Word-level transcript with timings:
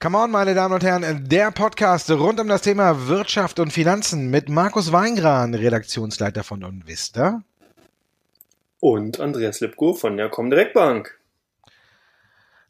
Come 0.00 0.18
on, 0.18 0.30
meine 0.30 0.54
Damen 0.54 0.74
und 0.74 0.82
Herren, 0.82 1.28
der 1.28 1.50
Podcast 1.52 2.10
rund 2.10 2.40
um 2.40 2.48
das 2.48 2.62
Thema 2.62 3.08
Wirtschaft 3.08 3.60
und 3.60 3.72
Finanzen 3.72 4.30
mit 4.30 4.48
Markus 4.48 4.90
Weingran, 4.90 5.54
Redaktionsleiter 5.54 6.42
von 6.42 6.64
Unvista. 6.64 7.42
Und 8.80 9.20
Andreas 9.20 9.60
Lipko 9.60 9.92
von 9.94 10.16
der 10.16 10.30
Comdirect 10.30 10.74
Bank. 10.74 11.20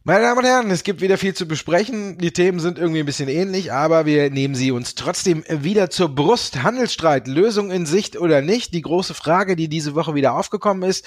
Meine 0.08 0.22
Damen 0.22 0.38
und 0.38 0.46
Herren, 0.46 0.70
es 0.70 0.84
gibt 0.84 1.02
wieder 1.02 1.18
viel 1.18 1.34
zu 1.34 1.46
besprechen. 1.46 2.16
Die 2.16 2.30
Themen 2.30 2.60
sind 2.60 2.78
irgendwie 2.78 3.00
ein 3.00 3.04
bisschen 3.04 3.28
ähnlich, 3.28 3.74
aber 3.74 4.06
wir 4.06 4.30
nehmen 4.30 4.54
sie 4.54 4.70
uns 4.70 4.94
trotzdem 4.94 5.44
wieder 5.50 5.90
zur 5.90 6.08
Brust. 6.08 6.62
Handelsstreit, 6.62 7.28
Lösung 7.28 7.70
in 7.70 7.84
Sicht 7.84 8.16
oder 8.18 8.40
nicht? 8.40 8.72
Die 8.72 8.80
große 8.80 9.12
Frage, 9.12 9.54
die 9.54 9.68
diese 9.68 9.94
Woche 9.94 10.14
wieder 10.14 10.32
aufgekommen 10.32 10.88
ist. 10.88 11.04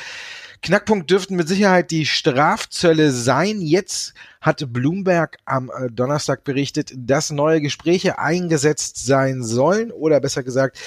Knackpunkt 0.61 1.09
dürften 1.09 1.35
mit 1.35 1.47
Sicherheit 1.47 1.89
die 1.89 2.05
Strafzölle 2.05 3.09
sein. 3.09 3.59
Jetzt 3.61 4.13
hat 4.39 4.71
Bloomberg 4.71 5.39
am 5.45 5.71
äh, 5.75 5.89
Donnerstag 5.89 6.43
berichtet, 6.43 6.93
dass 6.95 7.31
neue 7.31 7.59
Gespräche 7.59 8.19
eingesetzt 8.19 9.03
sein 9.03 9.41
sollen 9.41 9.91
oder 9.91 10.19
besser 10.19 10.43
gesagt 10.43 10.77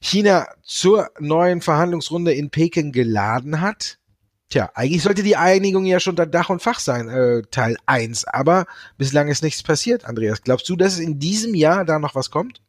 China 0.00 0.48
zur 0.64 1.10
neuen 1.20 1.60
Verhandlungsrunde 1.60 2.32
in 2.32 2.50
Peking 2.50 2.90
geladen 2.90 3.60
hat. 3.60 3.98
Tja, 4.52 4.70
eigentlich 4.74 5.02
sollte 5.02 5.22
die 5.22 5.36
Einigung 5.36 5.86
ja 5.86 5.98
schon 5.98 6.10
unter 6.10 6.26
Dach 6.26 6.50
und 6.50 6.60
Fach 6.60 6.78
sein, 6.78 7.08
äh, 7.08 7.40
Teil 7.50 7.78
1, 7.86 8.26
aber 8.26 8.66
bislang 8.98 9.28
ist 9.28 9.42
nichts 9.42 9.62
passiert, 9.62 10.04
Andreas. 10.04 10.42
Glaubst 10.42 10.68
du, 10.68 10.76
dass 10.76 10.92
es 10.92 10.98
in 10.98 11.18
diesem 11.18 11.54
Jahr 11.54 11.86
da 11.86 11.98
noch 11.98 12.14
was 12.14 12.30
kommt? 12.30 12.60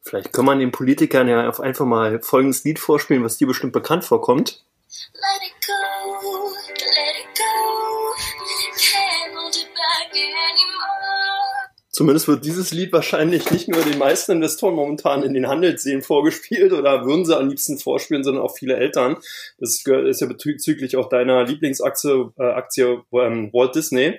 Vielleicht 0.00 0.32
kann 0.32 0.46
man 0.46 0.60
den 0.60 0.72
Politikern 0.72 1.28
ja 1.28 1.50
einfach 1.60 1.84
mal 1.84 2.18
folgendes 2.22 2.64
Lied 2.64 2.78
vorspielen, 2.78 3.22
was 3.22 3.36
dir 3.36 3.46
bestimmt 3.46 3.74
bekannt 3.74 4.06
vorkommt. 4.06 4.64
Let 5.12 5.42
it 5.42 5.66
go, 5.66 6.48
let 6.78 7.14
it 7.14 7.28
go, 7.36 8.14
can't 8.72 9.36
hold 9.36 9.54
it 9.54 9.68
back 9.74 10.12
anymore. 10.12 11.03
Zumindest 11.94 12.26
wird 12.26 12.44
dieses 12.44 12.72
Lied 12.72 12.92
wahrscheinlich 12.92 13.52
nicht 13.52 13.68
nur 13.68 13.80
den 13.80 13.98
meisten 13.98 14.32
Investoren 14.32 14.74
momentan 14.74 15.22
in 15.22 15.32
den 15.32 15.46
Handelsseen 15.46 16.02
vorgespielt 16.02 16.72
oder 16.72 17.06
würden 17.06 17.24
sie 17.24 17.38
am 17.38 17.48
liebsten 17.48 17.78
vorspielen, 17.78 18.24
sondern 18.24 18.42
auch 18.42 18.56
viele 18.56 18.76
Eltern. 18.76 19.16
Das 19.58 19.80
ist 19.86 20.20
ja 20.20 20.26
bezüglich 20.26 20.96
auch 20.96 21.08
deiner 21.08 21.44
Lieblingsaktie 21.44 22.32
äh, 22.36 22.42
Aktie, 22.42 23.04
ähm, 23.12 23.50
Walt 23.52 23.76
Disney 23.76 24.18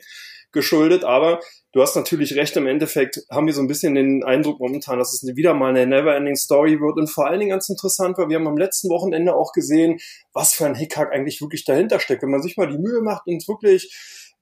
geschuldet. 0.53 1.03
Aber 1.03 1.41
du 1.73 1.81
hast 1.81 1.97
natürlich 1.97 2.35
recht, 2.35 2.55
im 2.55 2.65
Endeffekt 2.65 3.25
haben 3.29 3.45
wir 3.45 3.53
so 3.53 3.59
ein 3.59 3.67
bisschen 3.67 3.93
den 3.95 4.23
Eindruck 4.23 4.61
momentan, 4.61 4.97
dass 4.97 5.11
es 5.11 5.35
wieder 5.35 5.53
mal 5.53 5.71
eine 5.71 5.85
Never-Ending 5.85 6.37
Story 6.37 6.79
wird 6.79 6.95
und 6.95 7.07
vor 7.07 7.27
allen 7.27 7.41
Dingen 7.41 7.51
ganz 7.51 7.67
interessant, 7.67 8.17
weil 8.17 8.29
wir 8.29 8.37
haben 8.37 8.47
am 8.47 8.55
letzten 8.55 8.89
Wochenende 8.89 9.35
auch 9.35 9.51
gesehen, 9.51 9.99
was 10.31 10.53
für 10.53 10.65
ein 10.65 10.75
Hickhack 10.75 11.11
eigentlich 11.11 11.41
wirklich 11.41 11.65
dahinter 11.65 11.99
steckt. 11.99 12.23
Wenn 12.23 12.31
man 12.31 12.41
sich 12.41 12.55
mal 12.55 12.69
die 12.69 12.77
Mühe 12.77 13.01
macht 13.01 13.27
und 13.27 13.45
wirklich 13.49 13.93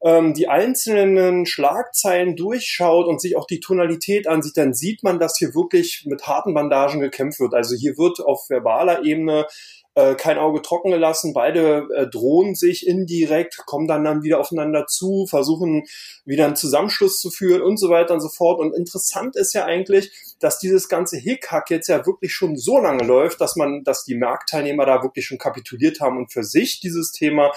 ähm, 0.04 0.34
die 0.34 0.50
einzelnen 0.50 1.46
Schlagzeilen 1.46 2.36
durchschaut 2.36 3.08
und 3.08 3.22
sich 3.22 3.38
auch 3.38 3.48
die 3.48 3.62
Tonalität 3.62 4.28
ansieht, 4.28 4.58
dann 4.58 4.74
sieht 4.74 5.02
man, 5.02 5.20
dass 5.20 5.38
hier 5.38 5.56
wirklich 5.56 6.04
mit 6.06 6.28
harten 6.28 6.54
Bandagen 6.54 7.00
gekämpft 7.00 7.40
wird. 7.40 7.54
Also 7.54 7.76
hier 7.76 7.98
wird 7.98 8.20
auf 8.20 8.50
verbaler 8.50 9.04
Ebene 9.04 9.48
äh, 9.96 10.16
kein 10.16 10.38
Auge 10.38 10.62
trocken 10.62 10.92
gelassen. 10.92 11.34
Beide 11.34 11.88
äh, 11.96 12.08
drohen 12.08 12.56
sich 12.56 12.88
indirekt, 12.88 13.58
kommen 13.66 13.88
dann, 13.88 14.04
dann 14.04 14.24
wieder 14.24 14.40
aufeinander 14.40 14.88
zu, 14.88 15.26
versuchen 15.28 15.84
wieder 16.26 16.46
einen 16.46 16.56
Zusammenschluss 16.56 17.20
zu 17.20 17.30
führen 17.30 17.62
und 17.62 17.78
so 17.78 17.90
weiter 17.90 18.14
und 18.14 18.22
so 18.22 18.30
fort. 18.30 18.60
Und 18.60 18.76
interessant 18.76 19.36
ist 19.36 19.54
ja 19.54 19.66
eigentlich, 19.66 20.12
dass 20.40 20.60
dieses 20.60 20.90
ganze 20.90 21.18
Hickhack 21.18 21.70
jetzt 21.70 21.88
ja 21.88 22.06
wirklich 22.06 22.34
schon 22.34 22.58
so 22.58 22.80
lange 22.80 23.06
läuft, 23.06 23.40
dass 23.40 23.56
man, 23.56 23.84
dass 23.84 24.04
die 24.04 24.16
Marktteilnehmer 24.16 24.86
da 24.86 25.04
wirklich 25.04 25.28
schon 25.28 25.38
kapituliert 25.38 26.02
haben 26.02 26.18
und 26.18 26.34
für 26.34 26.44
sich 26.44 26.80
dieses 26.80 27.12
Thema 27.12 27.54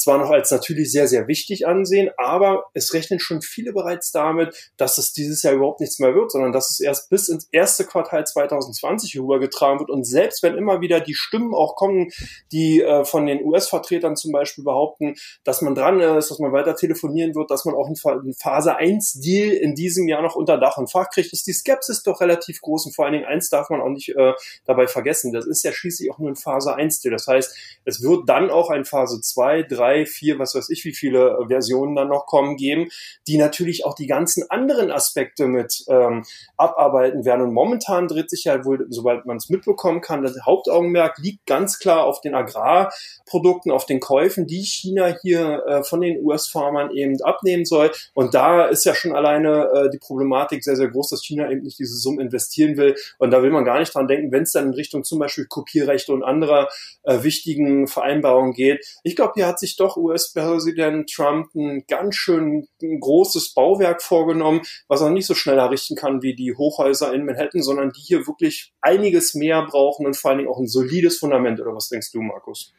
zwar 0.00 0.18
noch 0.18 0.30
als 0.30 0.50
natürlich 0.50 0.90
sehr, 0.90 1.06
sehr 1.06 1.28
wichtig 1.28 1.66
ansehen, 1.66 2.10
aber 2.16 2.64
es 2.72 2.94
rechnen 2.94 3.20
schon 3.20 3.42
viele 3.42 3.72
bereits 3.72 4.12
damit, 4.12 4.72
dass 4.76 4.96
es 4.96 5.12
dieses 5.12 5.42
Jahr 5.42 5.54
überhaupt 5.54 5.80
nichts 5.80 5.98
mehr 5.98 6.14
wird, 6.14 6.32
sondern 6.32 6.52
dass 6.52 6.70
es 6.70 6.80
erst 6.80 7.10
bis 7.10 7.28
ins 7.28 7.48
erste 7.52 7.84
Quartal 7.84 8.26
2020 8.26 9.18
rübergetragen 9.20 9.78
wird. 9.78 9.90
Und 9.90 10.04
selbst 10.04 10.42
wenn 10.42 10.56
immer 10.56 10.80
wieder 10.80 11.00
die 11.00 11.14
Stimmen 11.14 11.54
auch 11.54 11.76
kommen, 11.76 12.10
die 12.50 12.80
äh, 12.80 13.04
von 13.04 13.26
den 13.26 13.44
US-Vertretern 13.44 14.16
zum 14.16 14.32
Beispiel 14.32 14.64
behaupten, 14.64 15.16
dass 15.44 15.60
man 15.60 15.74
dran 15.74 16.00
ist, 16.00 16.30
dass 16.30 16.38
man 16.38 16.52
weiter 16.52 16.74
telefonieren 16.76 17.34
wird, 17.34 17.50
dass 17.50 17.66
man 17.66 17.74
auch 17.74 17.86
einen 17.86 18.34
Phase 18.34 18.76
1 18.76 19.20
Deal 19.20 19.50
in 19.50 19.74
diesem 19.74 20.08
Jahr 20.08 20.22
noch 20.22 20.34
unter 20.34 20.56
Dach 20.56 20.78
und 20.78 20.90
Fach 20.90 21.10
kriegt, 21.10 21.32
ist 21.34 21.46
die 21.46 21.52
Skepsis 21.52 22.02
doch 22.02 22.20
relativ 22.22 22.62
groß. 22.62 22.86
Und 22.86 22.96
vor 22.96 23.04
allen 23.04 23.14
Dingen 23.14 23.26
eins 23.26 23.50
darf 23.50 23.68
man 23.68 23.82
auch 23.82 23.90
nicht 23.90 24.08
äh, 24.16 24.32
dabei 24.64 24.86
vergessen. 24.86 25.32
Das 25.32 25.46
ist 25.46 25.62
ja 25.62 25.72
schließlich 25.72 26.10
auch 26.10 26.18
nur 26.18 26.30
ein 26.30 26.36
Phase 26.36 26.74
1 26.74 27.00
Deal. 27.00 27.12
Das 27.12 27.26
heißt, 27.26 27.54
es 27.84 28.02
wird 28.02 28.28
dann 28.28 28.50
auch 28.50 28.70
ein 28.70 28.86
Phase 28.86 29.20
2, 29.20 29.64
3, 29.64 29.89
drei, 29.90 30.06
vier, 30.06 30.38
was 30.38 30.54
weiß 30.54 30.70
ich, 30.70 30.84
wie 30.84 30.94
viele 30.94 31.38
äh, 31.38 31.46
Versionen 31.48 31.96
dann 31.96 32.08
noch 32.08 32.26
kommen, 32.26 32.56
geben, 32.56 32.88
die 33.26 33.38
natürlich 33.38 33.84
auch 33.84 33.94
die 33.94 34.06
ganzen 34.06 34.44
anderen 34.50 34.90
Aspekte 34.90 35.46
mit 35.46 35.84
ähm, 35.88 36.24
abarbeiten 36.56 37.24
werden. 37.24 37.42
Und 37.42 37.54
momentan 37.54 38.08
dreht 38.08 38.30
sich 38.30 38.44
ja 38.44 38.64
wohl, 38.64 38.86
sobald 38.90 39.26
man 39.26 39.36
es 39.36 39.48
mitbekommen 39.48 40.00
kann, 40.00 40.22
das 40.22 40.36
Hauptaugenmerk 40.44 41.18
liegt 41.18 41.46
ganz 41.46 41.78
klar 41.78 42.04
auf 42.04 42.20
den 42.20 42.34
Agrarprodukten, 42.34 43.72
auf 43.72 43.86
den 43.86 44.00
Käufen, 44.00 44.46
die 44.46 44.62
China 44.62 45.14
hier 45.22 45.64
äh, 45.66 45.82
von 45.82 46.00
den 46.00 46.24
US-Farmern 46.24 46.90
eben 46.92 47.20
abnehmen 47.22 47.64
soll. 47.64 47.90
Und 48.14 48.34
da 48.34 48.66
ist 48.66 48.84
ja 48.84 48.94
schon 48.94 49.14
alleine 49.14 49.70
äh, 49.74 49.90
die 49.90 49.98
Problematik 49.98 50.64
sehr, 50.64 50.76
sehr 50.76 50.88
groß, 50.88 51.10
dass 51.10 51.24
China 51.24 51.50
eben 51.50 51.62
nicht 51.62 51.78
diese 51.78 51.96
Summen 51.96 52.20
investieren 52.20 52.76
will. 52.76 52.94
Und 53.18 53.30
da 53.30 53.42
will 53.42 53.50
man 53.50 53.64
gar 53.64 53.78
nicht 53.78 53.94
dran 53.94 54.08
denken, 54.08 54.32
wenn 54.32 54.44
es 54.44 54.52
dann 54.52 54.66
in 54.66 54.74
Richtung 54.74 55.04
zum 55.04 55.18
Beispiel 55.18 55.46
Kopierrechte 55.46 56.12
und 56.12 56.22
anderer 56.22 56.68
äh, 57.02 57.22
wichtigen 57.22 57.86
Vereinbarungen 57.86 58.52
geht. 58.52 58.86
Ich 59.02 59.16
glaube, 59.16 59.32
hier 59.34 59.46
hat 59.46 59.58
sich 59.58 59.76
doch 59.80 59.96
US-Präsident 59.96 61.10
Trump 61.10 61.54
ein 61.54 61.84
ganz 61.88 62.16
schön 62.16 62.68
ein 62.82 63.00
großes 63.00 63.54
Bauwerk 63.54 64.02
vorgenommen, 64.02 64.62
was 64.88 65.00
er 65.00 65.10
nicht 65.10 65.26
so 65.26 65.34
schnell 65.34 65.58
errichten 65.58 65.96
kann 65.96 66.22
wie 66.22 66.34
die 66.34 66.54
Hochhäuser 66.54 67.12
in 67.12 67.24
Manhattan, 67.24 67.62
sondern 67.62 67.90
die 67.90 68.00
hier 68.00 68.26
wirklich 68.26 68.72
einiges 68.80 69.34
mehr 69.34 69.64
brauchen 69.66 70.06
und 70.06 70.16
vor 70.16 70.30
allen 70.30 70.38
Dingen 70.38 70.50
auch 70.50 70.58
ein 70.58 70.68
solides 70.68 71.18
Fundament. 71.18 71.60
Oder 71.60 71.74
was 71.74 71.88
denkst 71.88 72.12
du, 72.12 72.20
Markus? 72.20 72.72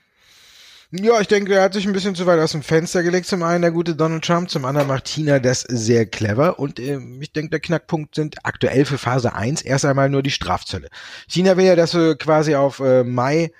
Ja, 0.93 1.21
ich 1.21 1.29
denke, 1.29 1.55
er 1.55 1.63
hat 1.63 1.73
sich 1.73 1.85
ein 1.87 1.93
bisschen 1.93 2.15
zu 2.15 2.25
weit 2.25 2.41
aus 2.41 2.51
dem 2.51 2.63
Fenster 2.63 3.01
gelegt. 3.01 3.25
Zum 3.25 3.43
einen 3.43 3.61
der 3.61 3.71
gute 3.71 3.95
Donald 3.95 4.25
Trump, 4.25 4.49
zum 4.49 4.65
anderen 4.65 4.89
macht 4.89 5.07
China 5.07 5.39
das 5.39 5.61
sehr 5.61 6.05
clever. 6.05 6.59
Und 6.59 6.79
äh, 6.79 6.99
ich 7.21 7.31
denke, 7.31 7.51
der 7.51 7.61
Knackpunkt 7.61 8.15
sind 8.15 8.45
aktuell 8.45 8.83
für 8.83 8.97
Phase 8.97 9.33
1 9.33 9.61
erst 9.61 9.85
einmal 9.85 10.09
nur 10.09 10.21
die 10.21 10.31
Strafzölle. 10.31 10.89
China 11.29 11.55
will 11.55 11.63
ja, 11.63 11.77
dass 11.77 11.93
wir 11.93 12.17
quasi 12.17 12.55
auf 12.55 12.81
äh, 12.81 13.05
Mai 13.05 13.53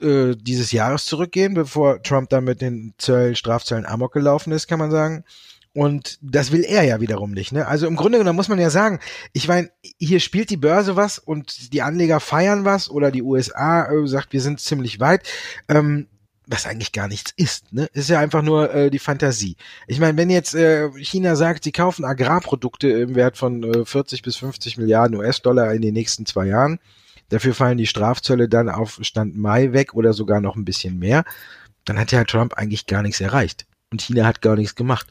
äh, 0.00 0.34
dieses 0.36 0.72
Jahres 0.72 1.04
zurückgehen, 1.06 1.54
bevor 1.54 2.02
Trump 2.02 2.30
dann 2.30 2.44
mit 2.44 2.60
den 2.60 2.94
Zöll, 2.98 3.36
Strafzöllen 3.36 3.86
amok 3.86 4.12
gelaufen 4.12 4.52
ist, 4.52 4.66
kann 4.66 4.78
man 4.78 4.90
sagen. 4.90 5.24
Und 5.74 6.18
das 6.22 6.52
will 6.52 6.62
er 6.62 6.84
ja 6.84 7.00
wiederum 7.00 7.32
nicht. 7.32 7.50
Ne? 7.50 7.66
Also 7.66 7.88
im 7.88 7.96
Grunde 7.96 8.18
genommen 8.18 8.36
muss 8.36 8.48
man 8.48 8.60
ja 8.60 8.70
sagen, 8.70 9.00
ich 9.32 9.48
meine, 9.48 9.70
hier 9.98 10.20
spielt 10.20 10.50
die 10.50 10.56
Börse 10.56 10.94
was 10.94 11.18
und 11.18 11.72
die 11.72 11.82
Anleger 11.82 12.20
feiern 12.20 12.64
was 12.64 12.88
oder 12.88 13.10
die 13.10 13.22
USA 13.22 13.90
äh, 13.90 14.06
sagt, 14.06 14.32
wir 14.32 14.40
sind 14.40 14.60
ziemlich 14.60 15.00
weit. 15.00 15.28
Ähm, 15.68 16.06
was 16.46 16.66
eigentlich 16.66 16.92
gar 16.92 17.08
nichts 17.08 17.32
ist, 17.36 17.72
ne? 17.72 17.88
Ist 17.94 18.10
ja 18.10 18.20
einfach 18.20 18.42
nur 18.42 18.72
äh, 18.72 18.90
die 18.90 18.98
Fantasie. 18.98 19.56
Ich 19.86 19.98
meine, 19.98 20.18
wenn 20.18 20.28
jetzt 20.28 20.54
äh, 20.54 20.90
China 20.98 21.36
sagt, 21.36 21.64
sie 21.64 21.72
kaufen 21.72 22.04
Agrarprodukte 22.04 22.88
im 22.88 23.14
Wert 23.14 23.38
von 23.38 23.62
äh, 23.62 23.84
40 23.86 24.22
bis 24.22 24.36
50 24.36 24.76
Milliarden 24.76 25.16
US-Dollar 25.16 25.72
in 25.72 25.80
den 25.80 25.94
nächsten 25.94 26.26
zwei 26.26 26.46
Jahren, 26.46 26.80
Dafür 27.28 27.54
fallen 27.54 27.78
die 27.78 27.86
Strafzölle 27.86 28.48
dann 28.48 28.68
auf 28.68 28.98
Stand 29.02 29.36
Mai 29.36 29.72
weg 29.72 29.94
oder 29.94 30.12
sogar 30.12 30.40
noch 30.40 30.56
ein 30.56 30.64
bisschen 30.64 30.98
mehr. 30.98 31.24
Dann 31.84 31.98
hat 31.98 32.12
ja 32.12 32.24
Trump 32.24 32.54
eigentlich 32.54 32.86
gar 32.86 33.02
nichts 33.02 33.20
erreicht. 33.20 33.66
Und 33.90 34.02
China 34.02 34.26
hat 34.26 34.42
gar 34.42 34.56
nichts 34.56 34.74
gemacht. 34.74 35.06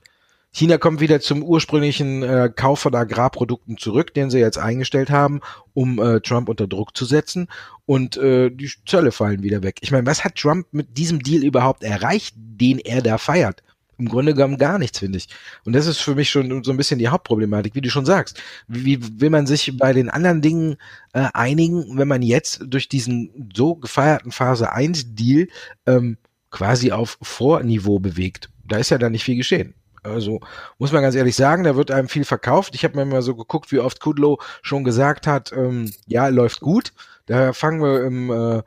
China 0.55 0.77
kommt 0.77 0.99
wieder 0.99 1.19
zum 1.19 1.41
ursprünglichen 1.41 2.21
äh, 2.21 2.51
Kauf 2.55 2.81
von 2.81 2.93
Agrarprodukten 2.93 3.77
zurück, 3.77 4.13
den 4.13 4.29
sie 4.29 4.37
jetzt 4.37 4.59
eingestellt 4.59 5.09
haben, 5.09 5.41
um 5.73 5.99
äh, 5.99 6.21
Trump 6.21 6.47
unter 6.47 6.67
Druck 6.67 6.95
zu 6.95 7.05
setzen. 7.05 7.47
Und 7.87 8.17
äh, 8.17 8.51
die 8.51 8.71
Zölle 8.85 9.11
fallen 9.11 9.41
wieder 9.41 9.63
weg. 9.63 9.77
Ich 9.81 9.91
meine, 9.91 10.05
was 10.05 10.23
hat 10.23 10.35
Trump 10.35 10.67
mit 10.71 10.95
diesem 10.95 11.23
Deal 11.23 11.43
überhaupt 11.43 11.83
erreicht, 11.83 12.35
den 12.37 12.77
er 12.77 13.01
da 13.01 13.17
feiert? 13.17 13.63
Im 14.03 14.09
Grunde 14.09 14.33
genommen 14.33 14.57
gar 14.57 14.77
nichts, 14.79 14.99
finde 14.99 15.17
ich. 15.17 15.29
Und 15.63 15.73
das 15.73 15.87
ist 15.87 15.99
für 15.99 16.13
mich 16.13 16.29
schon 16.29 16.63
so 16.65 16.71
ein 16.71 16.77
bisschen 16.77 16.99
die 16.99 17.07
Hauptproblematik, 17.07 17.73
wie 17.73 17.81
du 17.81 17.89
schon 17.89 18.05
sagst. 18.05 18.41
Wie, 18.67 18.99
will 19.21 19.29
man 19.29 19.47
sich 19.47 19.77
bei 19.77 19.93
den 19.93 20.09
anderen 20.09 20.41
Dingen 20.41 20.75
äh, 21.13 21.29
einigen, 21.33 21.97
wenn 21.97 22.09
man 22.09 22.21
jetzt 22.21 22.63
durch 22.65 22.89
diesen 22.89 23.49
so 23.55 23.75
gefeierten 23.75 24.33
Phase 24.33 24.73
1 24.73 25.15
Deal 25.15 25.47
ähm, 25.85 26.17
quasi 26.51 26.91
auf 26.91 27.17
Vorniveau 27.21 27.99
bewegt? 27.99 28.49
Da 28.65 28.77
ist 28.77 28.89
ja 28.89 28.97
da 28.97 29.09
nicht 29.09 29.23
viel 29.23 29.37
geschehen. 29.37 29.73
Also 30.03 30.41
muss 30.79 30.91
man 30.91 31.01
ganz 31.01 31.15
ehrlich 31.15 31.37
sagen, 31.37 31.63
da 31.63 31.77
wird 31.77 31.89
einem 31.89 32.09
viel 32.09 32.25
verkauft. 32.25 32.75
Ich 32.75 32.83
habe 32.83 32.97
mir 32.97 33.05
mal 33.05 33.21
so 33.21 33.35
geguckt, 33.35 33.71
wie 33.71 33.79
oft 33.79 34.01
Kudlow 34.01 34.37
schon 34.61 34.83
gesagt 34.83 35.27
hat, 35.27 35.53
ähm, 35.53 35.93
ja, 36.07 36.27
läuft 36.27 36.59
gut. 36.59 36.91
Da 37.25 37.53
fangen 37.53 37.81
wir 37.81 38.03
im 38.03 38.29
äh, 38.29 38.63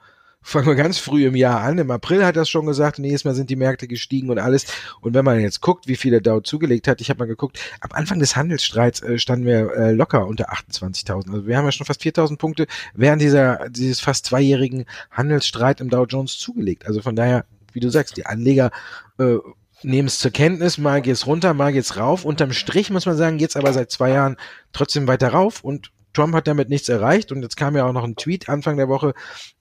fangen 0.47 0.69
wir 0.69 0.77
ganz 0.77 0.99
früh 0.99 1.27
im 1.27 1.35
Jahr 1.35 1.61
an. 1.61 1.77
Im 1.79 1.91
April 1.91 2.25
hat 2.25 2.37
er 2.37 2.43
es 2.43 2.49
schon 2.49 2.67
gesagt, 2.67 3.01
nächstes 3.01 3.25
Mal 3.25 3.35
sind 3.35 3.51
die 3.51 3.57
Märkte 3.57 3.89
gestiegen 3.89 4.31
und 4.31 4.39
alles. 4.39 4.67
Und 5.01 5.13
wenn 5.13 5.25
man 5.25 5.41
jetzt 5.41 5.61
guckt, 5.61 5.89
wie 5.89 5.97
viel 5.97 6.13
der 6.13 6.21
Dow 6.21 6.41
zugelegt 6.41 6.87
hat, 6.87 7.01
ich 7.01 7.11
habe 7.11 7.19
mal 7.19 7.27
geguckt, 7.27 7.59
am 7.81 7.91
Anfang 7.91 8.21
des 8.21 8.37
Handelsstreits 8.37 9.03
äh, 9.03 9.19
standen 9.19 9.45
wir 9.45 9.75
äh, 9.75 9.91
locker 9.91 10.25
unter 10.25 10.53
28.000. 10.53 11.33
Also 11.33 11.47
wir 11.49 11.57
haben 11.57 11.65
ja 11.65 11.73
schon 11.73 11.85
fast 11.85 12.01
4.000 12.03 12.39
Punkte 12.39 12.69
während 12.95 13.21
dieser 13.21 13.69
dieses 13.71 13.99
fast 13.99 14.27
zweijährigen 14.27 14.85
Handelsstreit 15.11 15.81
im 15.81 15.91
Dow 15.91 16.05
Jones 16.05 16.39
zugelegt. 16.39 16.87
Also 16.87 17.03
von 17.03 17.17
daher, 17.17 17.45
wie 17.73 17.81
du 17.81 17.91
sagst, 17.91 18.17
die 18.17 18.27
Anleger 18.27 18.71
äh, 19.19 19.39
nehmen 19.83 20.07
es 20.07 20.21
zur 20.21 20.31
Kenntnis, 20.31 20.79
mal 20.79 21.03
geht's 21.03 21.27
runter, 21.27 21.55
mal 21.55 21.73
geht's 21.73 21.97
rauf. 21.97 22.25
Unterm 22.25 22.53
Strich 22.53 22.91
muss 22.91 23.05
man 23.05 23.17
sagen, 23.17 23.41
jetzt 23.41 23.57
aber 23.57 23.73
seit 23.73 23.91
zwei 23.91 24.11
Jahren 24.11 24.37
trotzdem 24.73 25.09
weiter 25.09 25.31
rauf 25.31 25.65
und 25.65 25.91
Trump 26.17 26.35
hat 26.35 26.47
damit 26.47 26.71
nichts 26.71 26.89
erreicht 26.89 27.31
und 27.31 27.43
jetzt 27.43 27.57
kam 27.57 27.77
ja 27.77 27.87
auch 27.87 27.93
noch 27.93 28.05
ein 28.05 28.17
Tweet 28.17 28.49
Anfang 28.49 28.79
der 28.79 28.89
Woche 28.89 29.13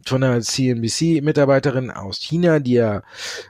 von 0.05 0.23
einer 0.23 0.39
CNBC-Mitarbeiterin 0.39 1.91
aus 1.91 2.19
China, 2.19 2.59
die 2.59 2.73
ja 2.73 3.03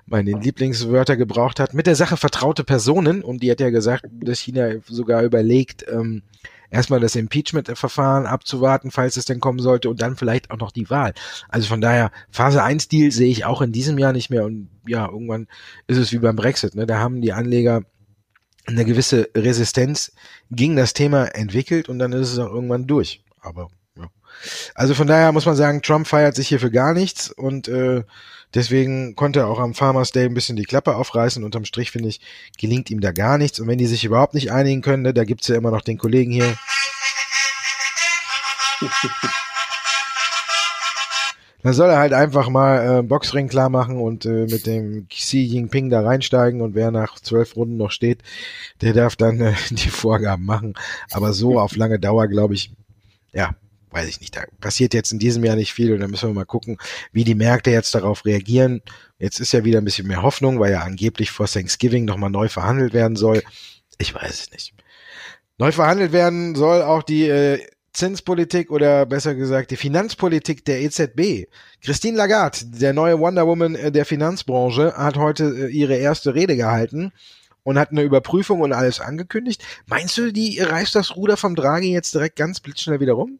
meine 0.08 0.32
Lieblingswörter 0.32 1.16
gebraucht 1.16 1.60
hat, 1.60 1.76
mit 1.76 1.86
der 1.86 1.96
Sache 1.96 2.18
vertraute 2.18 2.64
Personen 2.64 3.24
und 3.24 3.44
die 3.44 3.52
hat 3.52 3.60
ja 3.60 3.70
gesagt, 3.70 4.06
dass 4.12 4.40
China 4.40 4.72
sogar 4.88 5.22
überlegt, 5.22 5.86
ähm, 5.88 6.24
erstmal 6.72 7.00
das 7.00 7.16
Impeachment-Verfahren 7.16 8.26
abzuwarten, 8.26 8.90
falls 8.90 9.18
es 9.18 9.26
denn 9.26 9.40
kommen 9.40 9.60
sollte 9.60 9.90
und 9.90 10.02
dann 10.02 10.16
vielleicht 10.16 10.50
auch 10.50 10.58
noch 10.58 10.72
die 10.72 10.90
Wahl. 10.90 11.14
Also 11.48 11.68
von 11.68 11.82
daher, 11.82 12.12
Phase 12.32 12.64
1-Deal 12.64 13.12
sehe 13.12 13.30
ich 13.30 13.46
auch 13.46 13.62
in 13.62 13.72
diesem 13.72 14.00
Jahr 14.00 14.14
nicht 14.14 14.32
mehr 14.32 14.46
und 14.46 14.70
ja, 14.88 15.08
irgendwann 15.08 15.48
ist 15.86 15.98
es 15.98 16.12
wie 16.12 16.18
beim 16.18 16.36
Brexit, 16.36 16.74
ne? 16.74 16.88
da 16.88 16.98
haben 16.98 17.22
die 17.22 17.34
Anleger 17.34 17.84
eine 18.66 18.86
gewisse 18.86 19.30
Resistenz 19.36 20.12
gegen 20.52 20.76
das 20.76 20.94
Thema 20.94 21.26
entwickelt 21.36 21.90
und 21.90 22.00
dann 22.00 22.14
ist 22.14 22.32
es 22.32 22.40
auch 22.40 22.52
irgendwann 22.52 22.88
durch. 22.88 23.24
Aber 23.42 23.70
ja. 23.98 24.10
Also 24.74 24.94
von 24.96 25.08
daher 25.08 25.32
muss 25.32 25.46
man 25.46 25.56
sagen, 25.56 25.82
Trump 25.82 26.08
feiert 26.08 26.36
sich 26.36 26.48
hier 26.48 26.60
für 26.60 26.72
gar 26.72 26.94
nichts 26.94 27.32
und 27.32 27.68
äh, 27.68 28.04
deswegen 28.54 29.16
konnte 29.16 29.40
er 29.40 29.48
auch 29.48 29.60
am 29.60 29.74
Farmers 29.74 30.12
Day 30.12 30.26
ein 30.26 30.34
bisschen 30.34 30.56
die 30.56 30.64
Klappe 30.64 30.96
aufreißen. 30.96 31.44
Unterm 31.44 31.66
Strich, 31.66 31.92
finde 31.92 32.10
ich, 32.10 32.22
gelingt 32.58 32.90
ihm 32.90 33.02
da 33.02 33.12
gar 33.12 33.38
nichts. 33.38 33.60
Und 33.60 33.68
wenn 33.68 33.78
die 33.78 33.88
sich 33.88 34.04
überhaupt 34.06 34.34
nicht 34.34 34.52
einigen 34.52 34.82
können, 34.82 35.04
ne, 35.04 35.14
da 35.14 35.24
gibt's 35.24 35.48
ja 35.48 35.56
immer 35.56 35.72
noch 35.72 35.82
den 35.82 35.98
Kollegen 35.98 36.32
hier. 36.32 36.58
Dann 41.66 41.74
soll 41.74 41.90
er 41.90 41.98
halt 41.98 42.14
einfach 42.14 42.48
mal 42.48 43.00
äh, 43.00 43.02
Boxring 43.02 43.48
klar 43.48 43.70
machen 43.70 43.98
und 43.98 44.24
äh, 44.28 44.46
mit 44.46 44.68
dem 44.68 45.08
Xi 45.10 45.40
Jinping 45.40 45.90
da 45.90 46.02
reinsteigen 46.02 46.62
und 46.62 46.76
wer 46.76 46.92
nach 46.92 47.20
zwölf 47.20 47.56
Runden 47.56 47.76
noch 47.76 47.90
steht, 47.90 48.22
der 48.82 48.94
darf 48.94 49.16
dann 49.16 49.42
äh, 49.42 49.56
die 49.72 49.90
Vorgaben 49.90 50.46
machen. 50.46 50.76
Aber 51.10 51.34
so 51.34 51.60
auf 51.60 51.76
lange 51.76 51.98
Dauer, 51.98 52.28
glaube 52.28 52.54
ich, 52.54 52.72
ja, 53.34 53.56
weiß 53.90 54.08
ich 54.08 54.22
nicht. 54.22 54.36
Da 54.36 54.44
passiert 54.62 54.94
jetzt 54.94 55.12
in 55.12 55.18
diesem 55.18 55.44
Jahr 55.44 55.56
nicht 55.56 55.74
viel 55.74 55.92
und 55.92 56.02
dann 56.02 56.12
müssen 56.12 56.30
wir 56.30 56.36
mal 56.36 56.46
gucken, 56.46 56.78
wie 57.12 57.24
die 57.24 57.34
Märkte 57.34 57.72
jetzt 57.72 57.96
darauf 57.96 58.26
reagieren. 58.26 58.84
Jetzt 59.18 59.40
ist 59.40 59.52
ja 59.52 59.64
wieder 59.64 59.80
ein 59.82 59.86
bisschen 59.86 60.06
mehr 60.08 60.22
Hoffnung, 60.22 60.60
weil 60.60 60.72
ja 60.72 60.82
angeblich 60.82 61.32
vor 61.32 61.48
Thanksgiving 61.48 62.06
nochmal 62.06 62.30
neu 62.30 62.48
verhandelt 62.48 62.94
werden 62.94 63.16
soll. 63.16 63.42
Ich 63.98 64.14
weiß 64.14 64.40
es 64.40 64.52
nicht. 64.52 64.76
Neu 65.58 65.72
verhandelt 65.72 66.12
werden 66.12 66.54
soll 66.54 66.84
auch 66.84 67.02
die 67.02 67.28
äh, 67.28 67.66
Zinspolitik 67.96 68.72
oder 68.72 69.06
besser 69.06 69.36
gesagt 69.36 69.72
die 69.72 69.78
Finanzpolitik 69.78 70.66
der 70.66 70.82
EZB. 70.82 71.48
Christine 71.82 72.18
Lagarde, 72.18 72.60
der 72.66 72.94
neue 72.94 73.20
Wonder 73.20 73.48
Woman 73.48 73.76
äh, 73.76 73.92
der 73.92 74.06
Finanzbranche, 74.06 74.94
hat 74.96 75.18
heute 75.18 75.46
äh, 75.46 75.68
ihre 75.68 75.96
erste 75.96 76.36
Rede 76.36 76.56
gehalten 76.56 77.12
und 77.64 77.80
hat 77.80 77.92
eine 77.92 78.04
Überprüfung 78.04 78.62
und 78.62 78.74
alles 78.74 79.00
angekündigt. 79.00 79.64
Meinst 79.88 80.18
du, 80.18 80.32
die 80.32 80.60
reißt 80.60 80.94
das 80.94 81.16
Ruder 81.16 81.38
vom 81.38 81.56
Draghi 81.56 81.92
jetzt 81.92 82.14
direkt 82.14 82.36
ganz 82.36 82.60
blitzschnell 82.60 83.00
wieder 83.00 83.14
rum? 83.14 83.40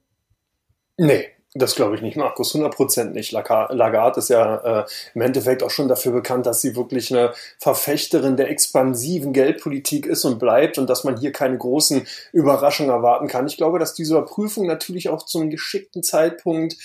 Nee, 0.98 1.28
das 1.58 1.76
glaube 1.76 1.96
ich 1.96 2.02
nicht, 2.02 2.18
Markus, 2.18 2.54
100% 2.54 3.12
nicht. 3.12 3.32
Lagarde 3.32 4.20
ist 4.20 4.30
ja 4.30 4.82
äh, 4.82 4.86
im 5.14 5.22
Endeffekt 5.22 5.64
auch 5.64 5.70
schon 5.70 5.88
dafür 5.88 6.12
bekannt, 6.12 6.46
dass 6.46 6.62
sie 6.62 6.76
wirklich 6.76 7.12
eine 7.12 7.34
Verfechterin 7.60 8.36
der 8.36 8.50
expansiven 8.50 9.32
Geldpolitik 9.32 10.06
ist 10.06 10.26
und 10.26 10.38
bleibt 10.38 10.78
und 10.78 10.90
dass 10.90 11.06
man 11.06 11.18
hier 11.18 11.32
keine 11.32 11.58
großen 11.58 12.06
Überraschungen 12.34 12.92
erwarten 12.92 13.28
kann. 13.28 13.48
Ich 13.48 13.56
glaube, 13.56 13.80
dass 13.80 13.94
diese 13.94 14.16
Überprüfung 14.16 14.68
natürlich 14.68 15.08
auch 15.08 15.24
zum 15.24 15.50
geschickten 15.50 16.04
Zeitpunkt 16.04 16.76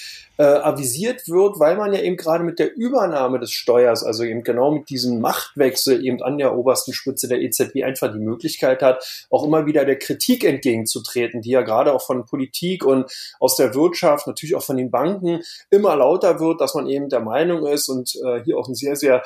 äh, 0.41 0.43
avisiert 0.43 1.29
wird, 1.29 1.61
weil 1.61 1.77
man 1.77 1.93
ja 1.93 2.01
eben 2.01 2.17
gerade 2.17 2.43
mit 2.43 2.59
der 2.59 2.75
Übernahme 2.75 3.39
des 3.41 3.51
Steuers, 3.51 4.03
also 4.03 4.25
eben 4.25 4.43
genau 4.43 4.71
mit 4.71 4.89
diesem 4.89 5.21
Machtwechsel 5.21 6.03
eben 6.03 6.23
an 6.23 6.39
der 6.39 6.57
obersten 6.57 6.95
Spitze 6.95 7.29
der 7.29 7.43
EZB 7.43 7.85
einfach 7.85 8.11
die 8.11 8.21
Möglichkeit 8.21 8.81
hat, 8.81 9.27
auch 9.29 9.45
immer 9.45 9.67
wieder 9.67 9.85
der 9.85 9.99
Kritik 9.99 10.45
entgegenzutreten, 10.45 11.43
die 11.43 11.51
ja 11.51 11.61
gerade 11.61 11.93
auch 11.93 12.01
von 12.01 12.25
Politik 12.25 12.87
und 12.87 13.13
aus 13.39 13.57
der 13.57 13.75
Wirtschaft, 13.75 14.27
natürlich 14.27 14.55
auch 14.55 14.63
von 14.63 14.79
den 14.79 14.91
Banken 14.91 15.43
immer 15.69 15.95
lauter 15.95 16.41
wird, 16.41 16.63
dass 16.63 16.75
man 16.75 16.87
eben 16.87 17.11
der 17.11 17.21
Meinung 17.21 17.67
ist 17.67 17.91
und 17.91 18.15
äh, 18.25 18.43
hier 18.43 18.57
auch 18.57 18.67
ein 18.67 18.75
sehr, 18.75 18.97
sehr 18.97 19.23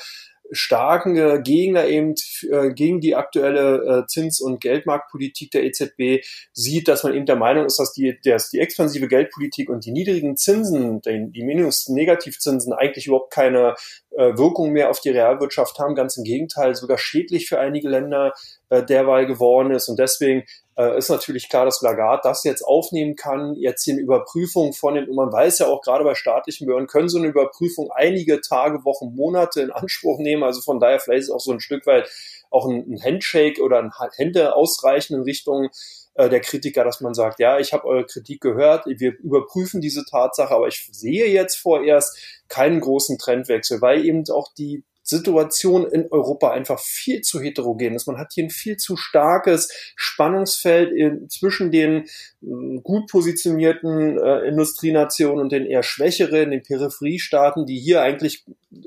starken 0.51 1.43
Gegner 1.43 1.87
eben 1.87 2.15
äh, 2.51 2.71
gegen 2.73 3.01
die 3.01 3.15
aktuelle 3.15 4.03
äh, 4.03 4.07
Zins- 4.07 4.41
und 4.41 4.61
Geldmarktpolitik 4.61 5.51
der 5.51 5.65
EZB 5.65 6.25
sieht, 6.53 6.89
dass 6.89 7.03
man 7.03 7.15
eben 7.15 7.27
der 7.27 7.37
Meinung 7.37 7.67
ist, 7.67 7.79
dass 7.79 7.93
die, 7.93 8.19
dass 8.25 8.51
die 8.51 8.61
expansive 8.61 9.09
Geldpolitik 9.09 9.71
und 9.71 9.85
die 9.85 9.93
niedrigen 9.93 10.37
Zinsen, 10.37 11.01
die, 11.01 11.43
Minus-Negativzinsen 11.43 12.73
eigentlich 12.73 13.07
überhaupt 13.07 13.33
keine 13.33 13.75
äh, 14.11 14.37
Wirkung 14.37 14.71
mehr 14.71 14.91
auf 14.91 15.01
die 15.01 15.11
Realwirtschaft 15.11 15.79
haben. 15.79 15.95
Ganz 15.95 16.17
im 16.17 16.25
Gegenteil, 16.25 16.75
sogar 16.75 16.99
schädlich 16.99 17.49
für 17.49 17.59
einige 17.59 17.89
Länder 17.89 18.33
derweil 18.71 19.27
geworden 19.27 19.71
ist. 19.71 19.89
Und 19.89 19.99
deswegen 20.01 20.45
äh, 20.77 20.99
ist 20.99 21.09
natürlich 21.09 21.49
klar, 21.49 21.65
dass 21.65 21.83
Lagarde 21.83 22.23
das 22.25 22.45
jetzt 22.45 22.63
aufnehmen 22.63 23.17
kann, 23.17 23.55
jetzt 23.55 23.85
hier 23.85 23.95
eine 23.95 24.03
Überprüfung 24.03 24.73
von 24.73 24.95
den, 24.95 25.09
und 25.09 25.15
man 25.15 25.33
weiß 25.33 25.61
ja 25.61 25.67
auch 25.67 25.83
gerade 25.83 26.05
bei 26.05 26.15
staatlichen 26.15 26.67
Behörden, 26.67 26.89
können 26.89 27.09
so 27.09 27.19
eine 27.19 27.29
Überprüfung 27.29 27.91
einige 27.93 28.41
Tage, 28.41 28.85
Wochen, 28.85 29.15
Monate 29.15 29.63
in 29.63 29.71
Anspruch 29.71 30.19
nehmen. 30.19 30.43
Also 30.43 30.61
von 30.61 30.81
daher 30.81 31.01
vielleicht 31.01 31.25
ist 31.25 31.31
auch 31.31 31.41
so 31.41 31.53
ein 31.53 31.61
Stück 31.61 31.87
weit 31.87 32.09
auch 32.51 32.69
ein, 32.69 33.01
Handshake 33.03 33.61
oder 33.61 33.79
ein 33.79 33.93
Hände 34.17 34.55
ausreichen 34.55 35.15
in 35.15 35.23
Richtung 35.23 35.69
äh, 36.15 36.29
der 36.29 36.41
Kritiker, 36.41 36.85
dass 36.85 37.01
man 37.01 37.15
sagt, 37.15 37.41
ja, 37.41 37.59
ich 37.59 37.73
habe 37.73 37.85
eure 37.85 38.07
Kritik 38.07 38.41
gehört, 38.41 38.87
wir 38.87 39.19
überprüfen 39.19 39.81
diese 39.81 40.05
Tatsache, 40.05 40.55
aber 40.55 40.69
ich 40.69 40.89
sehe 40.93 41.29
jetzt 41.29 41.57
vorerst 41.57 42.17
keinen 42.49 42.81
großen 42.81 43.19
Trendwechsel, 43.19 43.81
weil 43.81 44.05
eben 44.05 44.25
auch 44.31 44.53
die 44.57 44.85
Situation 45.05 45.87
in 45.87 46.11
Europa 46.11 46.51
einfach 46.51 46.81
viel 46.81 47.21
zu 47.21 47.41
heterogen 47.41 47.95
ist. 47.95 48.07
Man 48.07 48.19
hat 48.19 48.33
hier 48.33 48.45
ein 48.45 48.51
viel 48.51 48.79
zu 48.79 48.97
starkes 48.97 49.71
Spannungsfeld 49.97 51.31
zwischen 51.31 51.71
den 51.71 52.07
äh, 52.43 52.81
gut 52.83 53.09
positionierten 53.09 54.19
äh, 54.19 54.49
Industrienationen 54.49 55.43
und 55.43 55.53
den 55.53 55.67
eher 55.67 55.83
schwächeren, 55.83 56.51
den 56.51 56.63
Peripheriestaaten, 56.63 57.67
die 57.67 57.79
hier 57.79 58.01
eigentlich 58.01 58.45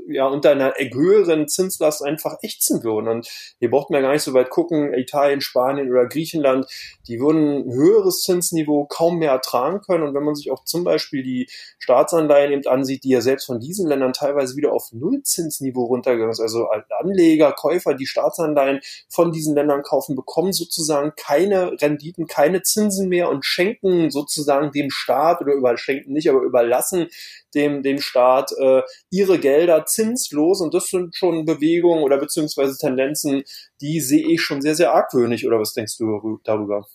ja 0.07 0.27
unter 0.27 0.51
einer 0.51 0.73
höheren 0.77 1.47
Zinslast 1.47 2.03
einfach 2.03 2.37
ächzen 2.41 2.83
würden. 2.83 3.07
Und 3.07 3.27
hier 3.59 3.69
braucht 3.69 3.89
man 3.89 4.01
gar 4.01 4.13
nicht 4.13 4.23
so 4.23 4.33
weit 4.33 4.49
gucken, 4.49 4.93
Italien, 4.93 5.41
Spanien 5.41 5.89
oder 5.89 6.07
Griechenland, 6.07 6.65
die 7.07 7.19
würden 7.19 7.67
ein 7.67 7.73
höheres 7.73 8.21
Zinsniveau 8.21 8.85
kaum 8.85 9.19
mehr 9.19 9.31
ertragen 9.31 9.81
können. 9.81 10.03
Und 10.03 10.13
wenn 10.13 10.23
man 10.23 10.35
sich 10.35 10.51
auch 10.51 10.63
zum 10.63 10.83
Beispiel 10.83 11.23
die 11.23 11.47
Staatsanleihen 11.79 12.51
eben 12.51 12.67
ansieht, 12.67 13.03
die 13.03 13.09
ja 13.09 13.21
selbst 13.21 13.45
von 13.45 13.59
diesen 13.59 13.87
Ländern 13.87 14.13
teilweise 14.13 14.55
wieder 14.55 14.73
auf 14.73 14.91
Nullzinsniveau 14.91 15.85
runtergegangen 16.07 16.31
ist, 16.31 16.39
also 16.39 16.69
Anleger, 16.99 17.51
Käufer, 17.51 17.93
die 17.93 18.05
Staatsanleihen 18.05 18.79
von 19.09 19.31
diesen 19.31 19.55
Ländern 19.55 19.83
kaufen, 19.83 20.15
bekommen 20.15 20.53
sozusagen 20.53 21.13
keine 21.15 21.73
Renditen, 21.81 22.27
keine 22.27 22.61
Zinsen 22.61 23.09
mehr 23.09 23.29
und 23.29 23.45
schenken 23.45 24.09
sozusagen 24.09 24.71
dem 24.71 24.89
Staat 24.89 25.41
oder 25.41 25.53
über, 25.53 25.77
schenken 25.77 26.13
nicht, 26.13 26.29
aber 26.29 26.41
überlassen 26.41 27.07
dem, 27.53 27.83
dem 27.83 27.99
Staat 27.99 28.51
äh, 28.59 28.81
ihre 29.09 29.39
Gelder 29.39 29.85
zinslos 29.85 30.61
und 30.61 30.73
das 30.73 30.87
sind 30.87 31.15
schon 31.15 31.45
Bewegungen 31.45 32.03
oder 32.03 32.17
beziehungsweise 32.17 32.77
Tendenzen, 32.77 33.43
die 33.81 33.99
sehe 33.99 34.27
ich 34.27 34.41
schon 34.41 34.61
sehr, 34.61 34.75
sehr 34.75 34.93
argwöhnig 34.93 35.45
oder 35.47 35.59
was 35.59 35.73
denkst 35.73 35.97
du 35.97 36.39
darüber? 36.43 36.85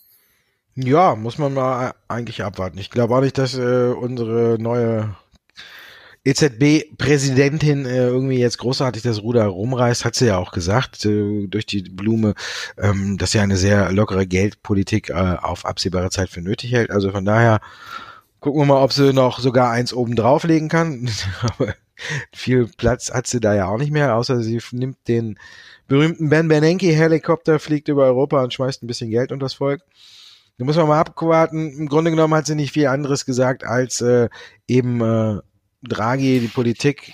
Ja, 0.75 1.15
muss 1.15 1.37
man 1.37 1.53
mal 1.53 1.93
eigentlich 2.07 2.43
abwarten. 2.43 2.79
Ich 2.79 2.89
glaube 2.89 3.15
auch 3.15 3.21
nicht, 3.21 3.37
dass 3.37 3.55
äh, 3.55 3.93
unsere 3.95 4.57
neue 4.59 5.15
EZB-Präsidentin 6.25 7.85
äh, 7.85 8.07
irgendwie 8.07 8.39
jetzt 8.39 8.57
großartig 8.57 9.03
das 9.03 9.21
Ruder 9.21 9.45
rumreißt, 9.45 10.05
hat 10.05 10.15
sie 10.15 10.27
ja 10.27 10.37
auch 10.37 10.51
gesagt, 10.51 11.03
äh, 11.05 11.47
durch 11.47 11.65
die 11.65 11.81
Blume, 11.81 12.33
ähm, 12.77 13.17
dass 13.17 13.31
sie 13.31 13.39
eine 13.39 13.57
sehr 13.57 13.91
lockere 13.91 14.25
Geldpolitik 14.25 15.09
äh, 15.09 15.13
auf 15.13 15.65
absehbare 15.65 16.09
Zeit 16.09 16.29
für 16.29 16.41
nötig 16.41 16.71
hält. 16.71 16.91
Also 16.91 17.11
von 17.11 17.25
daher 17.25 17.59
gucken 18.39 18.61
wir 18.61 18.65
mal, 18.65 18.81
ob 18.81 18.93
sie 18.93 19.11
noch 19.11 19.39
sogar 19.39 19.71
eins 19.71 19.93
oben 19.93 20.15
drauflegen 20.15 20.69
kann. 20.69 21.09
Aber 21.41 21.75
viel 22.31 22.69
Platz 22.77 23.11
hat 23.11 23.27
sie 23.27 23.41
da 23.41 23.53
ja 23.53 23.67
auch 23.67 23.77
nicht 23.77 23.91
mehr, 23.91 24.15
außer 24.15 24.41
sie 24.41 24.59
nimmt 24.71 24.97
den 25.09 25.37
berühmten 25.87 26.29
Ben 26.29 26.47
Bernanke 26.47 26.87
Helikopter, 26.87 27.59
fliegt 27.59 27.89
über 27.89 28.05
Europa 28.05 28.41
und 28.41 28.53
schmeißt 28.53 28.81
ein 28.81 28.87
bisschen 28.87 29.09
Geld 29.09 29.33
unter 29.33 29.45
das 29.45 29.55
Volk. 29.55 29.81
Da 30.57 30.65
muss 30.65 30.77
man 30.77 30.87
mal 30.87 30.99
abwarten. 30.99 31.71
Im 31.73 31.89
Grunde 31.89 32.11
genommen 32.11 32.33
hat 32.33 32.45
sie 32.45 32.55
nicht 32.55 32.73
viel 32.73 32.87
anderes 32.87 33.25
gesagt, 33.25 33.65
als 33.65 34.01
äh, 34.01 34.29
eben 34.67 35.01
äh, 35.01 35.39
Draghi 35.83 36.39
die 36.39 36.47
Politik 36.47 37.13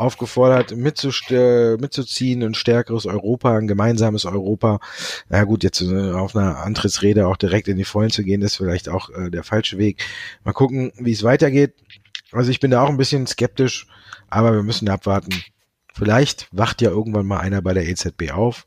aufgefordert, 0.00 0.74
mitzuziehen, 0.74 2.42
ein 2.42 2.54
stärkeres 2.54 3.04
Europa, 3.04 3.56
ein 3.56 3.68
gemeinsames 3.68 4.24
Europa. 4.24 4.80
Na 5.28 5.44
gut, 5.44 5.62
jetzt 5.62 5.82
äh, 5.82 6.12
auf 6.12 6.34
einer 6.34 6.58
Antrittsrede 6.58 7.28
auch 7.28 7.36
direkt 7.36 7.68
in 7.68 7.76
die 7.76 7.84
Vollen 7.84 8.10
zu 8.10 8.24
gehen, 8.24 8.40
ist 8.40 8.56
vielleicht 8.56 8.88
auch 8.88 9.10
äh, 9.10 9.30
der 9.30 9.44
falsche 9.44 9.76
Weg. 9.76 10.02
Mal 10.42 10.52
gucken, 10.52 10.90
wie 10.96 11.12
es 11.12 11.22
weitergeht. 11.22 11.74
Also 12.32 12.50
ich 12.50 12.60
bin 12.60 12.70
da 12.70 12.82
auch 12.82 12.88
ein 12.88 12.96
bisschen 12.96 13.26
skeptisch, 13.26 13.86
aber 14.28 14.54
wir 14.54 14.62
müssen 14.62 14.88
abwarten. 14.88 15.34
Vielleicht 15.94 16.48
wacht 16.50 16.80
ja 16.80 16.88
irgendwann 16.88 17.26
mal 17.26 17.40
einer 17.40 17.60
bei 17.60 17.74
der 17.74 17.86
EZB 17.86 18.30
auf 18.32 18.66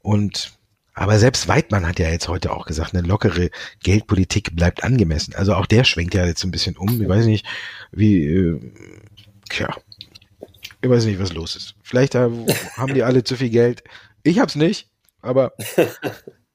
und 0.00 0.55
aber 0.98 1.18
selbst 1.18 1.46
Weidmann 1.46 1.86
hat 1.86 1.98
ja 1.98 2.08
jetzt 2.08 2.26
heute 2.26 2.50
auch 2.50 2.64
gesagt, 2.64 2.94
eine 2.94 3.06
lockere 3.06 3.50
Geldpolitik 3.82 4.56
bleibt 4.56 4.82
angemessen. 4.82 5.34
Also 5.34 5.54
auch 5.54 5.66
der 5.66 5.84
schwenkt 5.84 6.14
ja 6.14 6.24
jetzt 6.24 6.42
ein 6.42 6.50
bisschen 6.50 6.74
um. 6.76 7.00
Ich 7.00 7.06
weiß 7.06 7.26
nicht, 7.26 7.46
wie, 7.92 8.24
äh, 8.24 8.58
tja, 9.50 9.76
ich 10.80 10.88
weiß 10.88 11.04
nicht, 11.04 11.20
was 11.20 11.34
los 11.34 11.54
ist. 11.54 11.74
Vielleicht 11.82 12.14
haben 12.14 12.46
die 12.94 13.02
alle 13.02 13.24
zu 13.24 13.36
viel 13.36 13.50
Geld. 13.50 13.84
Ich 14.22 14.38
hab's 14.38 14.54
nicht, 14.56 14.88
aber 15.20 15.52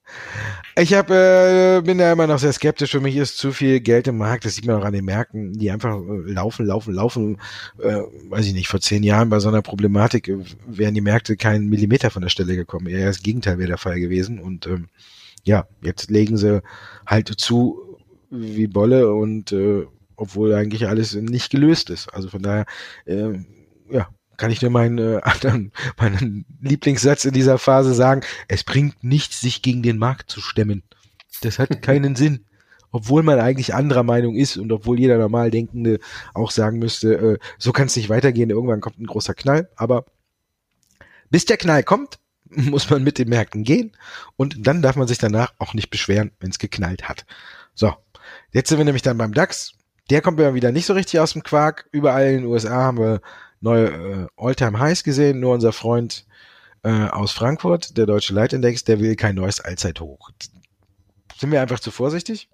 ich 0.78 0.94
hab, 0.94 1.10
äh, 1.10 1.82
bin 1.82 1.98
da 1.98 2.12
immer 2.12 2.28
noch 2.28 2.40
sehr 2.40 2.54
skeptisch. 2.54 2.92
Für 2.92 3.02
mich 3.02 3.16
ist 3.16 3.38
zu 3.38 3.52
viel 3.52 3.80
Geld 3.82 4.08
im 4.08 4.18
Markt. 4.18 4.46
Das 4.46 4.56
sieht 4.56 4.66
man 4.66 4.78
auch 4.78 4.86
an 4.86 4.94
den 4.94 5.06
Märkten, 5.06 5.54
die 5.54 5.70
einfach 5.70 5.96
äh, 5.98 6.32
laufen, 6.32 6.66
laufen, 6.66 6.94
laufen. 6.94 7.38
Äh, 7.80 8.02
weiß 8.30 8.46
ich 8.48 8.54
nicht, 8.54 8.68
vor 8.68 8.80
zehn 8.80 9.04
Jahren 9.04 9.30
bei 9.30 9.40
so 9.40 9.50
einer 9.50 9.62
Problematik 9.62 10.28
äh, 10.28 10.38
wären 10.66 10.96
die 10.96 11.02
Märkte 11.02 11.36
keinen 11.36 11.68
Millimeter 11.70 12.10
von 12.10 12.22
der 12.22 12.30
Stelle 12.30 12.56
gekommen. 12.56 12.88
Eher 12.88 13.08
das 13.08 13.22
Gegenteil 13.22 13.58
wäre 13.58 13.70
der 13.70 13.78
Fall 13.78 14.00
gewesen. 14.00 14.40
Und 14.40 14.66
ähm, 14.68 14.88
ja, 15.44 15.68
jetzt 15.82 16.10
legen 16.10 16.38
sie 16.38 16.62
halt 17.06 17.28
zu 17.28 17.98
wie 18.30 18.68
Bolle 18.68 19.14
und 19.14 19.52
äh, 19.52 19.86
obwohl 20.16 20.54
eigentlich 20.54 20.88
alles 20.88 21.16
nicht 21.16 21.52
gelöst 21.52 21.90
ist. 21.90 22.08
Also 22.14 22.30
von 22.30 22.42
daher, 22.42 22.66
äh, 23.06 23.40
ja, 23.90 24.08
kann 24.42 24.52
ich 24.52 24.64
nur 24.64 24.72
meinen, 24.72 24.98
äh, 24.98 25.22
anderen, 25.24 25.72
meinen 25.98 26.46
Lieblingssatz 26.62 27.26
in 27.26 27.34
dieser 27.34 27.60
Phase 27.60 27.94
sagen, 27.94 28.22
es 28.48 28.64
bringt 28.64 29.04
nichts, 29.04 29.40
sich 29.40 29.62
gegen 29.62 29.84
den 29.84 30.00
Markt 30.00 30.32
zu 30.32 30.42
stemmen. 30.42 30.82
Das 31.44 31.60
hat 31.60 31.82
keinen 31.84 32.16
Sinn. 32.16 32.46
Obwohl 32.92 33.24
man 33.24 33.40
eigentlich 33.40 33.74
anderer 33.74 34.04
Meinung 34.04 34.36
ist 34.36 34.58
und 34.58 34.70
obwohl 34.72 35.00
jeder 35.00 35.18
normal 35.18 35.50
Denkende 35.50 36.00
auch 36.34 36.52
sagen 36.52 36.80
müsste, 36.80 37.14
äh, 37.14 37.38
so 37.58 37.72
kann 37.72 37.86
es 37.86 37.96
nicht 37.96 38.10
weitergehen, 38.10 38.50
irgendwann 38.50 38.82
kommt 38.82 39.00
ein 39.00 39.06
großer 39.06 39.36
Knall. 39.36 39.70
Aber 39.76 40.06
bis 41.30 41.46
der 41.46 41.58
Knall 41.58 41.84
kommt, 41.84 42.20
muss 42.50 42.90
man 42.90 43.04
mit 43.04 43.20
den 43.20 43.30
Märkten 43.30 43.64
gehen 43.64 43.96
und 44.36 44.68
dann 44.68 44.82
darf 44.82 44.96
man 44.96 45.08
sich 45.08 45.20
danach 45.20 45.54
auch 45.60 45.76
nicht 45.76 45.92
beschweren, 45.92 46.32
wenn 46.40 46.50
es 46.50 46.60
geknallt 46.60 47.08
hat. 47.08 47.26
So, 47.76 47.94
jetzt 48.52 48.70
sind 48.70 48.80
wir 48.80 48.86
nämlich 48.86 49.04
dann 49.04 49.20
beim 49.20 49.34
DAX. 49.34 49.74
Der 50.10 50.22
kommt 50.22 50.40
ja 50.40 50.56
wieder 50.56 50.72
nicht 50.72 50.88
so 50.88 50.94
richtig 50.94 51.20
aus 51.20 51.34
dem 51.34 51.44
Quark. 51.44 51.88
Überall 51.92 52.32
in 52.32 52.38
den 52.42 52.46
USA 52.46 52.72
haben 52.72 52.98
wir 52.98 53.22
neue 53.62 53.88
äh, 53.88 54.28
All-Time-Highs 54.38 55.04
gesehen. 55.04 55.40
Nur 55.40 55.54
unser 55.54 55.72
Freund 55.72 56.26
äh, 56.84 56.90
aus 56.90 57.32
Frankfurt, 57.32 57.98
der 57.98 58.06
deutsche 58.06 58.34
Leitindex, 58.34 58.84
der 58.84 59.00
will 59.00 59.16
kein 59.16 59.36
neues 59.36 59.62
Allzeithoch. 59.62 60.32
Sind 61.38 61.52
wir 61.52 61.62
einfach 61.62 61.80
zu 61.80 61.92
vorsichtig? 61.92 62.50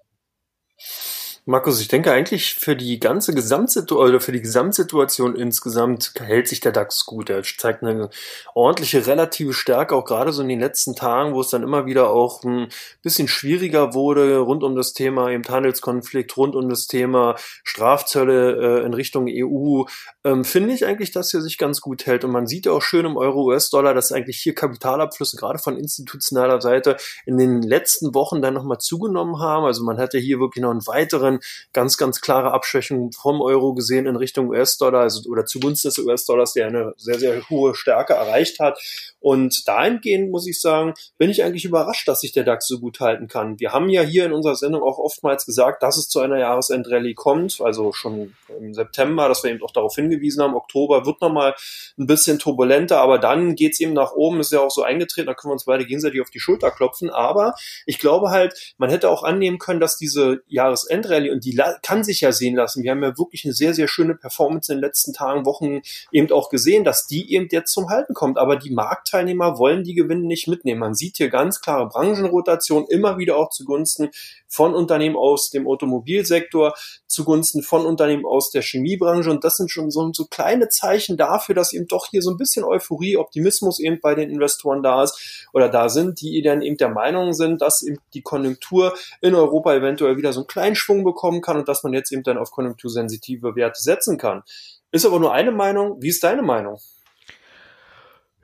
Markus, 1.50 1.80
ich 1.80 1.88
denke 1.88 2.12
eigentlich 2.12 2.56
für 2.56 2.76
die 2.76 3.00
ganze 3.00 3.32
Gesamtsituation 3.32 4.10
oder 4.10 4.20
für 4.20 4.32
die 4.32 4.42
Gesamtsituation 4.42 5.34
insgesamt 5.34 6.12
hält 6.18 6.46
sich 6.46 6.60
der 6.60 6.72
DAX 6.72 7.06
gut. 7.06 7.30
Er 7.30 7.42
zeigt 7.42 7.82
eine 7.82 8.10
ordentliche 8.54 9.06
relative 9.06 9.54
Stärke, 9.54 9.94
auch 9.96 10.04
gerade 10.04 10.34
so 10.34 10.42
in 10.42 10.48
den 10.48 10.60
letzten 10.60 10.94
Tagen, 10.94 11.32
wo 11.32 11.40
es 11.40 11.48
dann 11.48 11.62
immer 11.62 11.86
wieder 11.86 12.10
auch 12.10 12.44
ein 12.44 12.68
bisschen 13.00 13.28
schwieriger 13.28 13.94
wurde 13.94 14.36
rund 14.40 14.62
um 14.62 14.76
das 14.76 14.92
Thema 14.92 15.30
eben 15.30 15.48
Handelskonflikt, 15.48 16.36
rund 16.36 16.54
um 16.54 16.68
das 16.68 16.86
Thema 16.86 17.36
Strafzölle 17.64 18.82
äh, 18.82 18.84
in 18.84 18.92
Richtung 18.92 19.26
EU. 19.26 19.84
Ähm, 20.28 20.44
finde 20.44 20.74
ich 20.74 20.84
eigentlich, 20.84 21.10
dass 21.10 21.32
er 21.32 21.40
sich 21.40 21.56
ganz 21.56 21.80
gut 21.80 22.04
hält. 22.04 22.22
Und 22.22 22.32
man 22.32 22.46
sieht 22.46 22.66
ja 22.66 22.72
auch 22.72 22.82
schön 22.82 23.06
im 23.06 23.16
Euro-US-Dollar, 23.16 23.94
dass 23.94 24.12
eigentlich 24.12 24.38
hier 24.38 24.54
Kapitalabflüsse 24.54 25.38
gerade 25.38 25.58
von 25.58 25.78
institutioneller 25.78 26.60
Seite 26.60 26.98
in 27.24 27.38
den 27.38 27.62
letzten 27.62 28.14
Wochen 28.14 28.42
dann 28.42 28.52
nochmal 28.52 28.78
zugenommen 28.78 29.40
haben. 29.40 29.64
Also 29.64 29.82
man 29.84 29.96
hatte 29.96 30.18
hier 30.18 30.38
wirklich 30.38 30.62
noch 30.62 30.70
einen 30.70 30.86
weiteren 30.86 31.38
ganz, 31.72 31.96
ganz 31.96 32.20
klare 32.20 32.52
Abschwächung 32.52 33.10
vom 33.12 33.40
Euro 33.40 33.72
gesehen 33.72 34.04
in 34.04 34.16
Richtung 34.16 34.48
US-Dollar, 34.48 35.00
also 35.00 35.30
oder 35.30 35.46
zugunsten 35.46 35.88
des 35.88 35.98
US-Dollars, 35.98 36.52
der 36.52 36.66
eine 36.66 36.92
sehr, 36.98 37.18
sehr 37.18 37.48
hohe 37.48 37.74
Stärke 37.74 38.12
erreicht 38.12 38.60
hat. 38.60 38.78
Und 39.20 39.66
dahingehend 39.66 40.30
muss 40.30 40.46
ich 40.46 40.60
sagen, 40.60 40.92
bin 41.16 41.30
ich 41.30 41.42
eigentlich 41.42 41.64
überrascht, 41.64 42.06
dass 42.06 42.20
sich 42.20 42.32
der 42.32 42.44
DAX 42.44 42.66
so 42.66 42.80
gut 42.80 43.00
halten 43.00 43.28
kann. 43.28 43.58
Wir 43.58 43.72
haben 43.72 43.88
ja 43.88 44.02
hier 44.02 44.26
in 44.26 44.32
unserer 44.32 44.56
Sendung 44.56 44.82
auch 44.82 44.98
oftmals 44.98 45.46
gesagt, 45.46 45.82
dass 45.82 45.96
es 45.96 46.08
zu 46.08 46.20
einer 46.20 46.38
Jahresendrallye 46.38 47.14
kommt, 47.14 47.60
also 47.60 47.92
schon 47.92 48.34
im 48.60 48.74
September, 48.74 49.28
dass 49.28 49.42
wir 49.42 49.50
eben 49.50 49.62
auch 49.62 49.72
darauf 49.72 49.94
hingewiesen 49.94 50.17
haben, 50.40 50.54
Oktober 50.54 51.06
wird 51.06 51.20
nochmal 51.20 51.54
ein 51.98 52.06
bisschen 52.06 52.38
turbulenter, 52.38 53.00
aber 53.00 53.18
dann 53.18 53.54
geht's 53.54 53.80
eben 53.80 53.92
nach 53.92 54.12
oben, 54.12 54.40
ist 54.40 54.52
ja 54.52 54.60
auch 54.60 54.70
so 54.70 54.82
eingetreten, 54.82 55.26
da 55.26 55.34
können 55.34 55.50
wir 55.50 55.54
uns 55.54 55.64
beide 55.64 55.86
gegenseitig 55.86 56.20
auf 56.20 56.30
die 56.30 56.40
Schulter 56.40 56.70
klopfen. 56.70 57.10
Aber 57.10 57.54
ich 57.86 57.98
glaube 57.98 58.30
halt, 58.30 58.74
man 58.78 58.90
hätte 58.90 59.08
auch 59.08 59.22
annehmen 59.22 59.58
können, 59.58 59.80
dass 59.80 59.96
diese 59.96 60.42
Jahresendrallye, 60.48 61.30
und 61.30 61.44
die 61.44 61.60
kann 61.82 62.04
sich 62.04 62.20
ja 62.20 62.32
sehen 62.32 62.56
lassen, 62.56 62.82
wir 62.82 62.90
haben 62.90 63.02
ja 63.02 63.18
wirklich 63.18 63.44
eine 63.44 63.54
sehr, 63.54 63.74
sehr 63.74 63.88
schöne 63.88 64.14
Performance 64.14 64.72
in 64.72 64.78
den 64.78 64.84
letzten 64.84 65.12
Tagen, 65.12 65.46
Wochen 65.46 65.80
eben 66.12 66.30
auch 66.30 66.50
gesehen, 66.50 66.84
dass 66.84 67.06
die 67.06 67.34
eben 67.34 67.48
jetzt 67.50 67.72
zum 67.72 67.88
Halten 67.88 68.14
kommt. 68.14 68.38
Aber 68.38 68.56
die 68.56 68.70
Markt 68.70 68.98
Marktteilnehmer 68.98 69.58
wollen 69.58 69.84
die 69.84 69.94
Gewinne 69.94 70.26
nicht 70.26 70.48
mitnehmen. 70.48 70.80
Man 70.80 70.94
sieht 70.94 71.16
hier 71.16 71.30
ganz 71.30 71.60
klare 71.60 71.88
Branchenrotation, 71.88 72.86
immer 72.88 73.18
wieder 73.18 73.36
auch 73.36 73.50
zugunsten 73.50 74.10
von 74.48 74.74
Unternehmen 74.74 75.16
aus 75.16 75.50
dem 75.50 75.68
Automobilsektor, 75.68 76.74
zugunsten 77.06 77.62
von 77.62 77.86
Unternehmen 77.86 78.26
aus 78.26 78.50
der 78.50 78.62
Chemiebranche. 78.62 79.30
Und 79.30 79.44
das 79.44 79.56
sind 79.56 79.70
schon 79.70 79.90
so, 79.90 80.10
so 80.12 80.24
kleine 80.24 80.68
Zeichen 80.68 81.16
dafür, 81.16 81.54
dass 81.54 81.72
eben 81.72 81.86
doch 81.86 82.06
hier 82.06 82.22
so 82.22 82.30
ein 82.30 82.38
bisschen 82.38 82.64
Euphorie, 82.64 83.16
Optimismus 83.16 83.78
eben 83.78 84.00
bei 84.00 84.14
den 84.14 84.30
Investoren 84.30 84.82
da 84.82 85.02
ist 85.02 85.46
oder 85.52 85.68
da 85.68 85.88
sind, 85.88 86.20
die 86.20 86.40
dann 86.42 86.62
eben 86.62 86.76
der 86.76 86.88
Meinung 86.88 87.32
sind, 87.34 87.62
dass 87.62 87.82
eben 87.82 87.98
die 88.14 88.22
Konjunktur 88.22 88.94
in 89.20 89.34
Europa 89.34 89.74
eventuell 89.74 90.16
wieder 90.16 90.32
so 90.32 90.40
einen 90.40 90.46
kleinen 90.46 90.76
Schwung 90.76 91.04
bekommen 91.04 91.42
kann 91.42 91.58
und 91.58 91.68
dass 91.68 91.82
man 91.82 91.92
jetzt 91.92 92.10
eben 92.12 92.22
dann 92.22 92.38
auf 92.38 92.50
konjunktursensitive 92.50 93.54
Werte 93.54 93.80
setzen 93.80 94.18
kann. 94.18 94.42
Ist 94.90 95.04
aber 95.04 95.20
nur 95.20 95.32
eine 95.34 95.52
Meinung. 95.52 96.00
Wie 96.00 96.08
ist 96.08 96.24
deine 96.24 96.42
Meinung? 96.42 96.78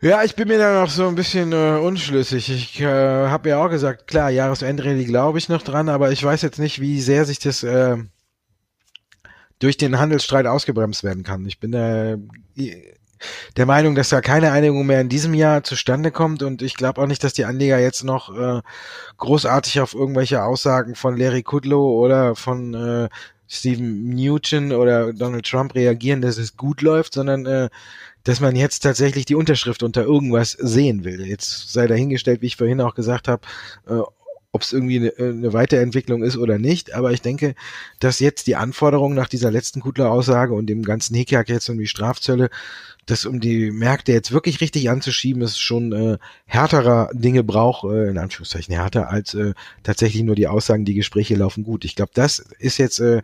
Ja, 0.04 0.22
ich 0.22 0.36
bin 0.36 0.48
mir 0.48 0.58
da 0.58 0.82
noch 0.82 0.90
so 0.90 1.08
ein 1.08 1.14
bisschen 1.14 1.52
äh, 1.52 1.78
unschlüssig. 1.78 2.50
Ich 2.50 2.78
äh, 2.78 2.84
habe 2.84 3.48
ja 3.48 3.64
auch 3.64 3.70
gesagt, 3.70 4.06
klar, 4.06 4.28
Jahresendrallye 4.28 5.06
glaube 5.06 5.38
ich 5.38 5.48
noch 5.48 5.62
dran, 5.62 5.88
aber 5.88 6.12
ich 6.12 6.22
weiß 6.22 6.42
jetzt 6.42 6.58
nicht, 6.58 6.78
wie 6.78 7.00
sehr 7.00 7.24
sich 7.24 7.38
das 7.38 7.62
äh, 7.62 7.96
durch 9.60 9.78
den 9.78 9.98
Handelsstreit 9.98 10.44
ausgebremst 10.44 11.04
werden 11.04 11.22
kann. 11.22 11.46
Ich 11.46 11.58
bin 11.58 11.72
äh, 11.72 12.18
der 13.56 13.64
Meinung, 13.64 13.94
dass 13.94 14.10
da 14.10 14.20
keine 14.20 14.52
Einigung 14.52 14.84
mehr 14.84 15.00
in 15.00 15.08
diesem 15.08 15.32
Jahr 15.32 15.64
zustande 15.64 16.10
kommt 16.10 16.42
und 16.42 16.60
ich 16.60 16.74
glaube 16.76 17.00
auch 17.00 17.06
nicht, 17.06 17.24
dass 17.24 17.32
die 17.32 17.46
Anleger 17.46 17.78
jetzt 17.78 18.04
noch 18.04 18.36
äh, 18.38 18.60
großartig 19.16 19.80
auf 19.80 19.94
irgendwelche 19.94 20.42
Aussagen 20.42 20.96
von 20.96 21.16
Larry 21.16 21.42
Kudlow 21.42 21.98
oder 21.98 22.36
von 22.36 22.74
äh, 22.74 23.08
Stephen 23.48 24.10
Newton 24.10 24.72
oder 24.72 25.14
Donald 25.14 25.46
Trump 25.46 25.74
reagieren, 25.74 26.20
dass 26.20 26.36
es 26.36 26.58
gut 26.58 26.82
läuft, 26.82 27.14
sondern 27.14 27.46
äh, 27.46 27.70
dass 28.24 28.40
man 28.40 28.56
jetzt 28.56 28.80
tatsächlich 28.80 29.26
die 29.26 29.34
Unterschrift 29.34 29.82
unter 29.82 30.02
irgendwas 30.02 30.52
sehen 30.52 31.04
will. 31.04 31.26
Jetzt 31.26 31.72
sei 31.72 31.86
dahingestellt, 31.86 32.42
wie 32.42 32.46
ich 32.46 32.56
vorhin 32.56 32.80
auch 32.80 32.94
gesagt 32.94 33.28
habe, 33.28 33.42
äh, 33.86 34.00
ob 34.54 34.62
es 34.62 34.72
irgendwie 34.72 34.98
eine, 34.98 35.12
eine 35.18 35.52
Weiterentwicklung 35.52 36.22
ist 36.22 36.36
oder 36.36 36.58
nicht. 36.58 36.94
Aber 36.94 37.10
ich 37.10 37.20
denke, 37.20 37.56
dass 37.98 38.20
jetzt 38.20 38.46
die 38.46 38.54
Anforderungen 38.54 39.16
nach 39.16 39.28
dieser 39.28 39.50
letzten 39.50 39.80
Kutler-Aussage 39.80 40.54
und 40.54 40.66
dem 40.66 40.84
ganzen 40.84 41.16
Hickhack 41.16 41.48
jetzt 41.48 41.68
um 41.68 41.76
die 41.76 41.88
Strafzölle, 41.88 42.50
das 43.04 43.26
um 43.26 43.40
die 43.40 43.72
Märkte 43.72 44.12
jetzt 44.12 44.30
wirklich 44.30 44.60
richtig 44.60 44.90
anzuschieben, 44.90 45.42
ist 45.42 45.58
schon 45.58 45.92
äh, 45.92 46.18
härterer 46.46 47.10
Dinge 47.12 47.42
braucht, 47.42 47.84
äh, 47.92 48.08
in 48.08 48.16
Anführungszeichen 48.16 48.72
härter, 48.72 49.10
als 49.10 49.34
äh, 49.34 49.54
tatsächlich 49.82 50.22
nur 50.22 50.36
die 50.36 50.46
Aussagen, 50.46 50.84
die 50.84 50.94
Gespräche 50.94 51.34
laufen 51.34 51.64
gut. 51.64 51.84
Ich 51.84 51.96
glaube, 51.96 52.12
das 52.14 52.38
ist 52.60 52.78
jetzt 52.78 53.00
äh, 53.00 53.22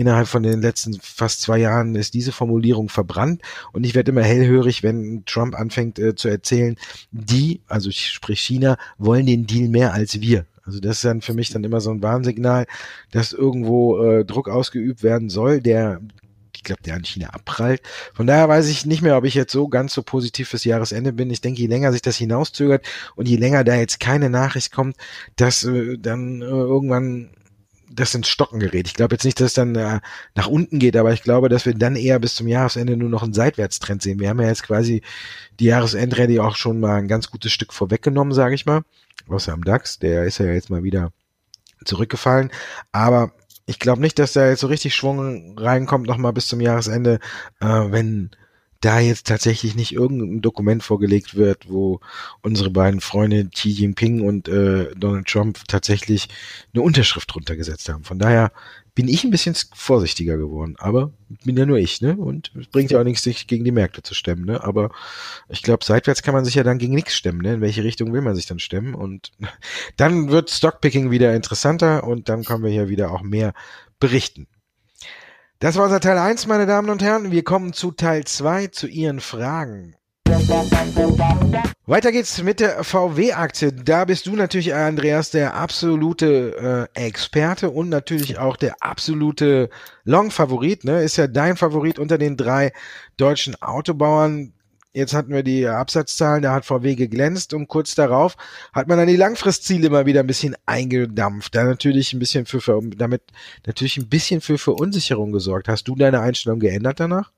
innerhalb 0.00 0.28
von 0.28 0.42
den 0.42 0.62
letzten 0.62 0.98
fast 1.00 1.42
zwei 1.42 1.58
Jahren 1.58 1.94
ist 1.94 2.14
diese 2.14 2.32
Formulierung 2.32 2.88
verbrannt 2.88 3.42
und 3.72 3.84
ich 3.84 3.94
werde 3.94 4.12
immer 4.12 4.22
hellhörig, 4.22 4.82
wenn 4.82 5.24
Trump 5.26 5.54
anfängt 5.54 5.98
äh, 5.98 6.14
zu 6.14 6.28
erzählen, 6.28 6.76
die, 7.10 7.60
also 7.68 7.90
ich 7.90 8.08
sprich 8.08 8.40
China, 8.40 8.78
wollen 8.96 9.26
den 9.26 9.46
Deal 9.46 9.68
mehr 9.68 9.92
als 9.92 10.20
wir. 10.20 10.46
Also 10.64 10.80
das 10.80 10.96
ist 10.96 11.04
dann 11.04 11.20
für 11.20 11.34
mich 11.34 11.50
dann 11.50 11.64
immer 11.64 11.80
so 11.80 11.90
ein 11.90 12.02
Warnsignal, 12.02 12.66
dass 13.10 13.32
irgendwo 13.32 14.02
äh, 14.02 14.24
Druck 14.24 14.48
ausgeübt 14.48 15.02
werden 15.02 15.28
soll, 15.28 15.60
der 15.60 16.00
ich 16.56 16.64
glaube, 16.64 16.82
der 16.82 16.94
an 16.94 17.04
China 17.04 17.30
abprallt. 17.30 17.80
Von 18.12 18.26
daher 18.26 18.48
weiß 18.48 18.68
ich 18.68 18.84
nicht 18.84 19.00
mehr, 19.00 19.16
ob 19.16 19.24
ich 19.24 19.34
jetzt 19.34 19.52
so 19.52 19.68
ganz 19.68 19.94
so 19.94 20.02
positiv 20.02 20.50
fürs 20.50 20.64
Jahresende 20.64 21.12
bin. 21.12 21.30
Ich 21.30 21.40
denke, 21.40 21.60
je 21.60 21.68
länger 21.68 21.90
sich 21.90 22.02
das 22.02 22.16
hinauszögert 22.16 22.84
und 23.16 23.28
je 23.28 23.36
länger 23.36 23.64
da 23.64 23.76
jetzt 23.76 23.98
keine 23.98 24.28
Nachricht 24.28 24.70
kommt, 24.70 24.96
dass 25.36 25.64
äh, 25.64 25.96
dann 25.96 26.42
äh, 26.42 26.44
irgendwann 26.44 27.30
das 27.90 28.14
ins 28.14 28.28
Stocken 28.28 28.60
gerät. 28.60 28.86
Ich 28.86 28.94
glaube 28.94 29.14
jetzt 29.14 29.24
nicht, 29.24 29.40
dass 29.40 29.48
es 29.48 29.54
dann 29.54 29.74
äh, 29.74 30.00
nach 30.34 30.46
unten 30.46 30.78
geht, 30.78 30.96
aber 30.96 31.12
ich 31.12 31.22
glaube, 31.22 31.48
dass 31.48 31.66
wir 31.66 31.74
dann 31.74 31.96
eher 31.96 32.18
bis 32.20 32.36
zum 32.36 32.46
Jahresende 32.46 32.96
nur 32.96 33.10
noch 33.10 33.22
einen 33.22 33.34
Seitwärtstrend 33.34 34.00
sehen. 34.00 34.20
Wir 34.20 34.28
haben 34.28 34.40
ja 34.40 34.46
jetzt 34.46 34.62
quasi 34.62 35.02
die 35.58 35.66
Jahresendrallye 35.66 36.40
auch 36.40 36.56
schon 36.56 36.80
mal 36.80 36.96
ein 36.96 37.08
ganz 37.08 37.30
gutes 37.30 37.52
Stück 37.52 37.72
vorweggenommen, 37.72 38.32
sage 38.32 38.54
ich 38.54 38.64
mal. 38.64 38.82
Außer 39.28 39.52
am 39.52 39.64
DAX, 39.64 39.98
der 39.98 40.24
ist 40.24 40.38
ja 40.38 40.46
jetzt 40.46 40.70
mal 40.70 40.82
wieder 40.84 41.12
zurückgefallen. 41.84 42.50
Aber 42.92 43.32
ich 43.66 43.78
glaube 43.78 44.00
nicht, 44.00 44.18
dass 44.18 44.32
da 44.32 44.48
jetzt 44.48 44.60
so 44.60 44.68
richtig 44.68 44.94
Schwung 44.94 45.58
reinkommt, 45.58 46.06
nochmal 46.06 46.32
bis 46.32 46.48
zum 46.48 46.60
Jahresende, 46.60 47.18
äh, 47.60 47.66
wenn 47.66 48.30
da 48.80 49.00
jetzt 49.00 49.26
tatsächlich 49.26 49.74
nicht 49.74 49.92
irgendein 49.92 50.40
Dokument 50.40 50.82
vorgelegt 50.82 51.34
wird, 51.34 51.68
wo 51.68 52.00
unsere 52.42 52.70
beiden 52.70 53.00
Freunde 53.00 53.48
Xi 53.48 53.70
Jinping 53.70 54.22
und 54.22 54.48
äh, 54.48 54.94
Donald 54.96 55.26
Trump 55.26 55.60
tatsächlich 55.68 56.28
eine 56.72 56.82
Unterschrift 56.82 57.32
drunter 57.32 57.56
gesetzt 57.56 57.88
haben. 57.88 58.04
Von 58.04 58.18
daher 58.18 58.52
bin 58.94 59.08
ich 59.08 59.24
ein 59.24 59.30
bisschen 59.30 59.56
vorsichtiger 59.74 60.36
geworden. 60.36 60.76
Aber 60.78 61.12
bin 61.44 61.56
ja 61.56 61.66
nur 61.66 61.78
ich, 61.78 62.00
ne? 62.00 62.16
Und 62.16 62.52
es 62.58 62.66
bringt 62.66 62.90
ja 62.90 63.00
auch 63.00 63.04
nichts, 63.04 63.22
sich 63.22 63.46
gegen 63.46 63.64
die 63.64 63.72
Märkte 63.72 64.02
zu 64.02 64.14
stemmen, 64.14 64.44
ne? 64.44 64.62
Aber 64.62 64.90
ich 65.48 65.62
glaube, 65.62 65.84
seitwärts 65.84 66.22
kann 66.22 66.34
man 66.34 66.44
sich 66.44 66.54
ja 66.54 66.62
dann 66.62 66.78
gegen 66.78 66.94
nichts 66.94 67.14
stemmen, 67.14 67.40
ne? 67.40 67.54
In 67.54 67.60
welche 67.60 67.84
Richtung 67.84 68.12
will 68.12 68.20
man 68.20 68.34
sich 68.34 68.46
dann 68.46 68.58
stemmen? 68.58 68.94
Und 68.94 69.32
dann 69.96 70.30
wird 70.30 70.50
Stockpicking 70.50 71.10
wieder 71.10 71.34
interessanter 71.34 72.04
und 72.04 72.28
dann 72.28 72.44
können 72.44 72.64
wir 72.64 72.70
hier 72.70 72.88
wieder 72.88 73.12
auch 73.12 73.22
mehr 73.22 73.54
berichten. 74.00 74.48
Das 75.62 75.76
war 75.76 75.84
unser 75.84 76.00
Teil 76.00 76.16
1, 76.16 76.46
meine 76.46 76.64
Damen 76.64 76.88
und 76.88 77.02
Herren. 77.02 77.32
Wir 77.32 77.44
kommen 77.44 77.74
zu 77.74 77.90
Teil 77.90 78.24
2, 78.24 78.68
zu 78.68 78.86
Ihren 78.86 79.20
Fragen. 79.20 79.94
Weiter 81.84 82.12
geht's 82.12 82.42
mit 82.42 82.60
der 82.60 82.82
VW-Aktie. 82.82 83.70
Da 83.74 84.06
bist 84.06 84.24
du 84.24 84.36
natürlich, 84.36 84.72
Andreas, 84.72 85.30
der 85.30 85.52
absolute 85.52 86.88
äh, 86.94 87.06
Experte 87.06 87.68
und 87.68 87.90
natürlich 87.90 88.38
auch 88.38 88.56
der 88.56 88.76
absolute 88.80 89.68
Long-Favorit. 90.04 90.84
Ne? 90.84 91.02
Ist 91.02 91.18
ja 91.18 91.26
dein 91.26 91.58
Favorit 91.58 91.98
unter 91.98 92.16
den 92.16 92.38
drei 92.38 92.72
deutschen 93.18 93.60
Autobauern. 93.60 94.54
Jetzt 94.92 95.14
hatten 95.14 95.32
wir 95.32 95.44
die 95.44 95.68
Absatzzahlen, 95.68 96.42
da 96.42 96.52
hat 96.52 96.64
VW 96.64 96.96
geglänzt 96.96 97.54
und 97.54 97.68
kurz 97.68 97.94
darauf 97.94 98.36
hat 98.72 98.88
man 98.88 98.98
dann 98.98 99.06
die 99.06 99.14
Langfristziele 99.16 99.88
mal 99.88 100.04
wieder 100.04 100.20
ein 100.20 100.26
bisschen 100.26 100.56
eingedampft. 100.66 101.54
Da 101.54 101.62
natürlich 101.62 102.12
ein 102.12 102.18
bisschen 102.18 102.44
für 102.44 102.60
damit 102.96 103.22
natürlich 103.66 103.98
ein 103.98 104.08
bisschen 104.08 104.40
für 104.40 104.58
Verunsicherung 104.58 105.30
gesorgt. 105.30 105.68
Hast 105.68 105.86
du 105.86 105.94
deine 105.94 106.20
Einstellung 106.20 106.58
geändert 106.58 106.98
danach? 106.98 107.30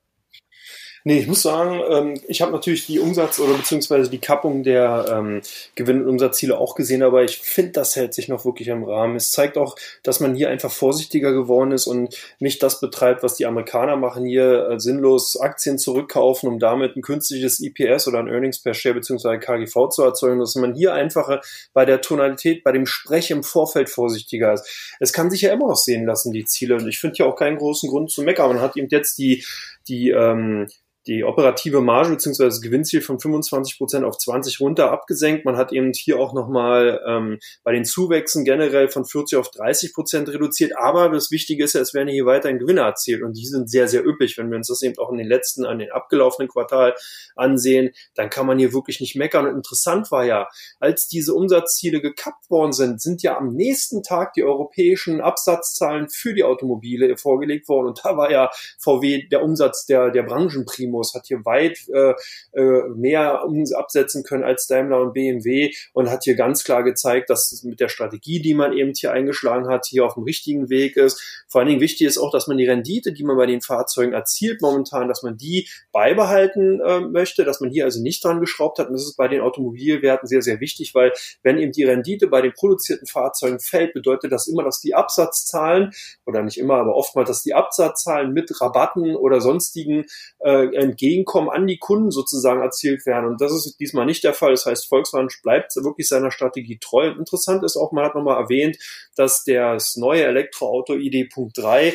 Nee, 1.05 1.19
ich 1.19 1.27
muss 1.27 1.41
sagen, 1.41 1.81
ähm, 1.89 2.21
ich 2.29 2.41
habe 2.41 2.53
natürlich 2.53 2.85
die 2.85 2.99
Umsatz- 2.99 3.41
oder 3.41 3.55
beziehungsweise 3.55 4.09
die 4.09 4.19
Kappung 4.19 4.63
der 4.63 5.05
ähm, 5.11 5.41
Gewinn- 5.75 6.01
und 6.01 6.07
Umsatzziele 6.07 6.57
auch 6.57 6.75
gesehen, 6.75 7.03
aber 7.03 7.23
ich 7.25 7.39
finde, 7.39 7.73
das 7.73 7.97
hält 7.97 8.13
sich 8.13 8.29
noch 8.29 8.45
wirklich 8.45 8.69
im 8.69 8.85
Rahmen. 8.85 9.17
Es 9.17 9.31
zeigt 9.31 9.57
auch, 9.57 9.75
dass 10.03 10.21
man 10.21 10.33
hier 10.33 10.49
einfach 10.49 10.71
vorsichtiger 10.71 11.33
geworden 11.33 11.73
ist 11.73 11.87
und 11.87 12.17
nicht 12.39 12.63
das 12.63 12.79
betreibt, 12.79 13.21
was 13.21 13.35
die 13.35 13.45
Amerikaner 13.45 13.97
machen, 13.97 14.23
hier 14.25 14.69
äh, 14.69 14.79
sinnlos 14.79 15.35
Aktien 15.35 15.77
zurückkaufen, 15.77 16.47
um 16.47 16.57
damit 16.57 16.95
ein 16.95 17.01
künstliches 17.01 17.59
EPS 17.59 18.07
oder 18.07 18.19
ein 18.19 18.29
Earnings 18.29 18.59
per 18.59 18.73
Share 18.73 18.95
beziehungsweise 18.95 19.39
KGV 19.39 19.89
zu 19.89 20.03
erzeugen, 20.03 20.39
dass 20.39 20.55
man 20.55 20.73
hier 20.73 20.93
einfach 20.93 21.41
bei 21.73 21.83
der 21.83 21.99
Tonalität, 21.99 22.63
bei 22.63 22.71
dem 22.71 22.85
Sprech 22.85 23.29
im 23.29 23.43
Vorfeld 23.43 23.89
vorsichtiger 23.89 24.53
ist. 24.53 24.95
Es 25.01 25.11
kann 25.11 25.29
sich 25.29 25.41
ja 25.41 25.51
immer 25.51 25.67
noch 25.67 25.75
sehen 25.75 26.05
lassen, 26.05 26.31
die 26.31 26.45
Ziele. 26.45 26.75
Und 26.75 26.87
ich 26.87 26.99
finde 26.99 27.17
hier 27.17 27.25
auch 27.25 27.35
keinen 27.35 27.57
großen 27.57 27.89
Grund 27.89 28.09
zu 28.09 28.21
meckern. 28.21 28.47
Man 28.53 28.61
hat 28.61 28.77
eben 28.77 28.87
jetzt 28.89 29.17
die 29.17 29.43
die 29.87 30.11
ähm, 30.11 30.67
die 31.07 31.23
operative 31.23 31.81
Marge 31.81 32.11
bzw. 32.11 32.45
das 32.45 32.61
Gewinnziel 32.61 33.01
von 33.01 33.19
25 33.19 33.77
Prozent 33.77 34.05
auf 34.05 34.17
20 34.17 34.59
runter 34.61 34.91
abgesenkt. 34.91 35.43
Man 35.43 35.57
hat 35.57 35.73
eben 35.73 35.91
hier 35.93 36.19
auch 36.19 36.33
nochmal 36.33 37.01
ähm, 37.05 37.39
bei 37.63 37.73
den 37.73 37.83
Zuwächsen 37.83 38.45
generell 38.45 38.87
von 38.87 39.05
40 39.05 39.37
auf 39.37 39.51
30 39.51 39.93
Prozent 39.93 40.29
reduziert. 40.29 40.73
Aber 40.77 41.09
das 41.09 41.29
Wichtige 41.29 41.65
ist 41.65 41.73
ja, 41.73 41.81
es 41.81 41.93
werden 41.93 42.07
hier 42.07 42.25
weiterhin 42.25 42.59
Gewinne 42.59 42.81
erzielt 42.81 43.21
und 43.21 43.33
die 43.33 43.45
sind 43.45 43.69
sehr, 43.69 43.87
sehr 43.87 44.05
üppig. 44.05 44.37
Wenn 44.37 44.49
wir 44.49 44.57
uns 44.57 44.67
das 44.67 44.81
eben 44.81 44.97
auch 44.97 45.11
in 45.11 45.17
den 45.17 45.27
letzten, 45.27 45.65
an 45.65 45.79
den 45.79 45.91
abgelaufenen 45.91 46.47
Quartal 46.47 46.95
ansehen, 47.35 47.91
dann 48.15 48.29
kann 48.29 48.45
man 48.45 48.57
hier 48.57 48.73
wirklich 48.73 49.01
nicht 49.01 49.15
meckern. 49.15 49.47
Und 49.47 49.55
interessant 49.55 50.09
war 50.11 50.23
ja, 50.23 50.47
als 50.79 51.07
diese 51.07 51.33
Umsatzziele 51.33 51.99
gekappt 51.99 52.49
worden 52.49 52.71
sind, 52.71 53.01
sind 53.01 53.23
ja 53.23 53.37
am 53.37 53.53
nächsten 53.53 54.03
Tag 54.03 54.33
die 54.33 54.43
europäischen 54.43 55.19
Absatzzahlen 55.19 56.07
für 56.09 56.33
die 56.33 56.43
Automobile 56.43 57.17
vorgelegt 57.17 57.67
worden. 57.67 57.87
Und 57.87 58.01
da 58.03 58.15
war 58.15 58.31
ja 58.31 58.49
VW 58.79 59.27
der 59.27 59.43
Umsatz 59.43 59.85
der, 59.85 60.09
der 60.11 60.23
Branchenprima 60.23 60.92
Primus, 60.93 61.13
hat 61.13 61.25
hier 61.27 61.43
weit 61.45 61.79
äh, 61.93 62.13
äh, 62.53 62.87
mehr 62.95 63.43
absetzen 63.75 64.23
können 64.23 64.43
als 64.43 64.67
Daimler 64.67 65.01
und 65.01 65.13
BMW 65.13 65.73
und 65.93 66.09
hat 66.09 66.23
hier 66.23 66.35
ganz 66.35 66.63
klar 66.63 66.83
gezeigt, 66.83 67.29
dass 67.29 67.63
mit 67.63 67.79
der 67.79 67.89
Strategie, 67.89 68.41
die 68.41 68.53
man 68.53 68.73
eben 68.73 68.93
hier 68.93 69.11
eingeschlagen 69.11 69.67
hat, 69.67 69.85
hier 69.87 70.05
auf 70.05 70.13
dem 70.13 70.23
richtigen 70.23 70.69
Weg 70.69 70.97
ist. 70.97 71.43
Vor 71.47 71.59
allen 71.59 71.69
Dingen 71.69 71.81
wichtig 71.81 72.07
ist 72.07 72.17
auch, 72.17 72.31
dass 72.31 72.47
man 72.47 72.57
die 72.57 72.67
Rendite, 72.67 73.13
die 73.13 73.23
man 73.23 73.37
bei 73.37 73.45
den 73.45 73.61
Fahrzeugen 73.61 74.13
erzielt 74.13 74.61
momentan, 74.61 75.07
dass 75.07 75.23
man 75.23 75.37
die 75.37 75.67
beibehalten 75.91 76.79
äh, 76.79 76.99
möchte, 77.01 77.43
dass 77.43 77.59
man 77.59 77.71
hier 77.71 77.85
also 77.85 78.01
nicht 78.01 78.23
dran 78.23 78.39
geschraubt 78.39 78.79
hat. 78.79 78.87
Und 78.87 78.93
das 78.93 79.03
ist 79.03 79.17
bei 79.17 79.27
den 79.27 79.41
Automobilwerten 79.41 80.27
sehr, 80.27 80.41
sehr 80.41 80.59
wichtig, 80.59 80.93
weil 80.93 81.13
wenn 81.41 81.57
eben 81.57 81.71
die 81.71 81.83
Rendite 81.83 82.27
bei 82.27 82.41
den 82.41 82.53
produzierten 82.53 83.07
Fahrzeugen 83.07 83.59
fällt, 83.59 83.93
bedeutet 83.93 84.31
das 84.31 84.47
immer, 84.47 84.63
dass 84.63 84.79
die 84.79 84.93
Absatzzahlen 84.93 85.91
oder 86.25 86.43
nicht 86.43 86.57
immer, 86.57 86.75
aber 86.75 86.95
oftmals, 86.95 87.29
dass 87.29 87.43
die 87.43 87.53
Absatzzahlen 87.53 88.33
mit 88.33 88.61
Rabatten 88.61 89.15
oder 89.15 89.41
sonstigen 89.41 90.05
äh, 90.39 90.75
Entgegenkommen 90.83 91.49
an 91.49 91.67
die 91.67 91.77
Kunden 91.77 92.11
sozusagen 92.11 92.61
erzielt 92.61 93.05
werden. 93.05 93.25
Und 93.25 93.41
das 93.41 93.51
ist 93.51 93.77
diesmal 93.79 94.05
nicht 94.05 94.23
der 94.23 94.33
Fall. 94.33 94.51
Das 94.51 94.65
heißt, 94.65 94.87
Volkswagen 94.87 95.29
bleibt 95.41 95.75
wirklich 95.75 96.07
seiner 96.07 96.31
Strategie 96.31 96.77
treu. 96.79 97.07
Interessant 97.07 97.63
ist 97.63 97.77
auch, 97.77 97.91
man 97.91 98.05
hat 98.05 98.15
nochmal 98.15 98.41
erwähnt, 98.41 98.77
dass 99.15 99.43
das 99.43 99.95
neue 99.95 100.25
Elektroauto 100.25 100.93
ID.3 100.93 101.93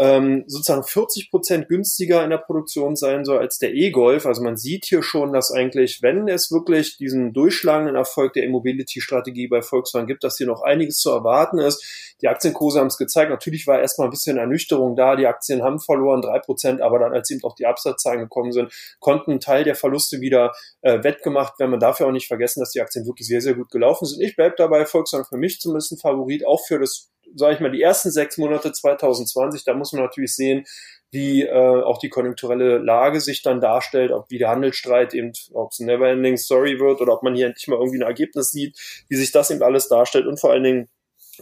ähm, 0.00 0.44
sozusagen 0.46 0.82
40 0.82 1.30
Prozent 1.30 1.68
günstiger 1.68 2.24
in 2.24 2.30
der 2.30 2.38
Produktion 2.38 2.96
sein 2.96 3.26
soll 3.26 3.36
als 3.36 3.58
der 3.58 3.74
E-Golf. 3.74 4.24
Also 4.24 4.42
man 4.42 4.56
sieht 4.56 4.86
hier 4.86 5.02
schon, 5.02 5.34
dass 5.34 5.52
eigentlich, 5.52 6.00
wenn 6.00 6.26
es 6.26 6.50
wirklich 6.50 6.96
diesen 6.96 7.34
durchschlagenden 7.34 7.96
Erfolg 7.96 8.32
der 8.32 8.44
E-Mobility-Strategie 8.44 9.48
bei 9.48 9.60
Volkswagen 9.60 10.06
gibt, 10.06 10.24
dass 10.24 10.38
hier 10.38 10.46
noch 10.46 10.62
einiges 10.62 10.96
zu 11.00 11.10
erwarten 11.10 11.58
ist. 11.58 12.14
Die 12.22 12.28
Aktienkurse 12.28 12.80
haben 12.80 12.86
es 12.86 12.96
gezeigt. 12.96 13.30
Natürlich 13.30 13.66
war 13.66 13.78
erstmal 13.78 14.08
ein 14.08 14.10
bisschen 14.10 14.38
Ernüchterung 14.38 14.96
da. 14.96 15.16
Die 15.16 15.26
Aktien 15.26 15.62
haben 15.62 15.78
verloren, 15.78 16.22
drei 16.22 16.38
Prozent, 16.38 16.80
aber 16.80 16.98
dann, 16.98 17.12
als 17.12 17.30
eben 17.30 17.44
auch 17.44 17.54
die 17.54 17.66
Absatzzahlen 17.66 18.20
gekommen 18.20 18.52
sind, 18.52 18.72
konnten 19.00 19.32
einen 19.32 19.40
Teil 19.40 19.64
der 19.64 19.74
Verluste 19.74 20.22
wieder 20.22 20.52
äh, 20.80 21.04
wettgemacht 21.04 21.58
werden. 21.58 21.72
Man 21.72 21.80
darf 21.80 22.00
ja 22.00 22.06
auch 22.06 22.12
nicht 22.12 22.26
vergessen, 22.26 22.60
dass 22.60 22.70
die 22.70 22.80
Aktien 22.80 23.06
wirklich 23.06 23.28
sehr, 23.28 23.42
sehr 23.42 23.52
gut 23.52 23.70
gelaufen 23.70 24.06
sind. 24.06 24.22
Ich 24.22 24.34
bleibe 24.34 24.54
dabei, 24.56 24.86
Volkswagen 24.86 25.26
für 25.26 25.36
mich 25.36 25.60
zumindest 25.60 25.92
ein 25.92 25.98
Favorit, 25.98 26.46
auch 26.46 26.64
für 26.66 26.78
das 26.78 27.10
sage 27.34 27.54
ich 27.54 27.60
mal, 27.60 27.70
die 27.70 27.82
ersten 27.82 28.10
sechs 28.10 28.38
Monate 28.38 28.72
2020, 28.72 29.64
da 29.64 29.74
muss 29.74 29.92
man 29.92 30.02
natürlich 30.02 30.34
sehen, 30.34 30.64
wie 31.10 31.42
äh, 31.42 31.82
auch 31.82 31.98
die 31.98 32.08
konjunkturelle 32.08 32.78
Lage 32.78 33.20
sich 33.20 33.42
dann 33.42 33.60
darstellt, 33.60 34.12
ob 34.12 34.30
wie 34.30 34.38
der 34.38 34.50
Handelsstreit 34.50 35.12
eben, 35.14 35.32
ob 35.52 35.72
es 35.72 35.80
ein 35.80 35.86
Neverending 35.86 36.36
Story 36.36 36.78
wird 36.78 37.00
oder 37.00 37.14
ob 37.14 37.22
man 37.22 37.34
hier 37.34 37.46
endlich 37.46 37.66
mal 37.68 37.76
irgendwie 37.76 37.98
ein 37.98 38.06
Ergebnis 38.06 38.52
sieht, 38.52 38.78
wie 39.08 39.16
sich 39.16 39.32
das 39.32 39.50
eben 39.50 39.62
alles 39.62 39.88
darstellt 39.88 40.26
und 40.26 40.38
vor 40.38 40.52
allen 40.52 40.62
Dingen, 40.62 40.88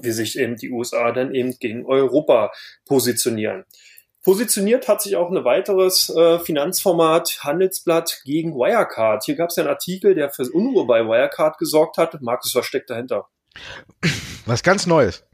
wie 0.01 0.11
sich 0.11 0.39
eben 0.39 0.57
die 0.57 0.71
USA 0.71 1.13
dann 1.13 1.35
eben 1.35 1.59
gegen 1.59 1.85
Europa 1.85 2.53
positionieren. 2.87 3.65
Positioniert 4.25 4.89
hat 4.89 5.01
sich 5.01 5.17
auch 5.17 5.31
ein 5.31 5.45
weiteres 5.45 6.11
äh, 6.11 6.39
Finanzformat 6.39 7.39
Handelsblatt 7.45 8.23
gegen 8.25 8.55
Wirecard. 8.55 9.25
Hier 9.25 9.37
gab 9.37 9.51
es 9.51 9.57
ja 9.57 9.63
einen 9.63 9.71
Artikel, 9.71 10.15
der 10.15 10.31
für 10.31 10.43
Unruhe 10.51 10.87
bei 10.87 11.05
Wirecard 11.05 11.57
gesorgt 11.59 11.99
hat. 11.99 12.21
Markus, 12.21 12.55
was 12.55 12.67
steckt 12.67 12.91
dahinter? 12.91 13.29
Was 14.47 14.63
ganz 14.63 14.87
Neues. 14.87 15.25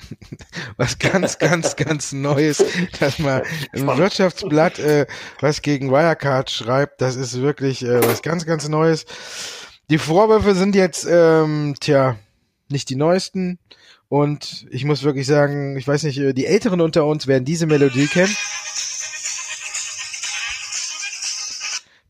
Was 0.77 0.99
ganz, 0.99 1.39
ganz, 1.39 1.77
ganz 1.77 2.13
Neues, 2.13 2.65
dass 2.99 3.19
man 3.19 3.43
im 3.73 3.87
Wirtschaftsblatt 3.87 4.79
äh, 4.79 5.07
was 5.41 5.63
gegen 5.63 5.91
Wirecard 5.91 6.51
schreibt, 6.51 7.01
das 7.01 7.17
ist 7.17 7.41
wirklich 7.41 7.85
äh, 7.85 8.03
was 8.03 8.23
ganz, 8.23 8.47
ganz 8.47 8.69
Neues. 8.69 9.05
Die 9.91 9.99
Vorwürfe 9.99 10.55
sind 10.55 10.75
jetzt, 10.75 11.07
ähm, 11.09 11.75
tja, 11.79 12.17
nicht 12.69 12.89
die 12.89 12.97
neuesten. 12.97 13.59
Und 14.09 14.67
ich 14.71 14.85
muss 14.85 15.03
wirklich 15.03 15.27
sagen, 15.27 15.77
ich 15.77 15.87
weiß 15.87 16.05
nicht, 16.05 16.19
äh, 16.19 16.33
die 16.33 16.47
Älteren 16.47 16.81
unter 16.81 17.05
uns 17.05 17.27
werden 17.27 17.45
diese 17.45 17.67
Melodie 17.67 18.07
kennen. 18.07 18.35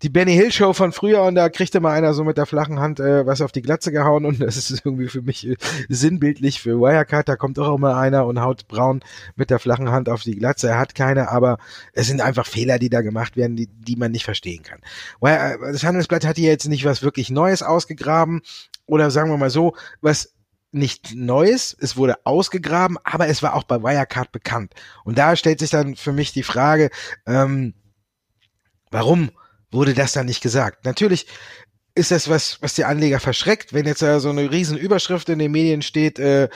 Die 0.05 0.11
Benny 0.11 0.35
Hill 0.35 0.53
Show 0.53 0.75
von 0.75 0.93
früher 0.93 1.23
und 1.23 1.35
da 1.35 1.49
kriegte 1.49 1.81
mal 1.81 1.93
einer 1.93 2.13
so 2.13 2.25
mit 2.25 2.37
der 2.37 2.45
flachen 2.45 2.79
Hand 2.79 3.01
äh, 3.01 3.25
was 3.25 3.41
auf 3.41 3.53
die 3.53 3.63
Glatze 3.63 3.91
gehauen 3.91 4.27
und 4.27 4.39
das 4.43 4.59
ist 4.59 4.83
irgendwie 4.85 5.09
für 5.09 5.23
mich 5.23 5.49
äh, 5.49 5.57
sinnbildlich 5.89 6.61
für 6.61 6.79
Wirecard. 6.79 7.27
Da 7.27 7.37
kommt 7.37 7.59
auch 7.59 7.75
immer 7.75 7.97
einer 7.97 8.27
und 8.27 8.39
haut 8.39 8.69
Braun 8.69 9.01
mit 9.35 9.49
der 9.49 9.59
flachen 9.59 9.91
Hand 9.91 10.11
auf 10.11 10.23
die 10.23 10.37
Glatze. 10.37 10.69
Er 10.69 10.79
hat 10.79 10.95
keine, 10.95 11.31
aber 11.31 11.57
es 11.95 12.07
sind 12.07 12.21
einfach 12.21 12.47
Fehler, 12.47 12.79
die 12.79 12.91
da 12.91 13.01
gemacht 13.01 13.39
werden, 13.39 13.57
die, 13.57 13.67
die 13.67 13.97
man 13.97 14.13
nicht 14.13 14.27
verstehen 14.27 14.63
kann. 14.63 14.81
Äh, 15.23 15.57
das 15.73 15.85
Handelsblatt 15.85 16.27
hat 16.27 16.37
hier 16.37 16.51
jetzt 16.51 16.69
nicht 16.69 16.85
was 16.85 17.03
wirklich 17.03 17.31
Neues 17.31 17.63
ausgegraben 17.63 18.43
oder 18.85 19.11
sagen 19.11 19.31
wir 19.31 19.39
mal 19.39 19.49
so, 19.49 19.75
was 20.03 20.35
nicht 20.71 21.15
Neues, 21.15 21.75
es 21.81 21.97
wurde 21.97 22.19
ausgegraben, 22.25 22.99
aber 23.05 23.29
es 23.29 23.43
war 23.43 23.55
auch 23.55 23.65
bei 23.65 23.83
Wirecard 23.83 24.33
bekannt. 24.33 24.75
Und 25.05 25.17
da 25.17 25.35
stellt 25.35 25.61
sich 25.61 25.71
dann 25.71 25.97
für 25.97 26.13
mich 26.13 26.33
die 26.35 26.43
Frage, 26.43 26.91
ähm, 27.27 27.73
warum 28.91 29.31
wurde 29.75 29.95
das 29.95 30.13
dann 30.13 30.27
nicht 30.27 30.43
gesagt. 30.43 30.85
Natürlich 30.85 31.27
ist 31.95 32.11
das 32.11 32.29
was, 32.29 32.61
was 32.61 32.75
die 32.75 32.85
Anleger 32.85 33.21
verschreckt, 33.21 33.73
wenn 33.73 33.87
jetzt 33.87 34.03
äh, 34.03 34.21
so 34.21 34.31
eine 34.31 34.51
riesen 34.51 34.79
Überschrift 34.79 35.29
in 35.29 35.39
den 35.39 35.53
Medien 35.53 35.83
steht, 35.83 36.19
äh, 36.19 36.49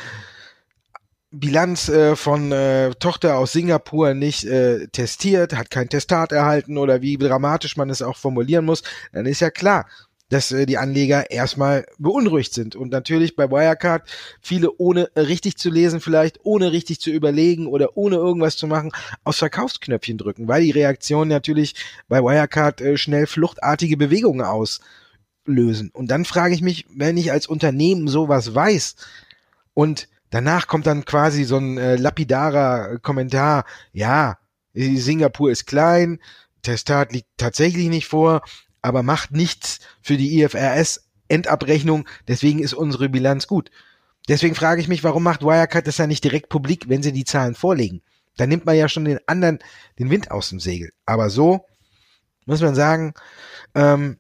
Bilanz 1.31 1.89
äh, 1.91 2.17
von 2.17 2.53
äh, 2.53 2.95
Tochter 2.95 3.37
aus 3.37 3.53
Singapur 3.53 4.15
nicht 4.15 4.45
äh, 4.45 4.89
testiert, 4.89 5.55
hat 5.55 5.71
kein 5.71 5.91
Testat 5.91 6.33
erhalten 6.33 6.79
oder 6.79 7.03
wie 7.03 7.19
dramatisch 7.19 7.77
man 7.77 7.91
es 7.91 8.01
auch 8.01 8.17
formulieren 8.17 8.65
muss, 8.65 8.83
dann 9.13 9.27
ist 9.27 9.41
ja 9.41 9.51
klar, 9.51 9.87
dass 10.29 10.53
äh, 10.53 10.67
die 10.67 10.79
Anleger 10.79 11.31
erstmal 11.31 11.87
beunruhigt 11.99 12.53
sind. 12.53 12.77
Und 12.77 12.91
natürlich 12.91 13.37
bei 13.37 13.51
Wirecard 13.51 14.09
viele 14.41 14.77
ohne 14.79 15.11
richtig 15.17 15.57
zu 15.57 15.71
lesen, 15.71 16.01
vielleicht 16.01 16.41
ohne 16.45 16.73
richtig 16.73 17.01
zu 17.01 17.11
überlegen 17.11 17.67
oder 17.67 17.97
ohne 17.97 18.17
irgendwas 18.17 18.57
zu 18.57 18.67
machen, 18.67 18.93
aufs 19.25 19.39
Verkaufsknöpfchen 19.39 20.19
drücken, 20.19 20.49
weil 20.49 20.63
die 20.63 20.71
Reaktion 20.71 21.29
natürlich 21.29 21.75
bei 22.09 22.21
Wirecard 22.21 22.81
äh, 22.81 22.97
schnell 22.97 23.27
fluchtartige 23.27 23.97
Bewegungen 23.97 24.43
auslösen. 24.43 25.91
Und 25.93 26.11
dann 26.11 26.25
frage 26.25 26.55
ich 26.55 26.63
mich, 26.63 26.87
wenn 26.95 27.17
ich 27.17 27.33
als 27.33 27.47
Unternehmen 27.47 28.09
sowas 28.09 28.55
weiß 28.55 28.97
und 29.75 30.09
danach 30.31 30.67
kommt 30.67 30.87
dann 30.87 31.05
quasi 31.05 31.45
so 31.45 31.57
ein 31.57 31.79
äh, 31.79 31.97
lapidarer 31.97 32.99
Kommentar, 32.99 33.65
ja, 33.93 34.39
Singapur 34.75 35.51
ist 35.51 35.67
klein, 35.67 36.21
Testat 36.63 37.13
liegt 37.13 37.29
tatsächlich 37.37 37.89
nicht 37.89 38.07
vor, 38.07 38.43
aber 38.83 39.03
macht 39.03 39.33
nichts 39.33 39.81
für 40.01 40.17
die 40.17 40.41
IFRS 40.41 41.09
Endabrechnung, 41.29 42.09
deswegen 42.27 42.61
ist 42.61 42.75
unsere 42.75 43.09
Bilanz 43.09 43.47
gut. 43.47 43.71
Deswegen 44.29 44.55
frage 44.55 44.81
ich 44.81 44.89
mich, 44.89 45.05
warum 45.05 45.23
macht 45.23 45.43
Wirecard 45.43 45.87
das 45.87 45.99
ja 45.99 46.07
nicht 46.07 46.25
direkt 46.25 46.49
publik, 46.49 46.89
wenn 46.89 47.03
sie 47.03 47.13
die 47.13 47.25
Zahlen 47.25 47.55
vorlegen? 47.55 48.03
Da 48.37 48.47
nimmt 48.47 48.67
man 48.67 48.77
ja 48.77 48.89
schon 48.89 49.05
den 49.05 49.21
anderen 49.27 49.59
den 49.99 50.11
Wind 50.11 50.31
aus 50.31 50.51
dem 50.51 50.61
Segel. 50.61 50.91
Aber 51.07 51.31
so 51.31 51.65
muss 52.47 52.61
man 52.61 52.75
sagen, 52.75 53.15
ähm, 53.75 54.19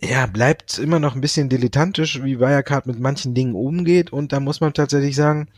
ja, 0.00 0.26
bleibt 0.26 0.78
immer 0.78 0.98
noch 0.98 1.14
ein 1.14 1.20
bisschen 1.20 1.48
dilettantisch, 1.48 2.22
wie 2.22 2.38
Wirecard 2.38 2.86
mit 2.86 3.00
manchen 3.00 3.34
Dingen 3.34 3.54
umgeht. 3.54 4.12
Und 4.12 4.32
da 4.32 4.40
muss 4.40 4.60
man 4.60 4.74
tatsächlich 4.74 5.16
sagen, 5.16 5.48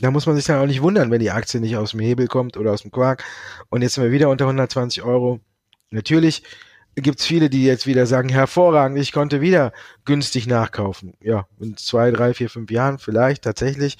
da 0.00 0.10
muss 0.10 0.26
man 0.26 0.36
sich 0.36 0.44
dann 0.44 0.60
auch 0.60 0.66
nicht 0.66 0.82
wundern, 0.82 1.10
wenn 1.10 1.20
die 1.20 1.30
Aktie 1.30 1.60
nicht 1.60 1.76
aus 1.76 1.90
dem 1.90 2.00
Hebel 2.00 2.28
kommt 2.28 2.56
oder 2.56 2.72
aus 2.72 2.82
dem 2.82 2.92
Quark. 2.92 3.24
Und 3.68 3.82
jetzt 3.82 3.94
sind 3.94 4.04
wir 4.04 4.12
wieder 4.12 4.30
unter 4.30 4.44
120 4.44 5.02
Euro. 5.02 5.40
Natürlich 5.90 6.44
gibt's 7.02 7.26
viele, 7.26 7.50
die 7.50 7.64
jetzt 7.64 7.86
wieder 7.86 8.06
sagen, 8.06 8.28
hervorragend, 8.28 8.98
ich 8.98 9.12
konnte 9.12 9.40
wieder 9.40 9.72
günstig 10.04 10.46
nachkaufen. 10.46 11.14
Ja, 11.20 11.46
in 11.60 11.76
zwei, 11.76 12.10
drei, 12.10 12.34
vier, 12.34 12.50
fünf 12.50 12.70
Jahren 12.70 12.98
vielleicht 12.98 13.44
tatsächlich. 13.44 13.98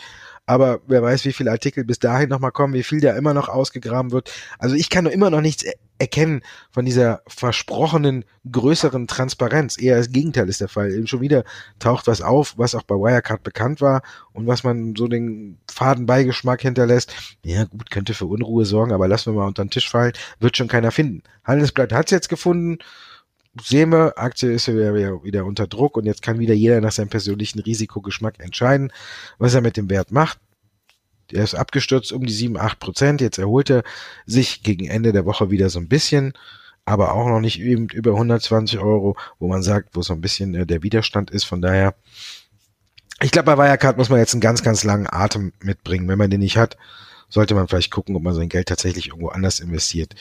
Aber 0.48 0.80
wer 0.86 1.02
weiß, 1.02 1.26
wie 1.26 1.34
viele 1.34 1.50
Artikel 1.50 1.84
bis 1.84 1.98
dahin 1.98 2.30
nochmal 2.30 2.52
kommen, 2.52 2.72
wie 2.72 2.82
viel 2.82 3.00
da 3.00 3.14
immer 3.14 3.34
noch 3.34 3.50
ausgegraben 3.50 4.12
wird. 4.12 4.32
Also 4.58 4.76
ich 4.76 4.88
kann 4.88 5.04
nur 5.04 5.12
immer 5.12 5.28
noch 5.28 5.42
nichts 5.42 5.62
erkennen 5.98 6.40
von 6.70 6.86
dieser 6.86 7.20
versprochenen 7.26 8.24
größeren 8.50 9.06
Transparenz. 9.08 9.78
Eher 9.78 9.98
das 9.98 10.10
Gegenteil 10.10 10.48
ist 10.48 10.62
der 10.62 10.68
Fall. 10.68 10.90
Eben 10.90 11.06
schon 11.06 11.20
wieder 11.20 11.44
taucht 11.80 12.06
was 12.06 12.22
auf, 12.22 12.54
was 12.56 12.74
auch 12.74 12.82
bei 12.82 12.94
Wirecard 12.94 13.42
bekannt 13.42 13.82
war 13.82 14.00
und 14.32 14.46
was 14.46 14.64
man 14.64 14.94
so 14.96 15.06
den 15.06 15.58
Fadenbeigeschmack 15.70 16.62
hinterlässt. 16.62 17.12
Ja 17.44 17.64
gut, 17.64 17.90
könnte 17.90 18.14
für 18.14 18.24
Unruhe 18.24 18.64
sorgen, 18.64 18.92
aber 18.92 19.06
lassen 19.06 19.34
wir 19.34 19.40
mal 19.40 19.48
unter 19.48 19.62
den 19.66 19.70
Tisch 19.70 19.90
fallen, 19.90 20.14
wird 20.40 20.56
schon 20.56 20.68
keiner 20.68 20.92
finden. 20.92 21.24
Handelsblatt 21.44 21.92
hat's 21.92 22.10
jetzt 22.10 22.30
gefunden. 22.30 22.78
Sehen 23.62 23.90
wir, 23.90 24.18
Aktie 24.18 24.52
ist 24.52 24.66
ja 24.66 24.74
wieder, 24.74 25.22
wieder 25.24 25.44
unter 25.44 25.66
Druck 25.66 25.96
und 25.96 26.04
jetzt 26.04 26.22
kann 26.22 26.38
wieder 26.38 26.54
jeder 26.54 26.80
nach 26.80 26.92
seinem 26.92 27.08
persönlichen 27.08 27.60
Risikogeschmack 27.60 28.40
entscheiden, 28.40 28.92
was 29.38 29.54
er 29.54 29.60
mit 29.60 29.76
dem 29.76 29.90
Wert 29.90 30.12
macht. 30.12 30.38
Der 31.30 31.44
ist 31.44 31.54
abgestürzt 31.54 32.12
um 32.12 32.24
die 32.24 32.32
7, 32.32 32.56
8 32.56 32.78
Prozent. 32.78 33.20
Jetzt 33.20 33.38
erholt 33.38 33.70
er 33.70 33.82
sich 34.26 34.62
gegen 34.62 34.86
Ende 34.86 35.12
der 35.12 35.26
Woche 35.26 35.50
wieder 35.50 35.68
so 35.68 35.78
ein 35.78 35.88
bisschen, 35.88 36.32
aber 36.84 37.12
auch 37.12 37.28
noch 37.28 37.40
nicht 37.40 37.60
eben 37.60 37.88
über 37.88 38.12
120 38.12 38.78
Euro, 38.78 39.16
wo 39.38 39.48
man 39.48 39.62
sagt, 39.62 39.90
wo 39.94 40.02
so 40.02 40.14
ein 40.14 40.20
bisschen 40.20 40.54
äh, 40.54 40.66
der 40.66 40.82
Widerstand 40.82 41.30
ist. 41.30 41.44
Von 41.44 41.60
daher, 41.60 41.94
ich 43.20 43.30
glaube, 43.30 43.54
bei 43.54 43.58
Wirecard 43.58 43.98
muss 43.98 44.08
man 44.08 44.20
jetzt 44.20 44.32
einen 44.32 44.40
ganz, 44.40 44.62
ganz 44.62 44.84
langen 44.84 45.06
Atem 45.10 45.52
mitbringen. 45.60 46.08
Wenn 46.08 46.18
man 46.18 46.30
den 46.30 46.40
nicht 46.40 46.56
hat, 46.56 46.78
sollte 47.28 47.54
man 47.54 47.68
vielleicht 47.68 47.90
gucken, 47.90 48.16
ob 48.16 48.22
man 48.22 48.34
sein 48.34 48.48
Geld 48.48 48.68
tatsächlich 48.68 49.08
irgendwo 49.08 49.28
anders 49.28 49.60
investiert. 49.60 50.14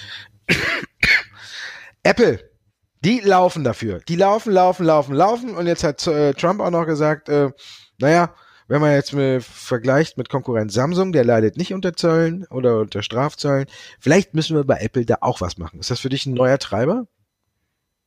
Apple, 2.04 2.47
die 3.08 3.22
laufen 3.22 3.64
dafür. 3.64 4.02
Die 4.08 4.18
laufen, 4.18 4.52
laufen, 4.52 4.86
laufen, 4.86 5.16
laufen. 5.16 5.56
Und 5.56 5.66
jetzt 5.66 5.84
hat 5.84 6.06
äh, 6.08 6.34
Trump 6.34 6.60
auch 6.60 6.72
noch 6.72 6.86
gesagt, 6.86 7.30
äh, 7.30 7.52
naja, 8.00 8.34
wenn 8.68 8.82
man 8.82 8.92
jetzt 8.92 9.14
mit, 9.14 9.44
vergleicht 9.44 10.18
mit 10.18 10.28
Konkurrent 10.28 10.74
Samsung, 10.74 11.14
der 11.14 11.24
leidet 11.24 11.56
nicht 11.56 11.74
unter 11.74 11.94
Zöllen 11.94 12.46
oder 12.50 12.80
unter 12.80 13.02
Strafzöllen, 13.02 13.68
vielleicht 13.98 14.34
müssen 14.34 14.58
wir 14.58 14.66
bei 14.66 14.80
Apple 14.80 15.06
da 15.06 15.20
auch 15.22 15.40
was 15.40 15.58
machen. 15.58 15.80
Ist 15.80 15.90
das 15.90 16.02
für 16.02 16.10
dich 16.10 16.26
ein 16.26 16.34
neuer 16.34 16.58
Treiber? 16.58 17.08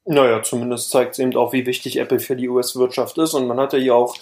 Naja, 0.06 0.42
zumindest 0.42 0.90
zeigt 0.90 1.12
es 1.12 1.18
eben 1.18 1.36
auch, 1.36 1.52
wie 1.52 1.66
wichtig 1.66 1.98
Apple 1.98 2.20
für 2.20 2.34
die 2.34 2.48
US-Wirtschaft 2.48 3.16
ist. 3.18 3.34
Und 3.34 3.46
man 3.46 3.60
hat 3.60 3.72
ja 3.74 3.78
hier 3.78 3.94
auch 3.94 4.16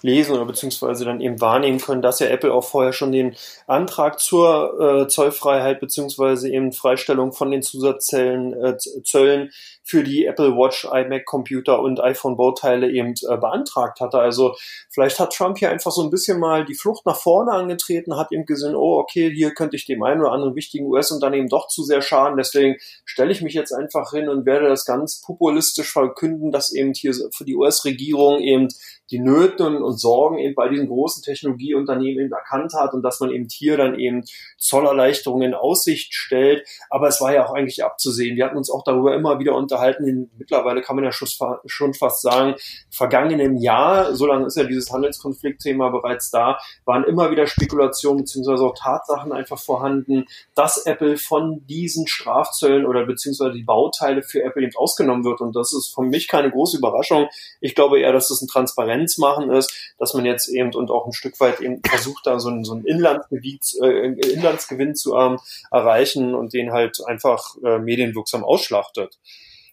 lesen 0.00 0.34
oder 0.34 0.46
beziehungsweise 0.46 1.04
dann 1.04 1.20
eben 1.20 1.40
wahrnehmen 1.40 1.80
können, 1.80 2.02
dass 2.02 2.20
ja 2.20 2.28
Apple 2.28 2.52
auch 2.52 2.64
vorher 2.64 2.92
schon 2.92 3.12
den 3.12 3.36
Antrag 3.66 4.20
zur 4.20 4.80
äh, 4.80 5.08
Zollfreiheit 5.08 5.80
beziehungsweise 5.80 6.48
eben 6.48 6.72
Freistellung 6.72 7.32
von 7.32 7.50
den 7.50 7.62
Zusatzzellen, 7.62 8.52
äh, 8.54 8.76
Zöllen 8.78 9.50
für 9.86 10.02
die 10.02 10.24
Apple 10.24 10.56
Watch, 10.56 10.86
iMac 10.90 11.26
Computer 11.26 11.80
und 11.80 12.00
iPhone 12.00 12.36
Bauteile 12.36 12.90
eben 12.90 13.12
äh, 13.28 13.36
beantragt 13.36 14.00
hatte. 14.00 14.18
Also 14.18 14.56
vielleicht 14.88 15.20
hat 15.20 15.34
Trump 15.34 15.58
hier 15.58 15.70
einfach 15.70 15.90
so 15.90 16.02
ein 16.02 16.10
bisschen 16.10 16.40
mal 16.40 16.64
die 16.64 16.74
Flucht 16.74 17.04
nach 17.04 17.18
vorne 17.18 17.52
angetreten, 17.52 18.16
hat 18.16 18.32
eben 18.32 18.46
gesehen, 18.46 18.74
oh 18.74 18.98
okay, 18.98 19.30
hier 19.32 19.52
könnte 19.52 19.76
ich 19.76 19.84
dem 19.84 20.02
einen 20.02 20.22
oder 20.22 20.32
anderen 20.32 20.56
wichtigen 20.56 20.86
US-Unternehmen 20.86 21.48
doch 21.48 21.68
zu 21.68 21.84
sehr 21.84 22.00
schaden. 22.00 22.38
Deswegen 22.38 22.76
stelle 23.04 23.30
ich 23.30 23.42
mich 23.42 23.52
jetzt 23.52 23.72
einfach 23.72 24.12
hin 24.12 24.30
und 24.30 24.46
werde 24.46 24.68
das 24.68 24.86
ganz 24.86 25.20
populistisch 25.20 25.92
verkünden, 25.92 26.50
dass 26.50 26.72
eben 26.72 26.94
hier 26.94 27.12
für 27.30 27.44
die 27.44 27.54
US-Regierung 27.54 28.40
eben 28.40 28.68
die 29.14 29.20
Nöten 29.20 29.80
und 29.80 30.00
Sorgen 30.00 30.38
eben 30.38 30.56
bei 30.56 30.68
diesen 30.68 30.88
großen 30.88 31.22
Technologieunternehmen 31.22 32.24
eben 32.24 32.32
erkannt 32.32 32.72
hat 32.74 32.94
und 32.94 33.02
dass 33.02 33.20
man 33.20 33.30
eben 33.30 33.46
hier 33.48 33.76
dann 33.76 33.96
eben 33.96 34.24
Zollerleichterungen 34.58 35.50
in 35.50 35.54
Aussicht 35.54 36.14
stellt. 36.14 36.66
Aber 36.90 37.06
es 37.06 37.20
war 37.20 37.32
ja 37.32 37.46
auch 37.46 37.54
eigentlich 37.54 37.84
abzusehen. 37.84 38.36
Wir 38.36 38.44
hatten 38.46 38.56
uns 38.56 38.72
auch 38.72 38.82
darüber 38.82 39.14
immer 39.14 39.38
wieder 39.38 39.54
unterhalten. 39.54 40.30
Mittlerweile 40.36 40.82
kann 40.82 40.96
man 40.96 41.04
ja 41.04 41.12
schon 41.12 41.94
fast 41.94 42.22
sagen, 42.22 42.56
vergangenen 42.90 43.56
Jahr, 43.56 44.16
so 44.16 44.26
lange 44.26 44.46
ist 44.46 44.56
ja 44.56 44.64
dieses 44.64 44.90
Handelskonfliktthema 44.90 45.90
bereits 45.90 46.32
da, 46.32 46.58
waren 46.84 47.04
immer 47.04 47.30
wieder 47.30 47.46
Spekulationen 47.46 48.22
beziehungsweise 48.22 48.64
auch 48.64 48.74
Tatsachen 48.76 49.32
einfach 49.32 49.60
vorhanden, 49.60 50.24
dass 50.56 50.86
Apple 50.86 51.18
von 51.18 51.64
diesen 51.68 52.08
Strafzöllen 52.08 52.84
oder 52.84 53.06
beziehungsweise 53.06 53.52
die 53.52 53.62
Bauteile 53.62 54.24
für 54.24 54.42
Apple 54.42 54.64
eben 54.64 54.74
ausgenommen 54.74 55.24
wird. 55.24 55.40
Und 55.40 55.54
das 55.54 55.72
ist 55.72 55.94
für 55.94 56.02
mich 56.02 56.26
keine 56.26 56.50
große 56.50 56.78
Überraschung. 56.78 57.28
Ich 57.60 57.76
glaube 57.76 58.00
eher, 58.00 58.12
dass 58.12 58.30
es 58.30 58.42
ein 58.42 58.48
Transparenz 58.48 59.03
Transparenz 59.04 59.18
machen 59.18 59.50
ist, 59.50 59.94
dass 59.98 60.14
man 60.14 60.24
jetzt 60.24 60.48
eben 60.48 60.74
und 60.74 60.90
auch 60.90 61.06
ein 61.06 61.12
Stück 61.12 61.38
weit 61.40 61.60
eben 61.60 61.80
versucht, 61.86 62.26
da 62.26 62.40
so 62.40 62.50
ein, 62.50 62.64
so 62.64 62.74
ein 62.74 62.84
Inlandsgebiet, 62.84 63.74
äh, 63.82 64.06
Inlandsgewinn 64.06 64.94
zu 64.94 65.16
ähm, 65.16 65.38
erreichen 65.70 66.34
und 66.34 66.52
den 66.52 66.72
halt 66.72 66.98
einfach 67.06 67.56
äh, 67.64 67.78
medienwirksam 67.78 68.44
ausschlachtet. 68.44 69.18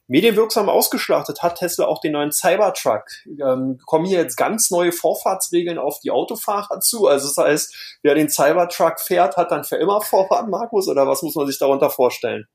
Medienwirksam 0.08 0.67
ausgeschlachtet 0.67 1.41
hat 1.41 1.60
Tesla 1.60 1.86
auch 1.86 2.02
den 2.02 2.12
neuen 2.12 2.34
Cybertruck. 2.34 3.06
Ähm, 3.26 3.80
kommen 3.86 4.06
hier 4.06 4.20
jetzt 4.20 4.36
ganz 4.36 4.70
neue 4.70 4.91
Vorfahrtsregeln 4.91 5.78
auf 5.78 6.02
die 6.02 6.12
Autofahrer 6.12 6.82
zu? 6.82 7.08
Also 7.08 7.28
das 7.30 7.38
heißt, 7.38 7.98
wer 8.04 8.15
den 8.15 8.30
Cybertruck 8.30 9.00
fährt, 9.00 9.38
hat 9.38 9.52
dann 9.52 9.63
für 9.63 9.78
immer 9.78 10.02
Vorfahrt, 10.02 10.50
Markus? 10.50 10.89
Oder 10.89 11.08
was 11.08 11.22
muss 11.22 11.36
man 11.36 11.48
sich 11.48 11.60
darunter 11.60 11.89
vorstellen? 11.89 12.46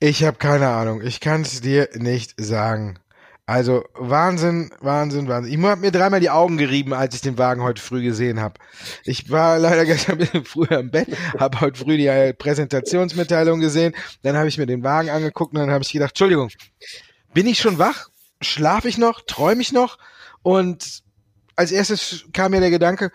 Ich 0.00 0.24
habe 0.24 0.38
keine 0.38 0.68
Ahnung. 0.68 1.02
Ich 1.02 1.20
kann 1.20 1.42
es 1.42 1.60
dir 1.60 1.90
nicht 1.94 2.34
sagen. 2.38 2.98
Also 3.52 3.84
Wahnsinn, 3.92 4.70
Wahnsinn, 4.80 5.28
Wahnsinn. 5.28 5.52
Ich 5.52 5.62
habe 5.66 5.78
mir 5.82 5.90
dreimal 5.90 6.20
die 6.20 6.30
Augen 6.30 6.56
gerieben, 6.56 6.94
als 6.94 7.14
ich 7.14 7.20
den 7.20 7.36
Wagen 7.36 7.62
heute 7.62 7.82
früh 7.82 8.02
gesehen 8.02 8.40
habe. 8.40 8.54
Ich 9.04 9.30
war 9.30 9.58
leider 9.58 9.84
gestern 9.84 10.12
ein 10.12 10.18
bisschen 10.20 10.46
früher 10.46 10.78
im 10.78 10.90
Bett, 10.90 11.08
habe 11.38 11.60
heute 11.60 11.78
früh 11.78 11.98
die 11.98 12.06
äh, 12.06 12.32
Präsentationsmitteilung 12.32 13.60
gesehen, 13.60 13.94
dann 14.22 14.38
habe 14.38 14.48
ich 14.48 14.56
mir 14.56 14.64
den 14.64 14.82
Wagen 14.82 15.10
angeguckt 15.10 15.52
und 15.52 15.60
dann 15.60 15.70
habe 15.70 15.84
ich 15.84 15.92
gedacht, 15.92 16.12
Entschuldigung, 16.12 16.48
bin 17.34 17.46
ich 17.46 17.58
schon 17.58 17.78
wach? 17.78 18.08
Schlafe 18.40 18.88
ich 18.88 18.96
noch? 18.96 19.20
Träume 19.20 19.60
ich 19.60 19.70
noch? 19.70 19.98
Und 20.40 21.02
als 21.54 21.72
erstes 21.72 22.24
kam 22.32 22.52
mir 22.52 22.60
der 22.60 22.70
Gedanke, 22.70 23.12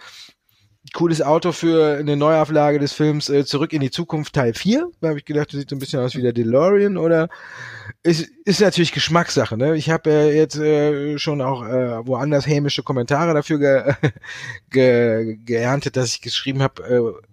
cooles 0.94 1.22
Auto 1.22 1.52
für 1.52 1.98
eine 1.98 2.16
Neuauflage 2.16 2.80
des 2.80 2.94
Films 2.94 3.30
äh, 3.30 3.46
Zurück 3.46 3.74
in 3.74 3.82
die 3.82 3.92
Zukunft 3.92 4.34
Teil 4.34 4.54
4. 4.54 4.90
Da 5.02 5.10
habe 5.10 5.20
ich 5.20 5.26
gedacht, 5.26 5.52
das 5.52 5.60
sieht 5.60 5.70
so 5.70 5.76
ein 5.76 5.80
bisschen 5.80 6.00
aus 6.00 6.16
wie 6.16 6.22
der 6.22 6.34
DeLorean 6.34 6.98
oder 6.98 7.30
ist, 8.04 8.30
ist 8.46 8.62
natürlich 8.62 8.92
Geschmackssache. 8.92 9.58
Ne? 9.58 9.76
Ich 9.76 9.90
habe 9.90 10.10
äh, 10.10 10.36
jetzt 10.36 10.58
äh, 10.58 11.18
schon 11.18 11.42
auch 11.42 11.64
äh, 11.66 12.06
woanders 12.06 12.48
hämische 12.48 12.84
Kommentare 12.84 13.34
dafür 13.34 13.60
ge 13.60 14.12
ge 14.70 15.38
geerntet, 15.44 15.98
dass 15.98 16.10
ich 16.10 16.22
geschrieben 16.22 16.62
habe, 16.62 16.84
äh, 16.84 17.27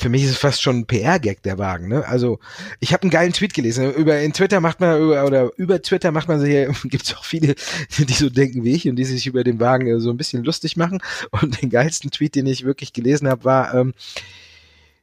für 0.00 0.08
mich 0.08 0.24
ist 0.24 0.30
es 0.30 0.38
fast 0.38 0.62
schon 0.62 0.78
ein 0.78 0.86
PR-Gag, 0.86 1.42
der 1.42 1.58
Wagen. 1.58 1.88
Ne? 1.88 2.06
Also 2.06 2.38
ich 2.78 2.94
habe 2.94 3.02
einen 3.02 3.10
geilen 3.10 3.34
Tweet 3.34 3.52
gelesen. 3.52 3.92
Über 3.92 4.18
in 4.20 4.32
Twitter 4.32 4.60
macht 4.60 4.80
man 4.80 4.98
über, 4.98 5.26
oder 5.26 5.50
über 5.58 5.82
Twitter 5.82 6.10
macht 6.10 6.26
man 6.26 6.40
sich 6.40 6.50
gibt 6.84 7.04
es 7.04 7.14
auch 7.14 7.24
viele, 7.24 7.54
die 7.98 8.12
so 8.12 8.30
denken 8.30 8.64
wie 8.64 8.72
ich 8.72 8.88
und 8.88 8.96
die 8.96 9.04
sich 9.04 9.26
über 9.26 9.44
den 9.44 9.60
Wagen 9.60 9.86
äh, 9.86 10.00
so 10.00 10.08
ein 10.08 10.16
bisschen 10.16 10.42
lustig 10.42 10.78
machen. 10.78 11.02
Und 11.30 11.60
den 11.60 11.68
geilsten 11.68 12.10
Tweet, 12.10 12.34
den 12.34 12.46
ich 12.46 12.64
wirklich 12.64 12.94
gelesen 12.94 13.28
habe, 13.28 13.44
war 13.44 13.74
ähm, 13.74 13.92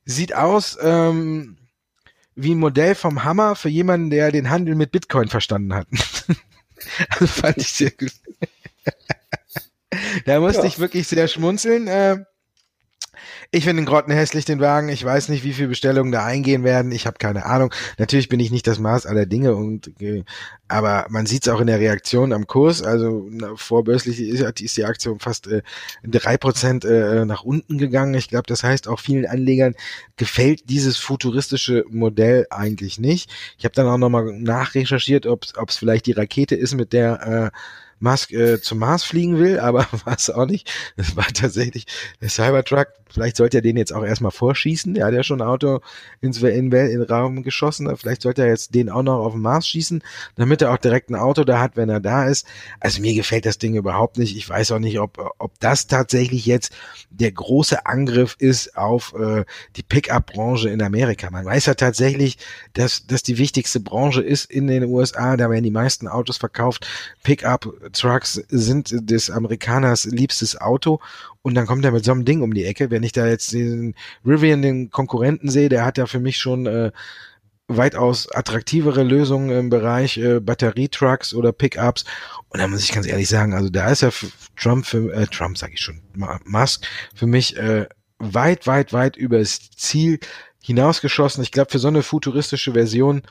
sieht 0.04 0.34
aus 0.34 0.80
ähm, 0.82 1.58
wie 2.34 2.56
ein 2.56 2.60
Modell 2.60 2.96
vom 2.96 3.24
Hammer 3.24 3.56
für 3.56 3.70
jemanden, 3.70 4.10
der 4.10 4.32
den 4.32 4.50
Handel 4.50 4.74
mit 4.74 4.92
Bitcoin 4.92 5.28
verstanden 5.28 5.76
hat. 5.76 5.88
also 7.10 7.28
fand 7.28 7.58
ich 7.58 7.70
sehr 7.70 7.92
gut. 7.92 8.14
da 10.26 10.40
musste 10.40 10.64
ja. 10.64 10.68
ich 10.68 10.80
wirklich 10.80 11.08
sehr 11.08 11.28
schmunzeln. 11.28 11.88
Äh, 11.88 12.26
Ich 13.52 13.64
finde 13.64 13.82
den 13.82 13.86
Grotten 13.86 14.12
hässlich, 14.12 14.44
den 14.44 14.60
Wagen. 14.60 14.90
Ich 14.90 15.04
weiß 15.04 15.30
nicht, 15.30 15.44
wie 15.44 15.54
viele 15.54 15.70
Bestellungen 15.70 16.12
da 16.12 16.26
eingehen 16.26 16.64
werden. 16.64 16.92
Ich 16.92 17.08
habe 17.08 17.18
keine 17.18 17.46
Ahnung. 17.46 17.74
Natürlich 17.98 18.28
bin 18.28 18.42
ich 18.42 18.52
nicht 18.52 18.68
das 18.68 18.78
Maß 18.78 19.06
aller 19.06 19.26
Dinge 19.26 19.56
und 19.56 19.92
äh, 20.02 20.24
aber 20.68 21.06
man 21.10 21.26
sieht 21.26 21.48
es 21.48 21.54
auch 21.54 21.62
in 21.62 21.68
der 21.68 21.80
Reaktion 21.80 22.34
am 22.34 22.46
Kurs. 22.46 22.82
Also 22.82 23.30
vorbörslich 23.56 24.20
ist, 24.20 24.42
ist 24.60 24.78
die 24.78 24.86
Aktion 24.86 25.20
fast 25.20 25.48
äh, 25.48 25.62
drei 26.04 26.34
äh, 26.34 26.38
Prozent 26.38 26.84
äh, 26.84 27.24
nach 27.26 27.44
unten 27.44 27.78
gegangen. 27.78 28.16
Ich 28.16 28.28
glaube, 28.28 28.48
das 28.48 28.64
heißt 28.64 28.88
auch 28.90 29.00
vielen 29.00 29.26
Anlegern 29.26 29.76
gefällt 30.18 30.70
dieses 30.70 30.98
futuristische 30.98 31.86
Modell 31.90 32.48
eigentlich 32.50 33.00
nicht. 33.00 33.30
Ich 33.58 33.64
habe 33.64 33.76
dann 33.76 33.88
auch 33.88 33.98
nochmal 33.98 34.26
nachrecherchiert, 34.34 35.26
ob 35.26 35.44
es 35.44 35.78
vielleicht 35.78 36.06
die 36.06 36.12
Rakete 36.12 36.56
ist, 36.56 36.76
mit 36.76 36.92
der 36.92 37.52
äh, 37.54 37.58
Musk 38.00 38.32
äh, 38.32 38.62
zum 38.62 38.80
Mars 38.80 39.04
fliegen 39.04 39.40
will, 39.40 39.60
aber 39.68 39.88
war 40.06 40.16
es 40.16 40.30
auch 40.30 40.46
nicht. 40.46 40.72
Es 40.96 41.16
war 41.16 41.28
tatsächlich 41.28 41.86
der 42.22 42.30
Cybertruck. 42.30 42.88
Vielleicht 43.10 43.38
sollte 43.38 43.60
er 43.60 43.62
den 43.62 43.78
jetzt 43.78 43.94
auch 43.94 44.04
erstmal 44.04 44.32
vorschießen. 44.32 44.94
Der 44.94 45.06
hat 45.06 45.14
ja 45.14 45.24
schon 45.24 45.42
ein 45.42 45.48
Auto 45.48 45.80
ins 46.22 46.42
in, 46.42 46.72
in 46.72 47.02
Raum 47.02 47.44
geschossen. 47.44 47.96
Vielleicht 47.96 48.22
sollte 48.22 48.42
er 48.42 48.50
jetzt 48.50 48.76
den 48.76 48.90
auch 48.90 49.04
noch 49.04 49.20
auf 49.20 49.32
den 49.34 49.42
Mars 49.42 49.68
schießen, 49.68 50.04
damit 50.36 50.62
er 50.62 50.74
auch 50.74 50.78
direkt 50.78 51.10
ein 51.10 51.16
Auto 51.16 51.44
da 51.44 51.60
hat, 51.60 51.78
wenn 51.78 51.90
er 51.90 52.00
da 52.00 52.28
ist. 52.28 52.46
Also 52.80 53.02
mir 53.02 53.16
gefällt 53.16 53.46
das 53.46 53.58
Ding 53.58 53.76
überhaupt 53.76 54.18
nicht. 54.18 54.36
Ich 54.36 54.48
weiß 54.48 54.72
auch 54.72 54.80
nicht, 54.80 55.00
ob, 55.00 55.18
ob 55.40 55.60
das 55.60 55.88
tatsächlich 55.88 56.46
jetzt 56.46 56.74
der 57.10 57.32
große 57.32 57.86
Angriff 57.86 58.36
ist 58.40 58.78
auf 58.78 59.14
äh, 59.18 59.46
die 59.76 59.84
Pickup-Branche 59.84 60.70
in 60.70 60.82
Amerika. 60.82 61.30
Man 61.30 61.46
weiß 61.46 61.68
ja 61.68 61.74
tatsächlich, 61.76 62.38
dass, 62.74 63.08
dass 63.08 63.24
die 63.24 63.38
wichtigste 63.38 63.80
Branche 63.80 64.22
ist 64.22 64.52
in 64.52 64.68
den 64.68 64.84
USA. 64.84 65.38
Da 65.38 65.50
werden 65.50 65.64
die 65.64 65.72
meisten 65.72 66.08
Autos 66.08 66.38
verkauft. 66.38 66.86
Pickup 67.24 67.74
Trucks 67.92 68.42
sind 68.50 69.10
des 69.10 69.30
Amerikaners 69.30 70.06
liebstes 70.06 70.60
Auto 70.60 71.00
und 71.42 71.56
dann 71.56 71.66
kommt 71.66 71.86
er 71.86 71.92
mit 71.92 72.06
so 72.06 72.12
einem 72.12 72.26
Ding 72.26 72.42
um 72.42 72.54
die 72.54 72.66
Ecke. 72.66 72.90
Wenn 72.90 73.04
ich 73.04 73.12
da 73.12 73.28
jetzt 73.28 73.54
den 73.54 73.96
Rivian, 74.26 74.62
den 74.62 74.90
Konkurrenten 74.90 75.50
sehe, 75.50 75.70
der 75.70 75.86
hat 75.86 75.98
ja 75.98 76.06
für 76.06 76.20
mich 76.20 76.38
schon 76.38 76.66
äh, 76.66 76.92
weitaus 77.68 78.32
attraktivere 78.32 79.04
Lösungen 79.04 79.50
im 79.50 79.70
Bereich 79.70 80.18
äh, 80.18 80.40
Batterietrucks 80.40 81.34
oder 81.34 81.52
Pickups. 81.52 82.06
Und 82.50 82.60
da 82.60 82.68
muss 82.68 82.84
ich 82.84 82.94
ganz 82.94 83.08
ehrlich 83.08 83.28
sagen, 83.28 83.54
also 83.54 83.70
da 83.70 83.90
ist 83.90 84.02
ja 84.02 84.10
Trump 84.56 84.86
für 84.86 85.12
äh, 85.14 85.28
Trump 85.28 85.58
sage 85.58 85.74
ich 85.76 85.82
schon, 85.82 86.02
Musk 86.46 86.86
für 87.14 87.28
mich 87.28 87.58
äh, 87.58 87.88
weit, 88.20 88.68
weit, 88.68 88.94
weit 88.94 89.18
über 89.18 89.40
das 89.40 89.70
Ziel 89.72 90.20
hinausgeschossen. 90.64 91.44
Ich 91.44 91.52
glaube, 91.52 91.72
für 91.72 91.80
so 91.80 91.88
eine 91.88 92.04
futuristische 92.04 92.74
Version 92.74 93.22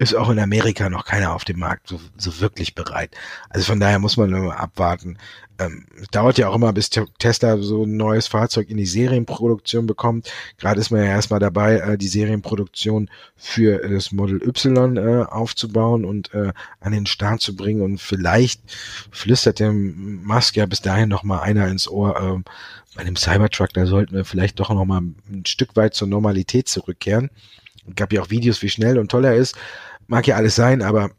ist 0.00 0.14
auch 0.14 0.30
in 0.30 0.38
Amerika 0.38 0.88
noch 0.88 1.04
keiner 1.04 1.34
auf 1.34 1.44
dem 1.44 1.58
Markt 1.58 1.86
so, 1.86 2.00
so 2.16 2.40
wirklich 2.40 2.74
bereit. 2.74 3.14
Also 3.50 3.66
von 3.66 3.80
daher 3.80 3.98
muss 3.98 4.16
man 4.16 4.30
nur 4.30 4.58
abwarten. 4.58 5.18
Ähm, 5.58 5.84
dauert 6.10 6.38
ja 6.38 6.48
auch 6.48 6.54
immer, 6.54 6.72
bis 6.72 6.88
Tesla 6.88 7.58
so 7.58 7.84
ein 7.84 7.98
neues 7.98 8.26
Fahrzeug 8.26 8.70
in 8.70 8.78
die 8.78 8.86
Serienproduktion 8.86 9.86
bekommt. 9.86 10.32
Gerade 10.56 10.80
ist 10.80 10.90
man 10.90 11.02
ja 11.02 11.08
erstmal 11.08 11.38
dabei, 11.38 11.80
äh, 11.80 11.98
die 11.98 12.08
Serienproduktion 12.08 13.10
für 13.36 13.86
das 13.86 14.10
Model 14.10 14.42
Y 14.42 14.96
äh, 14.96 15.24
aufzubauen 15.24 16.06
und 16.06 16.32
äh, 16.32 16.54
an 16.80 16.92
den 16.92 17.04
Start 17.04 17.42
zu 17.42 17.54
bringen. 17.54 17.82
Und 17.82 18.00
vielleicht 18.00 18.62
flüstert 19.10 19.60
dem 19.60 20.24
Musk 20.24 20.56
ja 20.56 20.64
bis 20.64 20.80
dahin 20.80 21.10
noch 21.10 21.24
mal 21.24 21.40
einer 21.40 21.68
ins 21.68 21.88
Ohr. 21.88 22.16
Äh, 22.16 22.50
bei 22.96 23.04
dem 23.04 23.16
Cybertruck, 23.16 23.74
da 23.74 23.84
sollten 23.84 24.16
wir 24.16 24.24
vielleicht 24.24 24.58
doch 24.60 24.70
noch 24.70 24.86
mal 24.86 25.02
ein 25.02 25.44
Stück 25.46 25.76
weit 25.76 25.92
zur 25.92 26.08
Normalität 26.08 26.68
zurückkehren. 26.68 27.30
Es 27.86 27.96
gab 27.96 28.12
ja 28.12 28.22
auch 28.22 28.30
Videos, 28.30 28.62
wie 28.62 28.70
schnell 28.70 28.98
und 28.98 29.10
toll 29.10 29.26
er 29.26 29.36
ist. 29.36 29.56
Mag 30.10 30.26
ja 30.26 30.34
alles 30.34 30.56
sein, 30.56 30.82
aber 30.82 31.12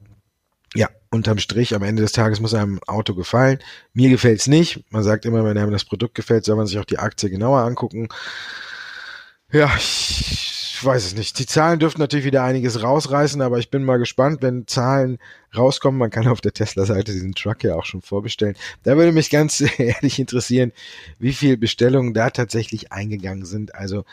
ja, 0.76 0.90
unterm 1.12 1.38
Strich, 1.38 1.74
am 1.74 1.82
Ende 1.82 2.02
des 2.02 2.12
Tages 2.12 2.42
muss 2.42 2.54
einem 2.54 2.82
Auto 2.88 3.16
gefallen. 3.16 3.60
Mir 3.94 4.10
gefällt's 4.10 4.48
nicht. 4.48 4.84
Man 4.92 5.02
sagt 5.02 5.26
immer, 5.26 5.46
wenn 5.46 5.58
einem 5.58 5.72
das 5.72 5.86
Produkt 5.86 6.14
gefällt, 6.14 6.44
soll 6.44 6.58
man 6.58 6.68
sich 6.68 6.78
auch 6.78 6.84
die 6.84 7.00
Aktie 7.00 7.30
genauer 7.30 7.62
angucken. 7.62 8.10
Ja, 9.50 9.72
ich 9.78 10.78
weiß 10.82 11.06
es 11.06 11.16
nicht. 11.16 11.40
Die 11.40 11.46
Zahlen 11.46 11.80
dürften 11.80 12.02
natürlich 12.02 12.26
wieder 12.26 12.44
einiges 12.44 12.84
rausreißen, 12.84 13.42
aber 13.42 13.60
ich 13.60 13.70
bin 13.70 13.86
mal 13.86 13.98
gespannt, 13.98 14.42
wenn 14.42 14.68
Zahlen 14.68 15.20
rauskommen. 15.56 15.98
Man 15.98 16.10
kann 16.10 16.28
auf 16.28 16.42
der 16.42 16.52
Tesla-Seite 16.52 17.14
diesen 17.14 17.34
Truck 17.34 17.64
ja 17.64 17.76
auch 17.76 17.86
schon 17.86 18.02
vorbestellen. 18.02 18.58
Da 18.84 18.98
würde 18.98 19.14
mich 19.14 19.30
ganz 19.30 19.64
ehrlich 19.78 20.20
interessieren, 20.20 20.74
wie 21.18 21.32
viele 21.32 21.56
Bestellungen 21.56 22.14
da 22.14 22.30
tatsächlich 22.30 22.92
eingegangen 22.92 23.46
sind. 23.46 23.74
Also 23.74 24.04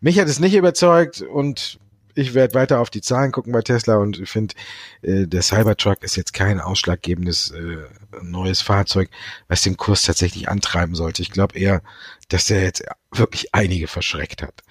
mich 0.00 0.20
hat 0.20 0.28
es 0.28 0.38
nicht 0.38 0.54
überzeugt 0.54 1.22
und 1.22 1.80
ich 2.18 2.34
werde 2.34 2.54
weiter 2.54 2.80
auf 2.80 2.90
die 2.90 3.00
Zahlen 3.00 3.30
gucken 3.30 3.52
bei 3.52 3.62
Tesla 3.62 3.96
und 3.96 4.28
finde, 4.28 4.54
äh, 5.02 5.26
der 5.26 5.42
Cybertruck 5.42 6.02
ist 6.02 6.16
jetzt 6.16 6.34
kein 6.34 6.60
ausschlaggebendes 6.60 7.52
äh, 7.52 7.78
neues 8.22 8.60
Fahrzeug, 8.60 9.08
was 9.46 9.62
den 9.62 9.76
Kurs 9.76 10.02
tatsächlich 10.02 10.48
antreiben 10.48 10.96
sollte. 10.96 11.22
Ich 11.22 11.30
glaube 11.30 11.56
eher, 11.56 11.80
dass 12.28 12.46
der 12.46 12.62
jetzt 12.62 12.82
wirklich 13.12 13.54
einige 13.54 13.86
verschreckt 13.86 14.42
hat. 14.42 14.64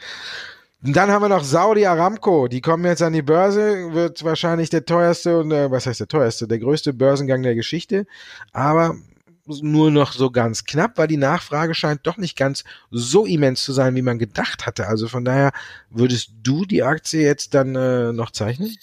Und 0.84 0.96
dann 0.96 1.10
haben 1.10 1.22
wir 1.22 1.30
noch 1.30 1.46
Saudi 1.46 1.86
Aramco. 1.86 2.50
Die 2.50 2.62
kommen 2.62 2.84
jetzt 2.86 3.02
an 3.02 3.14
die 3.14 3.22
Börse, 3.22 3.94
wird 3.94 4.24
wahrscheinlich 4.26 4.70
der 4.70 4.86
teuerste 4.86 5.40
und 5.40 5.52
äh, 5.52 5.72
was 5.72 5.86
heißt 5.86 6.02
der 6.02 6.08
teuerste, 6.08 6.48
der 6.48 6.60
größte 6.60 6.94
Börsengang 6.94 7.44
der 7.44 7.56
Geschichte. 7.56 8.06
Aber 8.52 8.96
nur 9.62 9.92
noch 9.92 10.12
so 10.14 10.30
ganz 10.32 10.66
knapp, 10.66 10.98
weil 10.98 11.08
die 11.08 11.18
Nachfrage 11.18 11.74
scheint 11.74 12.06
doch 12.06 12.18
nicht 12.18 12.38
ganz 12.38 12.64
so 12.92 13.26
immens 13.26 13.64
zu 13.64 13.74
sein, 13.74 13.96
wie 13.96 14.02
man 14.02 14.20
gedacht 14.20 14.66
hatte. 14.66 14.88
Also 14.88 15.08
von 15.08 15.26
daher 15.26 15.52
würdest 15.90 16.32
du 16.44 16.66
die 16.66 16.84
Aktie 16.84 17.22
jetzt 17.22 17.54
dann 17.54 17.76
äh, 17.76 18.14
noch 18.14 18.32
zeichnen? 18.32 18.76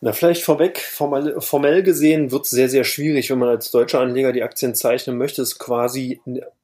Na, 0.00 0.12
vielleicht 0.12 0.44
vorweg, 0.44 0.78
formell, 0.78 1.40
formell 1.40 1.82
gesehen 1.82 2.30
wird 2.30 2.44
es 2.44 2.50
sehr, 2.50 2.68
sehr 2.68 2.84
schwierig, 2.84 3.30
wenn 3.30 3.38
man 3.38 3.48
als 3.48 3.72
deutscher 3.72 4.00
Anleger 4.00 4.32
die 4.32 4.44
Aktien 4.44 4.76
zeichnen 4.76 5.18
möchte. 5.18 5.42
Ist 5.42 5.58
quasi 5.58 6.20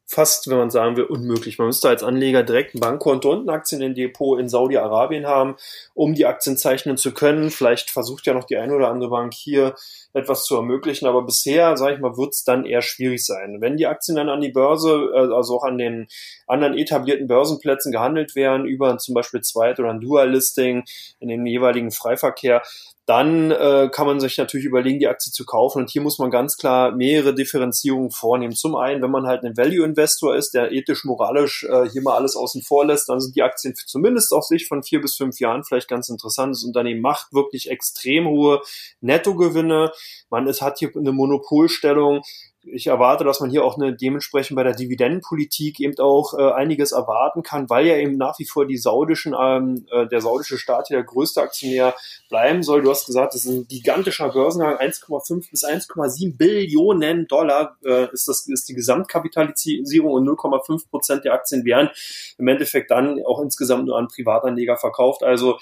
fast, 0.07 0.49
wenn 0.49 0.59
man 0.59 0.71
sagen 0.71 0.97
will, 0.97 1.05
unmöglich. 1.05 1.59
Man 1.59 1.67
müsste 1.67 1.89
als 1.89 2.03
Anleger 2.03 2.43
direkt 2.43 2.75
ein 2.75 2.81
Bankkonto 2.81 3.33
und 3.33 3.47
ein 3.47 3.51
Aktiendepot 3.51 4.39
in 4.39 4.49
Saudi-Arabien 4.49 5.27
haben, 5.27 5.57
um 5.95 6.15
die 6.15 6.27
Aktien 6.27 6.57
zeichnen 6.57 6.97
zu 6.97 7.13
können. 7.13 7.51
Vielleicht 7.51 7.91
versucht 7.91 8.27
ja 8.27 8.35
noch 8.35 8.45
die 8.45 8.57
eine 8.57 8.75
oder 8.75 8.89
andere 8.89 9.11
Bank 9.11 9.35
hier 9.35 9.75
etwas 10.13 10.45
zu 10.45 10.57
ermöglichen. 10.57 11.07
Aber 11.07 11.23
bisher, 11.23 11.77
sage 11.77 11.95
ich 11.95 12.01
mal, 12.01 12.17
wird 12.17 12.35
es 12.35 12.45
dann 12.45 12.65
eher 12.67 12.83
schwierig 12.83 13.25
sein. 13.25 13.61
Wenn 13.61 13.77
die 13.77 13.87
Aktien 13.87 14.17
dann 14.17 14.29
an 14.29 14.41
die 14.41 14.53
Börse, 14.53 15.11
äh, 15.13 15.35
also 15.35 15.57
auch 15.57 15.65
an 15.65 15.79
den 15.79 16.07
anderen 16.47 16.77
etablierten 16.79 17.27
Börsenplätzen 17.27 17.91
gehandelt 17.91 18.37
werden, 18.37 18.67
über 18.67 18.97
zum 18.99 19.15
Beispiel 19.15 19.41
Zweit- 19.41 19.81
oder 19.81 19.91
ein 19.91 20.01
Dual-Listing 20.01 20.85
in 21.19 21.29
dem 21.29 21.47
jeweiligen 21.47 21.91
Freiverkehr, 21.91 22.63
dann 23.07 23.51
äh, 23.51 23.91
kann 23.93 24.07
man 24.07 24.19
sich 24.19 24.39
natürlich 24.39 24.65
überlegen, 24.65 24.99
die 24.99 25.09
Aktie 25.09 25.31
zu 25.31 25.45
kaufen. 25.45 25.83
Und 25.83 25.91
hier 25.91 26.01
muss 26.01 26.19
man 26.19 26.31
ganz 26.31 26.57
klar 26.57 26.93
mehrere 26.93 27.35
Differenzierungen 27.35 28.11
vornehmen. 28.11 28.55
Zum 28.55 28.77
einen, 28.77 29.03
wenn 29.03 29.11
man 29.11 29.27
halt 29.27 29.45
ein 29.45 29.57
Value-Investor 29.57 30.35
ist, 30.35 30.55
der 30.55 30.73
ethisch, 30.73 31.05
moralisch 31.05 31.65
äh, 31.65 31.89
hier 31.91 32.01
mal 32.01 32.17
alles 32.17 32.35
außen 32.35 32.63
vor 32.63 32.87
lässt, 32.87 33.11
dann 33.11 33.21
sind 33.21 33.37
die 33.37 33.43
Aktien 33.43 33.75
zumindest 33.75 34.33
auf 34.33 34.45
Sicht 34.45 34.69
von 34.69 34.83
vier 34.83 35.03
bis 35.03 35.17
fünf 35.17 35.39
Jahren 35.39 35.65
vielleicht 35.65 35.89
ganz 35.89 36.09
interessant. 36.09 36.55
Das 36.55 36.65
Unternehmen 36.65 37.03
macht 37.03 37.33
wirklich 37.35 37.71
extrem 37.71 38.27
hohe 38.27 38.63
Nettogewinne. 39.01 39.93
Man 40.31 40.47
ist, 40.47 40.63
hat 40.63 40.79
hier 40.79 40.91
eine 40.97 41.13
Monopolstellung 41.13 42.23
ich 42.67 42.87
erwarte, 42.87 43.25
dass 43.25 43.41
man 43.41 43.51
hier 43.51 43.65
auch 43.65 43.77
eine 43.77 43.95
dementsprechend 43.95 44.57
bei 44.57 44.63
der 44.63 44.75
Dividendenpolitik 44.75 45.81
eben 45.81 45.99
auch 45.99 46.35
äh, 46.35 46.53
einiges 46.53 46.93
erwarten 46.93 47.43
kann, 47.43 47.69
weil 47.71 47.87
ja 47.87 47.97
eben 47.97 48.17
nach 48.17 48.39
wie 48.39 48.45
vor 48.45 48.67
die 48.67 48.77
saudischen, 48.77 49.35
ähm, 49.39 49.87
äh, 49.91 50.07
der 50.07 50.21
saudische 50.21 50.59
Staat 50.59 50.89
hier 50.89 50.99
der 50.99 51.05
größte 51.05 51.43
Aktionär 51.43 51.95
bleiben 52.29 52.63
soll. 52.63 52.83
Du 52.83 52.91
hast 52.91 53.07
gesagt, 53.07 53.35
das 53.35 53.45
ist 53.45 53.51
ein 53.51 53.69
gigantischer 53.69 54.31
Börsengang, 54.31 54.77
1,5 54.77 55.51
bis 55.51 55.65
1,7 55.65 56.37
Billionen 56.37 57.27
Dollar 57.27 57.77
äh, 57.85 58.13
ist 58.13 58.29
das 58.29 58.47
ist 58.49 58.69
die 58.69 58.75
Gesamtkapitalisierung 58.75 60.13
und 60.13 60.29
0,5 60.29 60.89
Prozent 60.89 61.25
der 61.25 61.35
Aktien 61.35 61.65
werden 61.65 61.91
im 62.39 62.49
Endeffekt 62.49 62.91
dann 62.91 63.21
auch 63.25 63.41
insgesamt 63.41 63.87
nur 63.87 63.99
an 63.99 64.09
Privatanleger 64.09 64.77
verkauft. 64.77 65.23
Also 65.23 65.59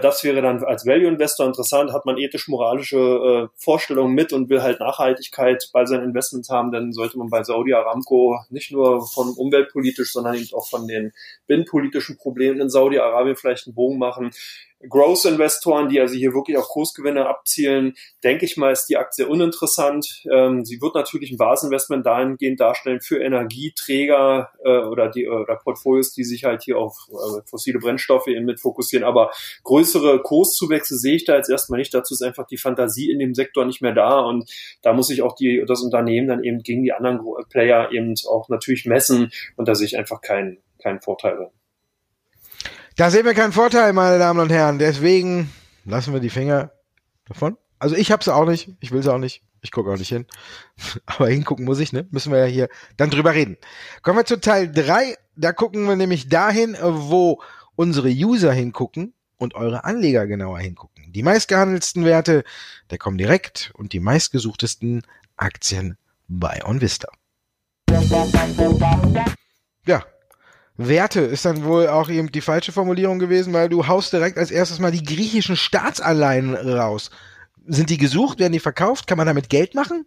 das 0.00 0.24
wäre 0.24 0.40
dann 0.40 0.64
als 0.64 0.86
Value 0.86 1.08
Investor 1.08 1.46
interessant, 1.46 1.92
hat 1.92 2.06
man 2.06 2.16
ethisch-moralische 2.16 2.96
äh, 2.96 3.48
Vorstellungen 3.56 4.14
mit 4.14 4.32
und 4.32 4.48
will 4.48 4.62
halt 4.62 4.80
Nachhaltigkeit 4.80 5.68
bei 5.72 5.84
seinen 5.84 6.04
Investments 6.04 6.48
haben, 6.48 6.72
dann 6.72 6.92
sollte 6.92 7.18
man 7.18 7.28
bei 7.28 7.42
Saudi 7.44 7.74
Aramco 7.74 8.38
nicht 8.48 8.72
nur 8.72 9.06
von 9.06 9.28
umweltpolitisch, 9.36 10.12
sondern 10.12 10.34
eben 10.34 10.48
auch 10.54 10.66
von 10.66 10.88
den 10.88 11.12
binnenpolitischen 11.46 12.16
Problemen 12.16 12.60
in 12.60 12.70
Saudi-Arabien 12.70 13.36
vielleicht 13.36 13.66
einen 13.66 13.74
Bogen 13.74 13.98
machen. 13.98 14.30
Growth-Investoren, 14.88 15.88
die 15.88 16.00
also 16.00 16.14
hier 16.14 16.34
wirklich 16.34 16.58
auf 16.58 16.68
Kursgewinne 16.68 17.26
abzielen, 17.26 17.94
denke 18.22 18.44
ich 18.44 18.56
mal, 18.56 18.72
ist 18.72 18.86
die 18.86 18.96
Aktie 18.96 19.26
uninteressant. 19.26 20.24
Ähm, 20.30 20.64
sie 20.64 20.80
wird 20.80 20.94
natürlich 20.94 21.30
ein 21.30 21.38
Basinvestment 21.38 22.04
dahingehend 22.04 22.60
darstellen 22.60 23.00
für 23.00 23.18
Energieträger 23.20 24.50
äh, 24.64 24.78
oder, 24.78 25.08
die, 25.08 25.26
oder 25.26 25.56
Portfolios, 25.56 26.12
die 26.12 26.24
sich 26.24 26.44
halt 26.44 26.62
hier 26.62 26.78
auf 26.78 26.94
äh, 27.10 27.40
fossile 27.46 27.78
Brennstoffe 27.78 28.26
eben 28.26 28.44
mit 28.44 28.60
fokussieren. 28.60 29.04
Aber 29.04 29.30
größere 29.64 30.20
Kurszuwächse 30.22 30.98
sehe 30.98 31.16
ich 31.16 31.24
da 31.24 31.36
jetzt 31.36 31.50
erstmal 31.50 31.78
nicht. 31.78 31.94
Dazu 31.94 32.14
ist 32.14 32.22
einfach 32.22 32.46
die 32.46 32.58
Fantasie 32.58 33.10
in 33.10 33.18
dem 33.18 33.34
Sektor 33.34 33.64
nicht 33.64 33.80
mehr 33.80 33.92
da 33.92 34.20
und 34.20 34.50
da 34.82 34.92
muss 34.92 35.08
sich 35.08 35.22
auch 35.22 35.34
die, 35.34 35.64
das 35.66 35.82
Unternehmen 35.82 36.28
dann 36.28 36.44
eben 36.44 36.62
gegen 36.62 36.82
die 36.82 36.92
anderen 36.92 37.20
Player 37.50 37.90
eben 37.92 38.14
auch 38.28 38.48
natürlich 38.48 38.84
messen 38.84 39.32
und 39.56 39.68
da 39.68 39.74
sehe 39.74 39.86
ich 39.86 39.96
einfach 39.96 40.20
keinen, 40.20 40.58
keinen 40.82 41.00
Vorteil. 41.00 41.50
Da 42.98 43.10
sehen 43.10 43.26
wir 43.26 43.34
keinen 43.34 43.52
Vorteil, 43.52 43.92
meine 43.92 44.18
Damen 44.18 44.40
und 44.40 44.50
Herren. 44.50 44.78
Deswegen 44.78 45.52
lassen 45.84 46.14
wir 46.14 46.20
die 46.20 46.30
Finger 46.30 46.72
davon. 47.26 47.58
Also 47.78 47.94
ich 47.94 48.10
habe 48.10 48.22
es 48.22 48.28
auch 48.28 48.46
nicht. 48.46 48.70
Ich 48.80 48.90
will 48.90 49.00
es 49.00 49.06
auch 49.06 49.18
nicht. 49.18 49.42
Ich 49.60 49.70
gucke 49.70 49.90
auch 49.90 49.98
nicht 49.98 50.08
hin. 50.08 50.24
Aber 51.04 51.28
hingucken 51.28 51.66
muss 51.66 51.78
ich, 51.78 51.92
ne? 51.92 52.06
Müssen 52.10 52.32
wir 52.32 52.38
ja 52.38 52.46
hier 52.46 52.68
dann 52.96 53.10
drüber 53.10 53.34
reden. 53.34 53.58
Kommen 54.00 54.18
wir 54.18 54.24
zu 54.24 54.40
Teil 54.40 54.72
drei. 54.72 55.14
Da 55.36 55.52
gucken 55.52 55.86
wir 55.86 55.94
nämlich 55.94 56.30
dahin, 56.30 56.74
wo 56.80 57.42
unsere 57.74 58.08
User 58.08 58.50
hingucken 58.54 59.12
und 59.36 59.54
eure 59.54 59.84
Anleger 59.84 60.26
genauer 60.26 60.60
hingucken. 60.60 61.12
Die 61.12 61.22
meistgehandelsten 61.22 62.06
Werte 62.06 62.44
der 62.88 62.96
kommen 62.96 63.18
direkt 63.18 63.72
und 63.74 63.92
die 63.92 64.00
meistgesuchtesten 64.00 65.02
Aktien 65.36 65.98
bei 66.28 66.64
OnVista. 66.64 67.08
Ja, 69.84 70.02
Werte 70.76 71.20
ist 71.20 71.44
dann 71.44 71.64
wohl 71.64 71.88
auch 71.88 72.08
eben 72.08 72.30
die 72.30 72.40
falsche 72.40 72.72
Formulierung 72.72 73.18
gewesen, 73.18 73.52
weil 73.52 73.68
du 73.68 73.86
haust 73.86 74.12
direkt 74.12 74.38
als 74.38 74.50
erstes 74.50 74.78
mal 74.78 74.92
die 74.92 75.02
griechischen 75.02 75.56
Staatsanleihen 75.56 76.54
raus. 76.54 77.10
Sind 77.66 77.90
die 77.90 77.98
gesucht? 77.98 78.38
Werden 78.38 78.52
die 78.52 78.60
verkauft? 78.60 79.06
Kann 79.06 79.18
man 79.18 79.26
damit 79.26 79.48
Geld 79.48 79.74
machen? 79.74 80.04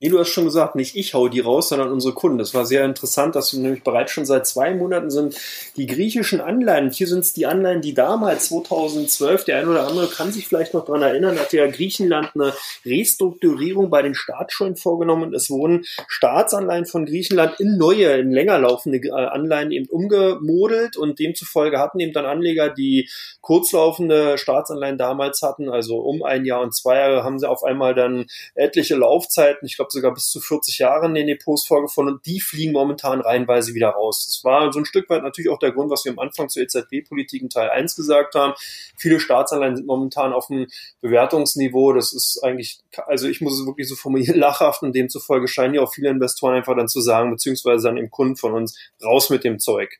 Nee, 0.00 0.10
du 0.10 0.18
hast 0.18 0.28
schon 0.28 0.44
gesagt, 0.44 0.76
nicht 0.76 0.94
ich 0.94 1.14
hau 1.14 1.28
die 1.28 1.40
raus, 1.40 1.70
sondern 1.70 1.90
unsere 1.90 2.14
Kunden. 2.14 2.38
Das 2.38 2.54
war 2.54 2.64
sehr 2.64 2.84
interessant, 2.84 3.34
dass 3.34 3.52
wir 3.52 3.60
nämlich 3.60 3.82
bereits 3.82 4.12
schon 4.12 4.26
seit 4.26 4.46
zwei 4.46 4.74
Monaten 4.74 5.10
sind 5.10 5.34
die 5.76 5.86
griechischen 5.86 6.40
Anleihen. 6.40 6.90
Hier 6.90 7.08
sind 7.08 7.20
es 7.20 7.32
die 7.32 7.46
Anleihen, 7.46 7.80
die 7.80 7.94
damals 7.94 8.48
2012, 8.48 9.44
der 9.44 9.58
ein 9.58 9.68
oder 9.68 9.88
andere 9.88 10.06
kann 10.06 10.30
sich 10.30 10.46
vielleicht 10.46 10.74
noch 10.74 10.84
dran 10.84 11.02
erinnern, 11.02 11.38
hatte 11.38 11.56
ja 11.56 11.66
Griechenland 11.66 12.30
eine 12.34 12.54
Restrukturierung 12.84 13.90
bei 13.90 14.02
den 14.02 14.14
Staatsschulden 14.14 14.76
vorgenommen 14.76 15.34
es 15.34 15.50
wurden 15.50 15.84
Staatsanleihen 16.08 16.86
von 16.86 17.06
Griechenland 17.06 17.58
in 17.60 17.76
neue, 17.76 18.18
in 18.18 18.30
länger 18.30 18.58
laufende 18.58 18.98
äh, 18.98 19.10
Anleihen 19.10 19.70
eben 19.70 19.88
umgemodelt 19.88 20.96
und 20.96 21.18
demzufolge 21.18 21.78
hatten 21.78 22.00
eben 22.00 22.12
dann 22.12 22.26
Anleger, 22.26 22.70
die 22.70 23.08
kurzlaufende 23.40 24.36
Staatsanleihen 24.36 24.98
damals 24.98 25.42
hatten, 25.42 25.68
also 25.68 25.98
um 25.98 26.22
ein 26.22 26.44
Jahr 26.44 26.60
und 26.60 26.74
zwei 26.74 26.98
Jahre, 26.98 27.24
haben 27.24 27.38
sie 27.38 27.48
auf 27.48 27.64
einmal 27.64 27.94
dann 27.94 28.26
etliche 28.54 28.96
Laufzeiten 28.96 29.67
ich 29.68 29.76
glaube 29.76 29.90
sogar 29.90 30.12
bis 30.12 30.28
zu 30.28 30.40
40 30.40 30.78
Jahre 30.78 31.06
in 31.06 31.14
den 31.14 31.26
Depots 31.26 31.66
vorgefunden 31.66 32.14
und 32.14 32.26
die 32.26 32.40
fliegen 32.40 32.72
momentan 32.72 33.20
reihenweise 33.20 33.74
wieder 33.74 33.90
raus. 33.90 34.26
Das 34.26 34.44
war 34.44 34.72
so 34.72 34.78
ein 34.78 34.84
Stück 34.84 35.08
weit 35.10 35.22
natürlich 35.22 35.50
auch 35.50 35.58
der 35.58 35.72
Grund, 35.72 35.90
was 35.90 36.04
wir 36.04 36.12
am 36.12 36.18
Anfang 36.18 36.48
zur 36.48 36.62
EZB-Politik 36.62 37.42
in 37.42 37.50
Teil 37.50 37.70
1 37.70 37.96
gesagt 37.96 38.34
haben. 38.34 38.54
Viele 38.96 39.20
Staatsanleihen 39.20 39.76
sind 39.76 39.86
momentan 39.86 40.32
auf 40.32 40.50
einem 40.50 40.66
Bewertungsniveau, 41.00 41.92
das 41.92 42.12
ist 42.12 42.40
eigentlich, 42.42 42.80
also 43.06 43.28
ich 43.28 43.40
muss 43.40 43.58
es 43.58 43.66
wirklich 43.66 43.88
so 43.88 43.94
formulieren, 43.94 44.36
lachhaft 44.38 44.82
und 44.82 44.94
demzufolge 44.94 45.48
scheinen 45.48 45.74
ja 45.74 45.82
auch 45.82 45.92
viele 45.92 46.10
Investoren 46.10 46.54
einfach 46.54 46.76
dann 46.76 46.88
zu 46.88 47.00
sagen, 47.00 47.30
beziehungsweise 47.30 47.88
dann 47.88 47.96
im 47.96 48.10
Kunden 48.10 48.36
von 48.36 48.54
uns, 48.54 48.78
raus 49.02 49.30
mit 49.30 49.44
dem 49.44 49.58
Zeug. 49.58 49.98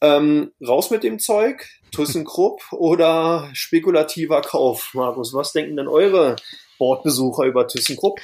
Ähm, 0.00 0.52
raus 0.64 0.90
mit 0.90 1.02
dem 1.02 1.18
Zeug, 1.18 1.68
ThyssenKrupp 1.90 2.62
oder 2.72 3.50
spekulativer 3.52 4.42
Kauf? 4.42 4.90
Markus, 4.94 5.34
was 5.34 5.52
denken 5.52 5.76
denn 5.76 5.88
eure 5.88 6.36
Bordbesucher 6.78 7.44
über 7.44 7.66
ThyssenKrupp? 7.66 8.20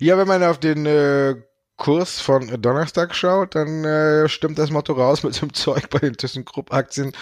Ja, 0.00 0.16
wenn 0.16 0.28
man 0.28 0.44
auf 0.44 0.60
den 0.60 0.86
äh, 0.86 1.34
Kurs 1.76 2.20
von 2.20 2.60
Donnerstag 2.62 3.16
schaut, 3.16 3.56
dann 3.56 3.84
äh, 3.84 4.28
stimmt 4.28 4.58
das 4.58 4.70
Motto 4.70 4.92
raus 4.92 5.24
mit 5.24 5.40
dem 5.40 5.52
Zeug 5.54 5.90
bei 5.90 5.98
den 5.98 6.16
ThyssenKrupp-Aktien. 6.16 7.12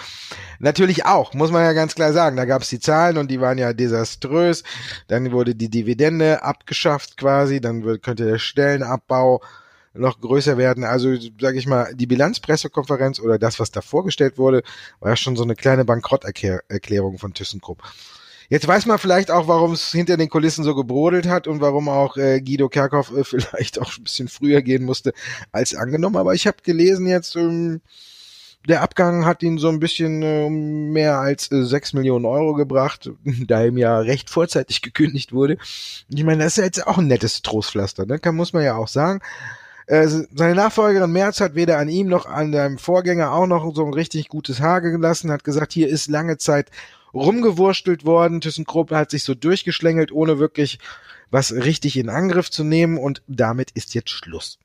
Natürlich 0.59 1.07
auch, 1.07 1.33
muss 1.33 1.51
man 1.51 1.65
ja 1.65 1.73
ganz 1.73 1.95
klar 1.95 2.13
sagen. 2.13 2.37
Da 2.37 2.45
gab 2.45 2.63
es 2.63 2.69
die 2.69 2.81
Zahlen 2.81 3.17
und 3.17 3.31
die 3.31 3.41
waren 3.41 3.57
ja 3.57 3.73
desaströs. 3.73 4.63
Dann 5.09 5.33
wurde 5.33 5.55
die 5.55 5.71
Dividende 5.71 6.43
abgeschafft 6.43 7.17
quasi. 7.17 7.63
Dann 7.63 7.83
wird, 7.83 8.03
könnte 8.03 8.27
der 8.27 8.39
Stellenabbau 8.39 9.43
noch 9.95 10.21
größer 10.21 10.59
werden. 10.59 10.85
Also 10.85 11.15
sage 11.41 11.59
ich 11.59 11.67
mal, 11.67 11.95
die 11.95 12.07
Bilanzpressekonferenz 12.07 13.21
oder 13.21 13.39
das, 13.39 13.59
was 13.59 13.71
da 13.71 13.81
vorgestellt 13.81 14.37
wurde, 14.37 14.63
war 15.01 15.11
ja 15.11 15.17
schon 15.17 15.37
so 15.37 15.45
eine 15.45 15.55
kleine 15.55 15.87
Bankrotterklärung 15.87 17.19
von 17.19 17.33
ThyssenKrupp. 17.33 17.83
Jetzt 18.49 18.69
weiß 18.69 18.87
man 18.87 18.99
vielleicht 18.99 19.31
auch, 19.31 19.49
warum 19.49 19.73
es 19.73 19.91
hinter 19.91 20.17
den 20.17 20.29
Kulissen 20.29 20.65
so 20.65 20.75
gebrodelt 20.75 21.27
hat 21.27 21.47
und 21.47 21.61
warum 21.61 21.89
auch 21.89 22.17
äh, 22.17 22.41
Guido 22.41 22.69
Kerkhoff 22.69 23.13
äh, 23.17 23.25
vielleicht 23.25 23.81
auch 23.81 23.97
ein 23.97 24.05
bisschen 24.05 24.29
früher 24.29 24.63
gehen 24.63 24.85
musste 24.85 25.13
als 25.53 25.75
angenommen. 25.75 26.17
Aber 26.17 26.35
ich 26.35 26.47
habe 26.47 26.59
gelesen 26.63 27.07
jetzt, 27.07 27.37
ähm, 27.37 27.81
der 28.69 28.83
Abgang 28.83 29.25
hat 29.25 29.43
ihn 29.43 29.59
so 29.59 29.69
ein 29.69 29.81
bisschen 29.81 30.23
äh, 30.23 30.51
mehr 30.51 31.19
als 31.19 31.51
äh, 31.53 31.65
6 31.65 31.93
Millionen 31.93 32.25
Euro 32.25 32.55
gebracht, 32.55 33.11
da 33.25 33.65
ihm 33.65 33.79
ja 33.79 33.99
recht 33.99 34.31
vorzeitig 34.31 34.83
gekündigt 34.83 35.33
wurde. 35.33 35.59
Ich 36.09 36.25
meine, 36.25 36.45
das 36.45 36.53
ist 36.53 36.59
ja 36.59 36.65
jetzt 36.65 36.87
auch 36.87 36.99
ein 36.99 37.07
nettes 37.07 37.43
Trostpflaster, 37.43 38.07
ne? 38.07 38.19
Kann, 38.19 38.37
muss 38.37 38.53
man 38.53 38.65
ja 38.65 38.77
auch 38.77 38.89
sagen. 38.89 39.21
Äh, 39.87 40.09
seine 40.09 40.57
Nachfolgerin 40.57 41.13
Merz 41.13 41.41
hat 41.41 41.55
weder 41.55 41.79
an 41.79 41.89
ihm 41.89 42.09
noch 42.09 42.27
an 42.27 42.53
seinem 42.53 42.79
Vorgänger 42.79 43.33
auch 43.33 43.47
noch 43.47 43.73
so 43.75 43.85
ein 43.85 43.95
richtig 43.95 44.29
gutes 44.29 44.61
Haar 44.61 44.81
gelassen, 44.81 45.31
hat 45.31 45.45
gesagt, 45.45 45.73
hier 45.73 45.89
ist 45.89 46.09
lange 46.09 46.39
Zeit 46.39 46.71
rumgewurstelt 47.17 48.05
worden. 48.05 48.41
ThyssenKrupp 48.41 48.91
hat 48.91 49.11
sich 49.11 49.25
so 49.25 49.35
durchgeschlängelt, 49.35 50.13
ohne 50.13 50.39
wirklich 50.39 50.79
was 51.31 51.53
richtig 51.53 51.97
in 51.97 52.09
Angriff 52.09 52.51
zu 52.51 52.63
nehmen 52.63 52.99
und 52.99 53.23
damit 53.27 53.71
ist 53.73 53.95
jetzt 53.95 54.11
Schluss. 54.11 54.59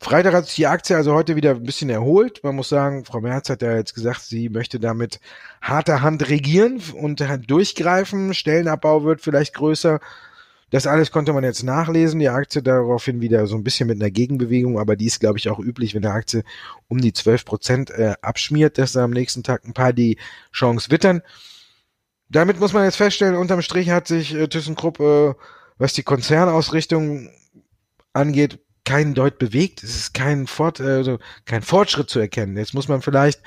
Freitag 0.00 0.34
hat 0.34 0.46
sich 0.46 0.56
die 0.56 0.66
Aktie 0.66 0.96
also 0.96 1.14
heute 1.14 1.34
wieder 1.34 1.52
ein 1.52 1.62
bisschen 1.62 1.88
erholt. 1.88 2.40
Man 2.42 2.56
muss 2.56 2.68
sagen, 2.68 3.06
Frau 3.06 3.20
Merz 3.20 3.48
hat 3.48 3.62
ja 3.62 3.74
jetzt 3.74 3.94
gesagt, 3.94 4.20
sie 4.20 4.50
möchte 4.50 4.78
damit 4.78 5.18
harter 5.62 6.02
Hand 6.02 6.28
regieren 6.28 6.82
und 7.00 7.24
durchgreifen. 7.46 8.34
Stellenabbau 8.34 9.04
wird 9.04 9.22
vielleicht 9.22 9.54
größer. 9.54 10.00
Das 10.70 10.86
alles 10.86 11.10
konnte 11.12 11.32
man 11.32 11.44
jetzt 11.44 11.62
nachlesen. 11.62 12.20
Die 12.20 12.28
Aktie 12.28 12.62
daraufhin 12.62 13.20
wieder 13.20 13.46
so 13.46 13.56
ein 13.56 13.64
bisschen 13.64 13.86
mit 13.86 14.00
einer 14.00 14.10
Gegenbewegung, 14.10 14.78
aber 14.78 14.96
die 14.96 15.06
ist, 15.06 15.20
glaube 15.20 15.38
ich, 15.38 15.48
auch 15.48 15.58
üblich, 15.58 15.94
wenn 15.94 16.04
eine 16.04 16.14
Aktie 16.14 16.42
um 16.88 17.00
die 17.00 17.12
12 17.12 17.44
Prozent 17.44 17.90
äh, 17.90 18.14
abschmiert, 18.22 18.78
dass 18.78 18.92
da 18.92 19.04
am 19.04 19.10
nächsten 19.10 19.42
Tag 19.42 19.64
ein 19.64 19.74
paar 19.74 19.92
die 19.92 20.18
Chance 20.52 20.90
wittern. 20.90 21.22
Damit 22.28 22.58
muss 22.58 22.72
man 22.72 22.84
jetzt 22.84 22.96
feststellen, 22.96 23.36
unterm 23.36 23.62
Strich 23.62 23.90
hat 23.90 24.08
sich 24.08 24.34
äh, 24.34 24.48
ThyssenKrupp, 24.48 25.00
äh, 25.00 25.34
was 25.78 25.92
die 25.92 26.02
Konzernausrichtung 26.02 27.30
angeht, 28.12 28.60
keinen 28.84 29.14
Deut 29.14 29.38
bewegt. 29.38 29.82
Es 29.82 29.96
ist 29.96 30.14
kein, 30.14 30.46
Fort, 30.46 30.80
äh, 30.80 30.84
also 30.84 31.18
kein 31.44 31.62
Fortschritt 31.62 32.10
zu 32.10 32.18
erkennen. 32.18 32.56
Jetzt 32.56 32.74
muss 32.74 32.88
man 32.88 33.02
vielleicht 33.02 33.40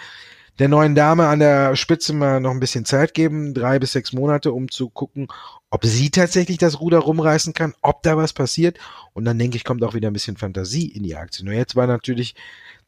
der 0.59 0.67
neuen 0.67 0.95
Dame 0.95 1.27
an 1.27 1.39
der 1.39 1.75
Spitze 1.75 2.13
mal 2.13 2.39
noch 2.39 2.51
ein 2.51 2.59
bisschen 2.59 2.85
Zeit 2.85 3.13
geben, 3.13 3.53
drei 3.53 3.79
bis 3.79 3.91
sechs 3.91 4.11
Monate, 4.13 4.51
um 4.51 4.69
zu 4.71 4.89
gucken, 4.89 5.27
ob 5.69 5.85
sie 5.85 6.09
tatsächlich 6.09 6.57
das 6.57 6.79
Ruder 6.79 6.99
rumreißen 6.99 7.53
kann, 7.53 7.73
ob 7.81 8.01
da 8.03 8.17
was 8.17 8.33
passiert. 8.33 8.77
Und 9.13 9.25
dann 9.25 9.37
denke 9.37 9.57
ich, 9.57 9.63
kommt 9.63 9.83
auch 9.83 9.93
wieder 9.93 10.09
ein 10.09 10.13
bisschen 10.13 10.37
Fantasie 10.37 10.87
in 10.87 11.03
die 11.03 11.15
Aktie. 11.15 11.45
Nur 11.45 11.53
jetzt 11.53 11.75
war 11.75 11.87
natürlich 11.87 12.35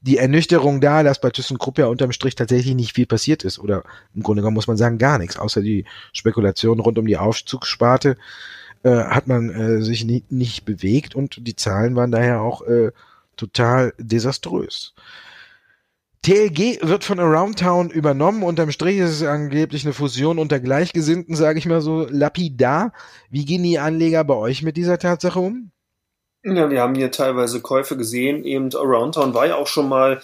die 0.01 0.17
Ernüchterung 0.17 0.81
da, 0.81 1.03
dass 1.03 1.19
bei 1.21 1.29
ThyssenKrupp 1.29 1.77
ja 1.77 1.87
unterm 1.87 2.11
Strich 2.11 2.35
tatsächlich 2.35 2.73
nicht 2.73 2.95
viel 2.95 3.05
passiert 3.05 3.43
ist. 3.43 3.59
Oder 3.59 3.83
im 4.15 4.23
Grunde 4.23 4.41
genommen 4.41 4.55
muss 4.55 4.67
man 4.67 4.77
sagen, 4.77 4.97
gar 4.97 5.19
nichts. 5.19 5.37
Außer 5.37 5.61
die 5.61 5.85
Spekulation 6.13 6.79
rund 6.79 6.97
um 6.97 7.05
die 7.05 7.17
Aufzugssparte 7.17 8.17
äh, 8.83 8.89
hat 8.89 9.27
man 9.27 9.49
äh, 9.49 9.81
sich 9.81 10.05
nie, 10.05 10.23
nicht 10.29 10.65
bewegt 10.65 11.15
und 11.15 11.45
die 11.45 11.55
Zahlen 11.55 11.95
waren 11.95 12.11
daher 12.11 12.41
auch 12.41 12.61
äh, 12.61 12.91
total 13.35 13.93
desaströs. 13.97 14.93
TLG 16.21 16.79
wird 16.81 17.05
von 17.05 17.19
Around 17.19 17.59
Town 17.59 17.89
übernommen. 17.89 18.43
Unterm 18.43 18.71
Strich 18.71 18.97
ist 18.97 19.11
es 19.11 19.23
angeblich 19.23 19.85
eine 19.85 19.93
Fusion 19.93 20.37
unter 20.37 20.59
Gleichgesinnten, 20.59 21.35
sage 21.35 21.59
ich 21.59 21.65
mal 21.65 21.81
so 21.81 22.07
lapidar. 22.09 22.91
Wie 23.29 23.45
gehen 23.45 23.63
die 23.63 23.79
Anleger 23.79 24.23
bei 24.25 24.35
euch 24.35 24.61
mit 24.61 24.75
dieser 24.75 24.97
Tatsache 24.99 25.39
um? 25.39 25.71
Ja, 26.43 26.69
wir 26.69 26.81
haben 26.81 26.95
hier 26.95 27.11
teilweise 27.11 27.61
Käufe 27.61 27.95
gesehen. 27.97 28.43
Eben 28.43 28.69
Around 28.73 29.15
Town 29.15 29.33
war 29.33 29.47
ja 29.47 29.55
auch 29.55 29.67
schon 29.67 29.87
mal 29.87 30.21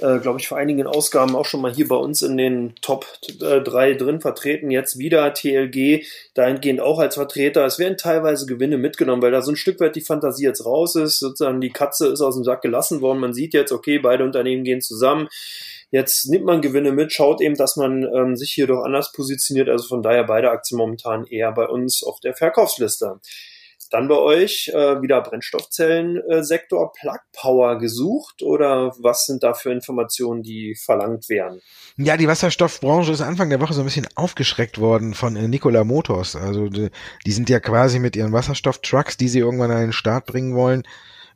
äh, 0.00 0.18
glaube 0.18 0.38
ich, 0.38 0.48
vor 0.48 0.58
einigen 0.58 0.86
Ausgaben 0.86 1.34
auch 1.34 1.44
schon 1.44 1.60
mal 1.60 1.72
hier 1.72 1.88
bei 1.88 1.96
uns 1.96 2.22
in 2.22 2.36
den 2.36 2.74
Top 2.82 3.06
äh, 3.40 3.60
3 3.60 3.94
drin 3.94 4.20
vertreten. 4.20 4.70
Jetzt 4.70 4.98
wieder 4.98 5.32
TLG, 5.34 6.04
dahingehend 6.34 6.80
auch 6.80 6.98
als 6.98 7.16
Vertreter. 7.16 7.64
Es 7.66 7.78
werden 7.78 7.96
teilweise 7.96 8.46
Gewinne 8.46 8.78
mitgenommen, 8.78 9.22
weil 9.22 9.32
da 9.32 9.42
so 9.42 9.52
ein 9.52 9.56
Stück 9.56 9.80
weit 9.80 9.96
die 9.96 10.00
Fantasie 10.00 10.44
jetzt 10.44 10.64
raus 10.64 10.94
ist. 10.94 11.18
Sozusagen 11.18 11.60
die 11.60 11.70
Katze 11.72 12.08
ist 12.08 12.20
aus 12.20 12.34
dem 12.36 12.44
Sack 12.44 12.62
gelassen 12.62 13.00
worden. 13.00 13.18
Man 13.18 13.34
sieht 13.34 13.54
jetzt, 13.54 13.72
okay, 13.72 13.98
beide 13.98 14.24
Unternehmen 14.24 14.64
gehen 14.64 14.80
zusammen. 14.80 15.28
Jetzt 15.90 16.28
nimmt 16.28 16.44
man 16.44 16.60
Gewinne 16.60 16.92
mit, 16.92 17.12
schaut 17.12 17.40
eben, 17.40 17.56
dass 17.56 17.76
man 17.76 18.02
ähm, 18.02 18.36
sich 18.36 18.50
hier 18.50 18.66
doch 18.66 18.84
anders 18.84 19.12
positioniert. 19.12 19.68
Also 19.68 19.88
von 19.88 20.02
daher 20.02 20.24
beide 20.24 20.50
Aktien 20.50 20.78
momentan 20.78 21.26
eher 21.26 21.50
bei 21.52 21.66
uns 21.66 22.02
auf 22.02 22.20
der 22.20 22.34
Verkaufsliste. 22.34 23.20
Dann 23.90 24.08
bei 24.08 24.16
euch 24.16 24.70
äh, 24.74 25.00
wieder 25.00 25.20
Brennstoffzellensektor 25.22 26.92
Plug 26.92 27.20
Power 27.32 27.78
gesucht 27.78 28.42
oder 28.42 28.92
was 28.98 29.26
sind 29.26 29.42
da 29.42 29.54
für 29.54 29.72
Informationen, 29.72 30.42
die 30.42 30.74
verlangt 30.74 31.28
werden? 31.28 31.60
Ja, 31.96 32.16
die 32.16 32.28
Wasserstoffbranche 32.28 33.12
ist 33.12 33.22
Anfang 33.22 33.50
der 33.50 33.60
Woche 33.60 33.72
so 33.72 33.80
ein 33.80 33.86
bisschen 33.86 34.08
aufgeschreckt 34.14 34.78
worden 34.78 35.14
von 35.14 35.36
äh, 35.36 35.48
Nikola 35.48 35.84
Motors. 35.84 36.36
Also 36.36 36.68
die, 36.68 36.90
die 37.26 37.32
sind 37.32 37.48
ja 37.48 37.60
quasi 37.60 37.98
mit 37.98 38.14
ihren 38.14 38.32
Wasserstofftrucks, 38.32 39.16
die 39.16 39.28
sie 39.28 39.40
irgendwann 39.40 39.70
an 39.70 39.80
den 39.80 39.92
Start 39.92 40.26
bringen 40.26 40.54
wollen, 40.54 40.82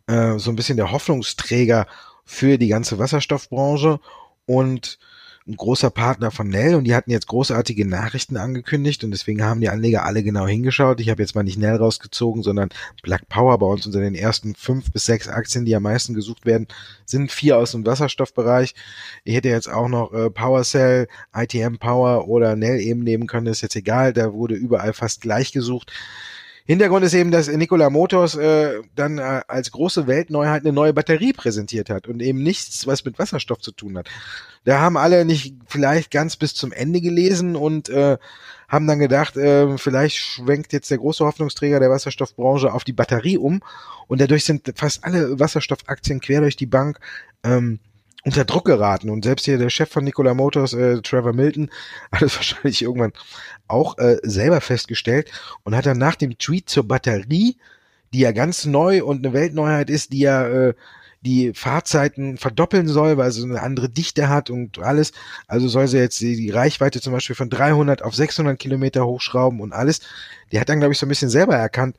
äh, 0.06 0.38
so 0.38 0.50
ein 0.50 0.56
bisschen 0.56 0.76
der 0.76 0.92
Hoffnungsträger 0.92 1.86
für 2.24 2.58
die 2.58 2.68
ganze 2.68 2.98
Wasserstoffbranche 2.98 3.98
und 4.46 4.98
ein 5.46 5.56
großer 5.56 5.90
Partner 5.90 6.30
von 6.30 6.48
Nell 6.48 6.76
und 6.76 6.84
die 6.84 6.94
hatten 6.94 7.10
jetzt 7.10 7.26
großartige 7.26 7.86
Nachrichten 7.86 8.36
angekündigt 8.36 9.02
und 9.02 9.10
deswegen 9.10 9.42
haben 9.42 9.60
die 9.60 9.68
Anleger 9.68 10.04
alle 10.04 10.22
genau 10.22 10.46
hingeschaut. 10.46 11.00
Ich 11.00 11.10
habe 11.10 11.22
jetzt 11.22 11.34
mal 11.34 11.42
nicht 11.42 11.58
Nell 11.58 11.76
rausgezogen, 11.76 12.42
sondern 12.42 12.68
Black 13.02 13.28
Power 13.28 13.58
bei 13.58 13.66
uns 13.66 13.84
unter 13.86 14.00
den 14.00 14.14
ersten 14.14 14.54
fünf 14.54 14.92
bis 14.92 15.06
sechs 15.06 15.26
Aktien, 15.28 15.64
die 15.64 15.74
am 15.74 15.82
meisten 15.82 16.14
gesucht 16.14 16.46
werden, 16.46 16.68
sind 17.04 17.32
vier 17.32 17.58
aus 17.58 17.72
dem 17.72 17.84
Wasserstoffbereich. 17.84 18.74
Ich 19.24 19.34
hätte 19.34 19.48
jetzt 19.48 19.68
auch 19.68 19.88
noch 19.88 20.12
äh, 20.12 20.30
PowerCell, 20.30 21.08
ITM 21.34 21.76
Power 21.78 22.28
oder 22.28 22.54
Nell 22.54 22.80
eben 22.80 23.02
nehmen 23.02 23.26
können, 23.26 23.46
ist 23.46 23.62
jetzt 23.62 23.76
egal, 23.76 24.12
da 24.12 24.32
wurde 24.32 24.54
überall 24.54 24.92
fast 24.92 25.22
gleich 25.22 25.52
gesucht. 25.52 25.92
Hintergrund 26.64 27.04
ist 27.04 27.14
eben, 27.14 27.30
dass 27.30 27.48
Nikola 27.48 27.90
Motors 27.90 28.36
äh, 28.36 28.80
dann 28.94 29.18
äh, 29.18 29.42
als 29.48 29.72
große 29.72 30.06
Weltneuheit 30.06 30.62
eine 30.62 30.72
neue 30.72 30.92
Batterie 30.92 31.32
präsentiert 31.32 31.90
hat 31.90 32.06
und 32.06 32.22
eben 32.22 32.42
nichts, 32.42 32.86
was 32.86 33.04
mit 33.04 33.18
Wasserstoff 33.18 33.58
zu 33.58 33.72
tun 33.72 33.98
hat. 33.98 34.08
Da 34.64 34.80
haben 34.80 34.96
alle 34.96 35.24
nicht 35.24 35.56
vielleicht 35.66 36.10
ganz 36.12 36.36
bis 36.36 36.54
zum 36.54 36.70
Ende 36.70 37.00
gelesen 37.00 37.56
und 37.56 37.88
äh, 37.88 38.16
haben 38.68 38.86
dann 38.86 39.00
gedacht, 39.00 39.36
äh, 39.36 39.76
vielleicht 39.76 40.16
schwenkt 40.16 40.72
jetzt 40.72 40.90
der 40.90 40.98
große 40.98 41.24
Hoffnungsträger 41.24 41.80
der 41.80 41.90
Wasserstoffbranche 41.90 42.72
auf 42.72 42.84
die 42.84 42.92
Batterie 42.92 43.38
um 43.38 43.60
und 44.06 44.20
dadurch 44.20 44.44
sind 44.44 44.72
fast 44.76 45.04
alle 45.04 45.38
Wasserstoffaktien 45.40 46.20
quer 46.20 46.42
durch 46.42 46.56
die 46.56 46.66
Bank 46.66 46.98
ähm, 47.42 47.80
unter 48.24 48.44
Druck 48.44 48.66
geraten. 48.66 49.10
Und 49.10 49.24
selbst 49.24 49.44
hier 49.44 49.58
der 49.58 49.70
Chef 49.70 49.90
von 49.90 50.04
Nikola 50.04 50.34
Motors, 50.34 50.74
äh, 50.74 51.00
Trevor 51.02 51.32
Milton, 51.32 51.70
hat 52.12 52.22
es 52.22 52.36
wahrscheinlich 52.36 52.82
irgendwann 52.82 53.12
auch 53.68 53.98
äh, 53.98 54.18
selber 54.22 54.60
festgestellt 54.60 55.30
und 55.64 55.74
hat 55.74 55.86
dann 55.86 55.98
nach 55.98 56.16
dem 56.16 56.38
Tweet 56.38 56.68
zur 56.68 56.86
Batterie, 56.86 57.56
die 58.12 58.20
ja 58.20 58.32
ganz 58.32 58.66
neu 58.66 59.04
und 59.04 59.24
eine 59.24 59.34
Weltneuheit 59.34 59.90
ist, 59.90 60.12
die 60.12 60.20
ja 60.20 60.46
äh, 60.46 60.74
die 61.22 61.52
Fahrzeiten 61.54 62.36
verdoppeln 62.36 62.88
soll, 62.88 63.16
weil 63.16 63.30
sie 63.30 63.44
eine 63.44 63.62
andere 63.62 63.88
Dichte 63.88 64.28
hat 64.28 64.50
und 64.50 64.80
alles. 64.80 65.12
Also 65.46 65.68
soll 65.68 65.86
sie 65.86 65.98
jetzt 65.98 66.20
die, 66.20 66.36
die 66.36 66.50
Reichweite 66.50 67.00
zum 67.00 67.12
Beispiel 67.12 67.36
von 67.36 67.48
300 67.48 68.02
auf 68.02 68.14
600 68.14 68.58
Kilometer 68.58 69.06
hochschrauben 69.06 69.60
und 69.60 69.72
alles. 69.72 70.00
Die 70.50 70.60
hat 70.60 70.68
dann, 70.68 70.80
glaube 70.80 70.92
ich, 70.92 70.98
so 70.98 71.06
ein 71.06 71.08
bisschen 71.08 71.30
selber 71.30 71.56
erkannt, 71.56 71.96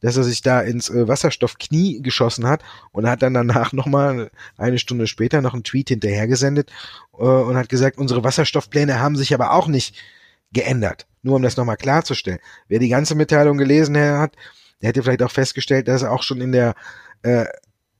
dass 0.00 0.16
er 0.16 0.24
sich 0.24 0.42
da 0.42 0.60
ins 0.60 0.90
äh, 0.90 1.08
Wasserstoffknie 1.08 2.02
geschossen 2.02 2.46
hat 2.46 2.62
und 2.92 3.08
hat 3.08 3.22
dann 3.22 3.34
danach 3.34 3.72
nochmal 3.72 4.30
eine 4.56 4.78
Stunde 4.78 5.06
später 5.06 5.40
noch 5.40 5.54
einen 5.54 5.64
Tweet 5.64 5.88
hinterhergesendet 5.88 6.70
äh, 7.18 7.22
und 7.22 7.56
hat 7.56 7.68
gesagt, 7.68 7.98
unsere 7.98 8.24
Wasserstoffpläne 8.24 9.00
haben 9.00 9.16
sich 9.16 9.34
aber 9.34 9.52
auch 9.52 9.68
nicht 9.68 9.94
geändert. 10.52 11.06
Nur 11.22 11.36
um 11.36 11.42
das 11.42 11.56
nochmal 11.56 11.76
klarzustellen. 11.76 12.38
Wer 12.68 12.78
die 12.78 12.88
ganze 12.88 13.14
Mitteilung 13.14 13.58
gelesen 13.58 13.96
hat, 13.98 14.36
der 14.80 14.88
hätte 14.88 15.02
vielleicht 15.02 15.22
auch 15.22 15.30
festgestellt, 15.30 15.88
dass 15.88 16.02
er 16.02 16.12
auch 16.12 16.22
schon 16.22 16.40
in 16.40 16.52
der 16.52 16.74
äh, 17.22 17.46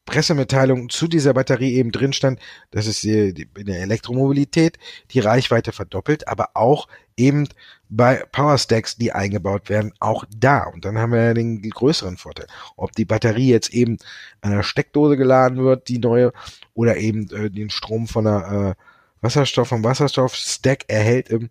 Pressemitteilung 0.07 0.89
zu 0.89 1.09
dieser 1.09 1.35
Batterie 1.35 1.75
eben 1.75 1.93
drin 1.93 2.13
stand, 2.13 2.41
dass 2.71 2.87
es 2.87 3.05
in 3.05 3.49
der 3.57 3.81
Elektromobilität 3.81 4.79
die 5.11 5.21
Reichweite 5.21 5.73
verdoppelt, 5.73 6.29
aber 6.29 6.51
auch 6.55 6.89
eben 7.17 7.49
bei 7.89 8.25
Powerstacks, 8.33 8.97
die 8.97 9.13
eingebaut 9.13 9.69
werden, 9.69 9.93
auch 10.01 10.25
da. 10.37 10.65
Und 10.65 10.85
dann 10.85 10.99
haben 10.99 11.13
wir 11.13 11.23
ja 11.23 11.35
den 11.35 11.61
größeren 11.63 12.17
Vorteil. 12.17 12.47
Ob 12.77 12.93
die 12.93 13.05
Batterie 13.05 13.51
jetzt 13.51 13.73
eben 13.75 13.99
an 14.41 14.53
einer 14.53 14.63
Steckdose 14.63 15.17
geladen 15.17 15.59
wird, 15.59 15.89
die 15.89 15.99
neue, 15.99 16.33
oder 16.75 16.97
eben 16.97 17.29
äh, 17.31 17.51
den 17.51 17.71
Strom 17.71 18.07
von 18.07 18.27
einer 18.27 18.71
äh, 18.71 18.75
Wasserstoff 19.21 19.69
vom 19.69 19.85
Wasserstoffstack 19.85 20.85
erhält, 20.89 21.31
ähm, 21.31 21.51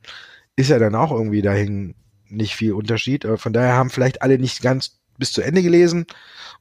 ist 0.56 0.70
ja 0.70 0.80
dann 0.80 0.96
auch 0.96 1.12
irgendwie 1.12 1.42
dahin 1.42 1.96
nicht 2.30 2.56
viel 2.56 2.74
Unterschied. 2.74 3.26
Äh, 3.26 3.38
von 3.38 3.54
daher 3.54 3.74
haben 3.74 3.90
vielleicht 3.90 4.22
alle 4.22 4.40
nicht 4.40 4.62
ganz 4.62 5.00
bis 5.18 5.32
zu 5.32 5.42
Ende 5.42 5.62
gelesen. 5.62 6.06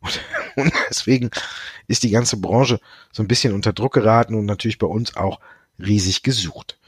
Und, 0.01 0.21
und 0.57 0.73
deswegen 0.89 1.31
ist 1.89 2.03
die 2.03 2.11
ganze 2.11 2.37
Branche 2.37 2.81
so 3.13 3.23
ein 3.23 3.29
bisschen 3.29 3.55
unter 3.55 3.73
Druck 3.73 3.95
geraten 3.95 4.35
und 4.35 4.47
natürlich 4.47 4.79
bei 4.79 4.87
uns 4.87 5.17
auch 5.17 5.41
riesig 5.79 6.23
gesucht. 6.23 6.79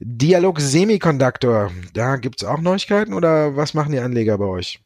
Dialog 0.00 0.60
Semiconductor, 0.60 1.70
da 1.92 2.16
gibt's 2.16 2.44
auch 2.44 2.60
Neuigkeiten 2.60 3.14
oder 3.14 3.56
was 3.56 3.74
machen 3.74 3.92
die 3.92 4.00
Anleger 4.00 4.36
bei 4.38 4.46
euch? 4.46 4.80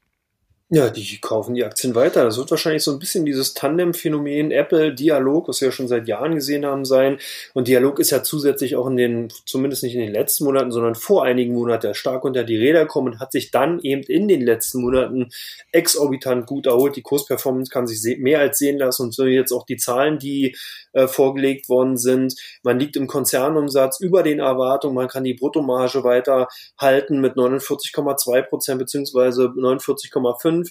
Ja, 0.68 0.90
die 0.90 1.18
kaufen 1.20 1.54
die 1.54 1.64
Aktien 1.64 1.94
weiter. 1.94 2.24
Das 2.24 2.38
wird 2.38 2.50
wahrscheinlich 2.50 2.82
so 2.82 2.90
ein 2.90 2.98
bisschen 2.98 3.24
dieses 3.24 3.54
Tandem-Phänomen 3.54 4.50
Apple 4.50 4.92
Dialog, 4.92 5.46
was 5.46 5.60
wir 5.60 5.68
ja 5.68 5.72
schon 5.72 5.86
seit 5.86 6.08
Jahren 6.08 6.34
gesehen 6.34 6.66
haben, 6.66 6.84
sein. 6.84 7.18
Und 7.54 7.68
Dialog 7.68 8.00
ist 8.00 8.10
ja 8.10 8.24
zusätzlich 8.24 8.74
auch 8.74 8.88
in 8.88 8.96
den, 8.96 9.28
zumindest 9.44 9.84
nicht 9.84 9.94
in 9.94 10.00
den 10.00 10.12
letzten 10.12 10.42
Monaten, 10.42 10.72
sondern 10.72 10.96
vor 10.96 11.22
einigen 11.22 11.54
Monaten 11.54 11.94
stark 11.94 12.24
unter 12.24 12.42
die 12.42 12.56
Räder 12.56 12.80
gekommen 12.80 13.12
und 13.12 13.20
hat 13.20 13.30
sich 13.30 13.52
dann 13.52 13.78
eben 13.78 14.02
in 14.02 14.26
den 14.26 14.40
letzten 14.40 14.80
Monaten 14.80 15.28
exorbitant 15.70 16.46
gut 16.46 16.66
erholt. 16.66 16.96
Die 16.96 17.02
Kursperformance 17.02 17.70
kann 17.70 17.86
sich 17.86 18.18
mehr 18.18 18.40
als 18.40 18.58
sehen 18.58 18.78
lassen 18.78 19.02
und 19.02 19.14
so 19.14 19.24
jetzt 19.24 19.52
auch 19.52 19.66
die 19.66 19.76
Zahlen, 19.76 20.18
die 20.18 20.56
äh, 20.94 21.06
vorgelegt 21.06 21.68
worden 21.68 21.96
sind. 21.96 22.34
Man 22.64 22.80
liegt 22.80 22.96
im 22.96 23.06
Konzernumsatz 23.06 24.00
über 24.00 24.24
den 24.24 24.40
Erwartungen. 24.40 24.96
Man 24.96 25.06
kann 25.06 25.22
die 25.22 25.34
Bruttomarge 25.34 26.02
weiter 26.02 26.48
halten 26.76 27.20
mit 27.20 27.34
49,2 27.34 28.42
Prozent 28.42 28.80
beziehungsweise 28.80 29.44
49,5 29.44 30.55
5. 30.64 30.70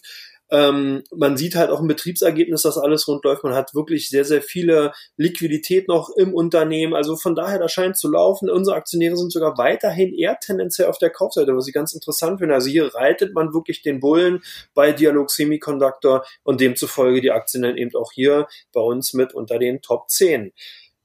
Ähm, 0.52 1.02
man 1.12 1.38
sieht 1.38 1.56
halt 1.56 1.72
auch 1.72 1.82
im 1.82 1.88
Betriebsergebnis, 1.88 2.62
dass 2.62 2.78
alles 2.78 3.08
rund 3.08 3.24
läuft. 3.24 3.44
Man 3.44 3.56
hat 3.56 3.74
wirklich 3.74 4.10
sehr, 4.10 4.26
sehr 4.26 4.44
viele 4.44 4.92
Liquidität 5.18 5.88
noch 5.88 6.12
im 6.16 6.34
Unternehmen. 6.36 6.94
Also 6.94 7.16
von 7.16 7.34
daher, 7.34 7.58
das 7.58 7.72
scheint 7.72 7.98
zu 7.98 8.12
laufen. 8.12 8.50
Unsere 8.50 8.76
Aktionäre 8.76 9.18
sind 9.18 9.32
sogar 9.32 9.58
weiterhin 9.58 10.14
eher 10.14 10.38
tendenziell 10.40 10.88
auf 10.88 11.00
der 11.00 11.10
Kaufseite, 11.10 11.56
was 11.56 11.68
ich 11.68 11.74
ganz 11.74 11.94
interessant 11.94 12.40
finde. 12.40 12.54
Also 12.54 12.70
hier 12.70 12.94
reitet 12.94 13.34
man 13.34 13.54
wirklich 13.54 13.82
den 13.82 14.00
Bullen 14.00 14.44
bei 14.76 14.92
Dialog 14.92 15.32
Semiconductor 15.32 16.24
und 16.44 16.62
demzufolge 16.62 17.22
die 17.22 17.32
Aktien 17.32 17.64
dann 17.64 17.78
eben 17.78 17.96
auch 17.96 18.12
hier 18.14 18.48
bei 18.72 18.82
uns 18.82 19.14
mit 19.14 19.34
unter 19.34 19.58
den 19.58 19.82
Top 19.82 20.10
10. 20.10 20.52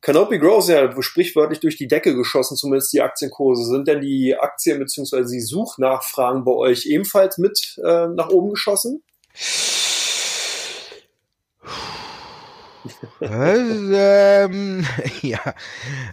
Canopy 0.03 0.39
Growth 0.39 0.65
ist 0.65 0.69
ja 0.71 1.03
sprichwörtlich 1.03 1.61
durch 1.61 1.77
die 1.77 1.87
Decke 1.87 2.15
geschossen, 2.15 2.57
zumindest 2.57 2.93
die 2.93 3.03
Aktienkurse. 3.03 3.65
Sind 3.65 3.87
denn 3.87 4.01
die 4.01 4.35
Aktien 4.35 4.79
bzw. 4.79 5.25
die 5.25 5.41
Suchnachfragen 5.41 6.45
bei 6.45 6.53
euch 6.53 6.87
ebenfalls 6.87 7.37
mit 7.37 7.79
äh, 7.85 8.07
nach 8.09 8.31
oben 8.31 8.51
geschossen? 8.51 9.03
ähm, 13.21 14.87
ja, 15.21 15.55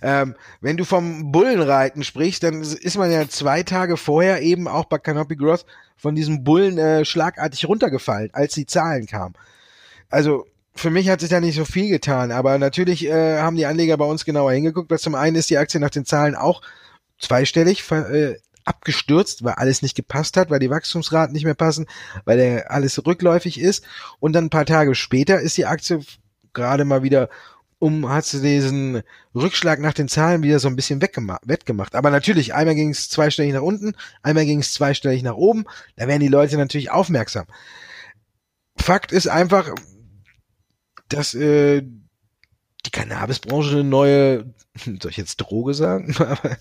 ähm, 0.01 0.35
wenn 0.59 0.75
du 0.75 0.83
vom 0.83 1.31
Bullenreiten 1.31 2.03
sprichst, 2.03 2.43
dann 2.43 2.61
ist 2.61 2.97
man 2.97 3.09
ja 3.09 3.27
zwei 3.29 3.63
Tage 3.63 3.95
vorher 3.95 4.41
eben 4.41 4.67
auch 4.67 4.85
bei 4.85 4.97
Canopy 4.97 5.37
Growth 5.37 5.65
von 5.95 6.13
diesem 6.13 6.43
Bullen 6.43 6.77
äh, 6.77 7.05
schlagartig 7.05 7.67
runtergefallen, 7.67 8.31
als 8.33 8.53
die 8.53 8.65
Zahlen 8.65 9.05
kamen. 9.05 9.35
Also 10.09 10.45
für 10.77 10.89
mich 10.89 11.09
hat 11.09 11.21
sich 11.21 11.29
da 11.29 11.39
nicht 11.39 11.55
so 11.55 11.65
viel 11.65 11.89
getan, 11.89 12.31
aber 12.31 12.57
natürlich 12.57 13.05
äh, 13.05 13.39
haben 13.39 13.55
die 13.55 13.65
Anleger 13.65 13.97
bei 13.97 14.05
uns 14.05 14.25
genauer 14.25 14.51
hingeguckt, 14.53 14.89
weil 14.91 14.99
zum 14.99 15.15
einen 15.15 15.35
ist 15.35 15.49
die 15.49 15.57
Aktie 15.57 15.79
nach 15.79 15.89
den 15.89 16.05
Zahlen 16.05 16.35
auch 16.35 16.61
zweistellig 17.19 17.89
äh, 17.91 18.35
abgestürzt, 18.63 19.43
weil 19.43 19.53
alles 19.53 19.81
nicht 19.81 19.95
gepasst 19.95 20.37
hat, 20.37 20.49
weil 20.49 20.59
die 20.59 20.69
Wachstumsraten 20.69 21.33
nicht 21.33 21.45
mehr 21.45 21.55
passen, 21.55 21.87
weil 22.25 22.37
der 22.37 22.71
alles 22.71 23.05
rückläufig 23.05 23.59
ist 23.59 23.85
und 24.19 24.33
dann 24.33 24.45
ein 24.45 24.49
paar 24.49 24.65
Tage 24.65 24.93
später 24.93 25.39
ist 25.39 25.57
die 25.57 25.65
Aktie 25.65 26.01
gerade 26.53 26.85
mal 26.85 27.03
wieder 27.03 27.29
um 27.79 28.09
hat 28.09 28.25
sie 28.25 28.41
diesen 28.41 29.03
Rückschlag 29.35 29.79
nach 29.79 29.93
den 29.93 30.07
Zahlen 30.07 30.41
wieder 30.41 30.59
so 30.59 30.67
ein 30.67 30.75
bisschen 30.75 30.99
wettgemacht. 31.01 31.95
Aber 31.95 32.09
natürlich, 32.09 32.55
einmal 32.55 32.73
ging 32.73 32.89
es 32.89 33.09
zweistellig 33.09 33.53
nach 33.53 33.61
unten, 33.61 33.93
einmal 34.23 34.45
ging 34.45 34.59
es 34.59 34.73
zweistellig 34.73 35.21
nach 35.21 35.35
oben. 35.35 35.65
Da 35.95 36.07
werden 36.07 36.21
die 36.21 36.27
Leute 36.27 36.57
natürlich 36.57 36.89
aufmerksam. 36.89 37.45
Fakt 38.77 39.11
ist 39.11 39.27
einfach, 39.27 39.75
dass 41.09 41.33
äh, 41.33 41.83
die 42.85 42.91
Cannabisbranche 42.91 43.71
eine 43.71 43.83
neue, 43.83 44.53
soll 44.85 45.11
ich 45.11 45.17
jetzt 45.17 45.37
Droge 45.37 45.73
sagen, 45.73 46.15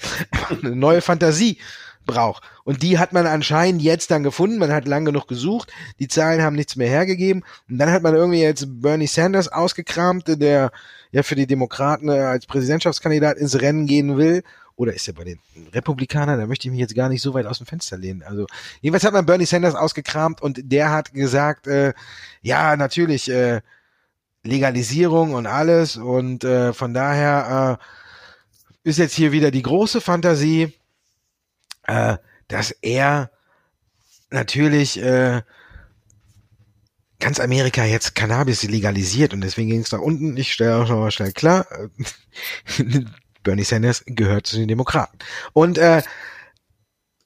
eine 0.62 0.76
neue 0.76 1.00
Fantasie 1.00 1.58
braucht. 2.06 2.44
Und 2.64 2.82
die 2.82 2.98
hat 2.98 3.12
man 3.12 3.26
anscheinend 3.26 3.82
jetzt 3.82 4.10
dann 4.10 4.22
gefunden. 4.22 4.58
Man 4.58 4.72
hat 4.72 4.86
lang 4.86 5.04
genug 5.04 5.26
gesucht. 5.26 5.72
Die 5.98 6.08
Zahlen 6.08 6.42
haben 6.42 6.56
nichts 6.56 6.76
mehr 6.76 6.88
hergegeben. 6.88 7.44
Und 7.68 7.78
dann 7.78 7.90
hat 7.90 8.02
man 8.02 8.14
irgendwie 8.14 8.40
jetzt 8.40 8.80
Bernie 8.80 9.08
Sanders 9.08 9.48
ausgekramt, 9.48 10.28
der 10.28 10.70
ja 11.10 11.22
für 11.22 11.34
die 11.34 11.46
Demokraten 11.46 12.08
äh, 12.08 12.20
als 12.20 12.46
Präsidentschaftskandidat 12.46 13.36
ins 13.36 13.60
Rennen 13.60 13.86
gehen 13.86 14.16
will. 14.16 14.42
Oder 14.76 14.92
ist 14.94 15.08
er 15.08 15.14
bei 15.14 15.24
den 15.24 15.40
Republikanern? 15.72 16.38
Da 16.38 16.46
möchte 16.46 16.68
ich 16.68 16.72
mich 16.72 16.80
jetzt 16.80 16.94
gar 16.94 17.08
nicht 17.08 17.22
so 17.22 17.34
weit 17.34 17.46
aus 17.46 17.58
dem 17.58 17.66
Fenster 17.66 17.96
lehnen. 17.96 18.22
Also 18.22 18.46
jedenfalls 18.82 19.04
hat 19.04 19.14
man 19.14 19.26
Bernie 19.26 19.46
Sanders 19.46 19.74
ausgekramt 19.74 20.42
und 20.42 20.60
der 20.64 20.90
hat 20.90 21.14
gesagt, 21.14 21.66
äh, 21.66 21.94
ja, 22.42 22.76
natürlich, 22.76 23.30
äh, 23.30 23.62
Legalisierung 24.46 25.34
und 25.34 25.46
alles. 25.46 25.96
Und 25.96 26.44
äh, 26.44 26.72
von 26.72 26.94
daher 26.94 27.78
äh, 28.84 28.88
ist 28.88 28.98
jetzt 28.98 29.14
hier 29.14 29.32
wieder 29.32 29.50
die 29.50 29.62
große 29.62 30.00
Fantasie, 30.00 30.72
äh, 31.86 32.16
dass 32.48 32.70
er 32.70 33.30
natürlich 34.30 35.00
äh, 35.02 35.42
ganz 37.18 37.40
Amerika 37.40 37.84
jetzt 37.84 38.14
Cannabis 38.14 38.62
legalisiert 38.62 39.32
und 39.32 39.40
deswegen 39.40 39.70
ging 39.70 39.80
es 39.80 39.92
nach 39.92 40.00
unten. 40.00 40.36
Ich 40.36 40.52
stelle 40.52 40.76
auch 40.76 40.88
nochmal 40.88 41.10
schnell 41.10 41.32
klar, 41.32 41.66
äh, 41.70 42.84
Bernie 43.42 43.64
Sanders 43.64 44.02
gehört 44.06 44.46
zu 44.46 44.56
den 44.56 44.68
Demokraten. 44.68 45.18
Und 45.52 45.78
äh, 45.78 46.02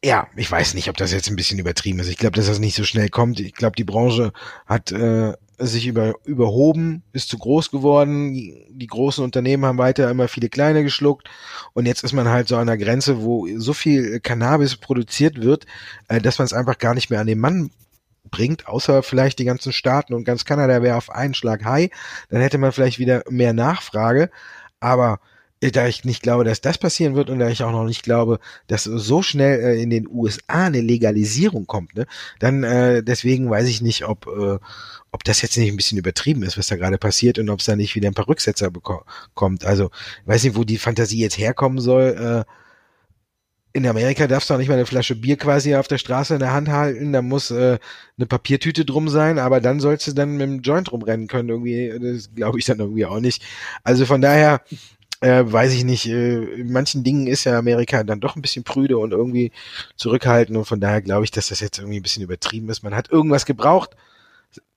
ja, 0.03 0.29
ich 0.35 0.51
weiß 0.51 0.75
nicht, 0.75 0.89
ob 0.89 0.97
das 0.97 1.13
jetzt 1.13 1.29
ein 1.29 1.37
bisschen 1.37 1.59
übertrieben 1.59 1.99
ist. 1.99 2.09
Ich 2.09 2.17
glaube, 2.17 2.37
dass 2.37 2.47
das 2.47 2.59
nicht 2.59 2.75
so 2.75 2.85
schnell 2.85 3.11
kommt. 3.11 3.39
Ich 3.39 3.55
glaube, 3.55 3.77
die 3.77 3.85
Branche 3.85 4.33
hat 4.67 4.93
äh, 4.93 5.35
sich 5.59 5.87
über, 5.87 6.15
überhoben, 6.25 7.03
ist 7.13 7.29
zu 7.29 7.37
groß 7.37 7.71
geworden. 7.71 8.33
Die 8.71 8.87
großen 8.87 9.23
Unternehmen 9.23 9.67
haben 9.67 9.77
weiter 9.77 10.11
immer 10.11 10.27
viele 10.29 10.49
kleine 10.49 10.83
geschluckt. 10.83 11.29
Und 11.75 11.85
jetzt 11.87 12.03
ist 12.03 12.15
man 12.15 12.29
halt 12.29 12.49
so 12.49 12.57
an 12.57 12.67
der 12.67 12.79
Grenze, 12.79 13.23
wo 13.23 13.47
so 13.59 13.75
viel 13.75 14.21
Cannabis 14.21 14.77
produziert 14.77 15.43
wird, 15.43 15.67
äh, 16.09 16.21
dass 16.21 16.39
man 16.39 16.47
es 16.47 16.55
einfach 16.55 16.79
gar 16.79 16.95
nicht 16.95 17.11
mehr 17.11 17.21
an 17.21 17.27
den 17.27 17.39
Mann 17.39 17.71
bringt, 18.31 18.69
außer 18.69 19.03
vielleicht 19.03 19.39
die 19.39 19.45
ganzen 19.45 19.73
Staaten 19.73 20.15
und 20.15 20.25
ganz 20.25 20.45
Kanada 20.45 20.83
wäre 20.83 20.97
auf 20.97 21.11
einen 21.11 21.35
Schlag 21.35 21.65
high. 21.65 21.91
Dann 22.31 22.41
hätte 22.41 22.59
man 22.59 22.73
vielleicht 22.73 22.99
wieder 22.99 23.23
mehr 23.29 23.53
Nachfrage. 23.53 24.31
Aber 24.79 25.21
da 25.61 25.87
ich 25.87 26.05
nicht 26.05 26.23
glaube, 26.23 26.45
dass 26.45 26.63
das 26.63 26.79
passieren 26.79 27.15
wird 27.15 27.29
und 27.29 27.39
da 27.39 27.49
ich 27.49 27.63
auch 27.63 27.73
noch 27.73 27.85
nicht 27.85 28.03
glaube, 28.03 28.39
dass 28.67 28.85
so 28.85 29.23
schnell 29.23 29.61
äh, 29.61 29.83
in 29.83 29.91
den 29.91 30.09
USA 30.09 30.67
eine 30.67 30.81
Legalisierung 30.81 31.67
kommt, 31.67 31.95
ne, 31.95 32.07
dann 32.39 32.65
äh, 32.65 33.03
deswegen 33.03 33.51
weiß 33.51 33.69
ich 33.69 33.83
nicht, 33.83 34.05
ob 34.07 34.27
äh, 34.27 34.59
ob 35.13 35.25
das 35.25 35.43
jetzt 35.43 35.57
nicht 35.57 35.71
ein 35.71 35.77
bisschen 35.77 35.99
übertrieben 35.99 36.43
ist, 36.43 36.57
was 36.57 36.69
da 36.69 36.77
gerade 36.77 36.99
passiert 36.99 37.39
und 37.39 37.51
ob 37.51 37.61
es 37.61 37.67
da 37.67 37.77
nicht 37.77 37.95
wieder 37.95 38.09
ein 38.09 38.15
paar 38.15 38.29
Rücksetzer 38.29 38.71
bekommt. 38.71 39.65
Also 39.65 39.91
weiß 40.27 40.45
nicht, 40.45 40.57
wo 40.57 40.65
die 40.65 40.79
Fantasie 40.79 41.19
jetzt 41.19 41.37
herkommen 41.37 41.81
soll. 41.81 42.45
Äh, 42.47 42.51
in 43.73 43.87
Amerika 43.87 44.27
darfst 44.27 44.51
du 44.51 44.55
auch 44.55 44.59
nicht 44.59 44.69
mal 44.69 44.75
eine 44.75 44.87
Flasche 44.87 45.15
Bier 45.15 45.37
quasi 45.37 45.77
auf 45.77 45.87
der 45.87 45.99
Straße 45.99 46.35
in 46.35 46.41
der 46.41 46.53
Hand 46.53 46.69
halten, 46.69 47.13
da 47.13 47.23
muss 47.23 47.51
äh, 47.51 47.79
eine 48.17 48.27
Papiertüte 48.27 48.85
drum 48.85 49.09
sein, 49.09 49.39
aber 49.39 49.61
dann 49.61 49.79
sollst 49.79 50.09
du 50.09 50.13
dann 50.13 50.33
mit 50.33 50.43
dem 50.43 50.61
Joint 50.63 50.91
rumrennen 50.91 51.29
können, 51.29 51.49
irgendwie, 51.49 51.93
das 52.01 52.35
glaube 52.35 52.59
ich 52.59 52.65
dann 52.65 52.81
irgendwie 52.81 53.07
auch 53.07 53.21
nicht. 53.21 53.45
Also 53.85 54.07
von 54.07 54.21
daher, 54.21 54.63
äh, 55.21 55.45
weiß 55.45 55.73
ich 55.75 55.85
nicht, 55.85 56.07
äh, 56.07 56.43
in 56.55 56.73
manchen 56.73 57.05
Dingen 57.05 57.27
ist 57.27 57.45
ja 57.45 57.59
Amerika 57.59 58.05
dann 58.05 58.21
doch 58.21 58.37
ein 58.37 58.43
bisschen 58.43 58.65
prüde 58.65 58.99
und 58.99 59.13
irgendwie 59.13 59.53
zurückhaltend 59.97 60.57
und 60.57 60.65
von 60.65 60.81
daher 60.81 61.03
glaube 61.03 61.25
ich, 61.25 61.31
dass 61.31 61.49
das 61.49 61.61
jetzt 61.61 61.79
irgendwie 61.79 62.01
ein 62.01 62.03
bisschen 62.03 62.23
übertrieben 62.23 62.69
ist. 62.71 62.83
Man 62.83 62.95
hat 62.95 63.11
irgendwas 63.11 63.45
gebraucht, 63.45 63.97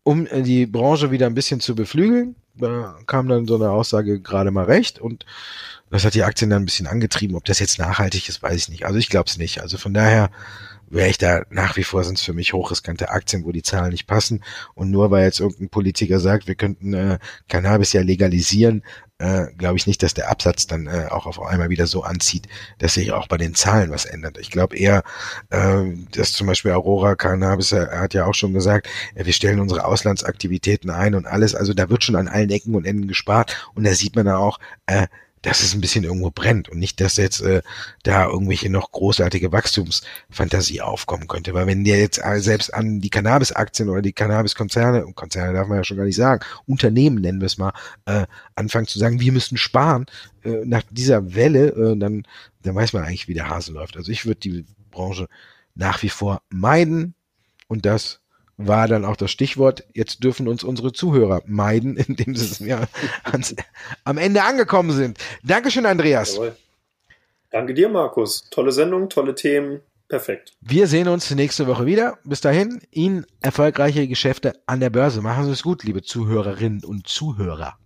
um 0.03 0.27
äh, 0.27 0.41
die 0.41 0.65
Branche 0.65 1.11
wieder 1.11 1.27
ein 1.27 1.35
bisschen 1.35 1.59
zu 1.59 1.75
beflügeln. 1.75 2.35
Da 2.55 2.95
kam 3.07 3.27
dann 3.29 3.47
so 3.47 3.55
eine 3.55 3.71
Aussage 3.71 4.19
gerade 4.19 4.51
mal 4.51 4.65
recht 4.65 4.99
und 4.99 5.25
das 5.89 6.05
hat 6.05 6.13
die 6.13 6.23
Aktien 6.23 6.49
dann 6.49 6.63
ein 6.63 6.65
bisschen 6.65 6.87
angetrieben. 6.87 7.35
Ob 7.35 7.45
das 7.45 7.59
jetzt 7.59 7.79
nachhaltig 7.79 8.29
ist, 8.29 8.43
weiß 8.43 8.55
ich 8.55 8.69
nicht. 8.69 8.85
Also 8.85 8.99
ich 8.99 9.09
glaube 9.09 9.29
es 9.29 9.37
nicht. 9.37 9.61
Also 9.61 9.77
von 9.77 9.93
daher 9.93 10.29
wäre 10.89 11.09
ich 11.09 11.17
da 11.17 11.43
nach 11.49 11.77
wie 11.77 11.83
vor 11.83 12.03
sind 12.03 12.19
es 12.19 12.23
für 12.23 12.33
mich 12.33 12.53
hochriskante 12.53 13.09
Aktien, 13.09 13.45
wo 13.45 13.51
die 13.51 13.63
Zahlen 13.63 13.91
nicht 13.91 14.05
passen. 14.05 14.43
Und 14.75 14.91
nur 14.91 15.09
weil 15.11 15.25
jetzt 15.25 15.39
irgendein 15.39 15.69
Politiker 15.69 16.19
sagt, 16.19 16.47
wir 16.47 16.55
könnten 16.55 16.93
äh, 16.93 17.19
Cannabis 17.47 17.93
ja 17.93 18.01
legalisieren, 18.01 18.83
äh, 19.23 19.47
glaube 19.57 19.77
ich 19.77 19.87
nicht, 19.87 20.03
dass 20.03 20.13
der 20.13 20.29
Absatz 20.29 20.67
dann 20.67 20.87
äh, 20.87 21.07
auch 21.09 21.25
auf 21.25 21.41
einmal 21.41 21.69
wieder 21.69 21.87
so 21.87 22.03
anzieht, 22.03 22.47
dass 22.79 22.95
sich 22.95 23.13
auch 23.13 23.27
bei 23.27 23.37
den 23.37 23.55
Zahlen 23.55 23.89
was 23.89 24.03
ändert. 24.03 24.37
Ich 24.37 24.51
glaube 24.51 24.75
eher, 24.75 25.03
äh, 25.49 25.83
dass 26.11 26.33
zum 26.33 26.47
Beispiel 26.47 26.71
Aurora 26.71 27.15
Cannabis, 27.15 27.71
er 27.71 28.01
hat 28.01 28.13
ja 28.13 28.25
auch 28.25 28.33
schon 28.33 28.53
gesagt, 28.53 28.89
äh, 29.15 29.25
wir 29.25 29.31
stellen 29.33 29.61
unsere 29.61 29.85
Auslandsaktivitäten 29.85 30.89
ein 30.89 31.15
und 31.15 31.25
alles. 31.25 31.55
Also 31.55 31.73
da 31.73 31.89
wird 31.89 32.03
schon 32.03 32.17
an 32.17 32.27
allen 32.27 32.49
Ecken 32.49 32.75
und 32.75 32.85
Enden 32.85 33.07
gespart. 33.07 33.69
Und 33.75 33.85
da 33.85 33.93
sieht 33.93 34.15
man 34.15 34.25
dann 34.25 34.35
auch, 34.35 34.59
äh, 34.87 35.07
dass 35.43 35.61
es 35.61 35.73
ein 35.73 35.81
bisschen 35.81 36.03
irgendwo 36.05 36.31
brennt 36.31 36.69
und 36.69 36.79
nicht, 36.79 36.99
dass 36.99 37.17
jetzt 37.17 37.41
äh, 37.41 37.61
da 38.03 38.27
irgendwelche 38.27 38.69
noch 38.69 38.91
großartige 38.91 39.51
Wachstumsfantasie 39.51 40.81
aufkommen 40.81 41.27
könnte. 41.27 41.53
Weil 41.53 41.67
wenn 41.67 41.83
der 41.83 41.99
jetzt 41.99 42.21
selbst 42.37 42.73
an 42.73 42.99
die 43.01 43.09
Cannabis-Aktien 43.09 43.89
oder 43.89 44.01
die 44.01 44.13
Cannabis-Konzerne, 44.13 45.05
Konzerne 45.13 45.53
darf 45.53 45.67
man 45.67 45.77
ja 45.77 45.83
schon 45.83 45.97
gar 45.97 46.05
nicht 46.05 46.15
sagen, 46.15 46.43
Unternehmen 46.65 47.21
nennen 47.21 47.41
wir 47.41 47.45
es 47.47 47.57
mal, 47.57 47.73
äh, 48.05 48.25
anfangen 48.55 48.87
zu 48.87 48.97
sagen, 48.97 49.19
wir 49.19 49.31
müssen 49.31 49.57
sparen, 49.57 50.05
äh, 50.43 50.65
nach 50.65 50.83
dieser 50.89 51.35
Welle, 51.35 51.67
äh, 51.69 51.97
dann, 51.97 52.23
dann 52.63 52.75
weiß 52.75 52.93
man 52.93 53.03
eigentlich, 53.03 53.27
wie 53.27 53.33
der 53.33 53.49
Hase 53.49 53.73
läuft. 53.73 53.97
Also 53.97 54.11
ich 54.11 54.25
würde 54.25 54.39
die 54.39 54.65
Branche 54.91 55.27
nach 55.75 56.01
wie 56.03 56.09
vor 56.09 56.41
meiden 56.49 57.15
und 57.67 57.85
das 57.85 58.21
war 58.57 58.87
dann 58.87 59.05
auch 59.05 59.15
das 59.15 59.31
Stichwort, 59.31 59.83
jetzt 59.93 60.23
dürfen 60.23 60.47
uns 60.47 60.63
unsere 60.63 60.93
Zuhörer 60.93 61.41
meiden, 61.45 61.97
indem 62.07 62.35
sie 62.35 62.67
ja 62.67 62.83
ans, 63.23 63.55
am 64.03 64.17
Ende 64.17 64.43
angekommen 64.43 64.91
sind. 64.91 65.17
Dankeschön, 65.43 65.85
Andreas. 65.85 66.35
Jawohl. 66.35 66.55
Danke 67.51 67.73
dir, 67.73 67.89
Markus. 67.89 68.49
Tolle 68.49 68.71
Sendung, 68.71 69.09
tolle 69.09 69.35
Themen. 69.35 69.81
Perfekt. 70.07 70.53
Wir 70.61 70.87
sehen 70.87 71.07
uns 71.07 71.31
nächste 71.31 71.67
Woche 71.67 71.85
wieder. 71.85 72.17
Bis 72.23 72.41
dahin, 72.41 72.81
Ihnen 72.91 73.25
erfolgreiche 73.41 74.07
Geschäfte 74.07 74.59
an 74.65 74.79
der 74.79 74.89
Börse. 74.89 75.21
Machen 75.21 75.45
Sie 75.45 75.51
es 75.51 75.63
gut, 75.63 75.83
liebe 75.83 76.01
Zuhörerinnen 76.01 76.83
und 76.83 77.07
Zuhörer. 77.07 77.77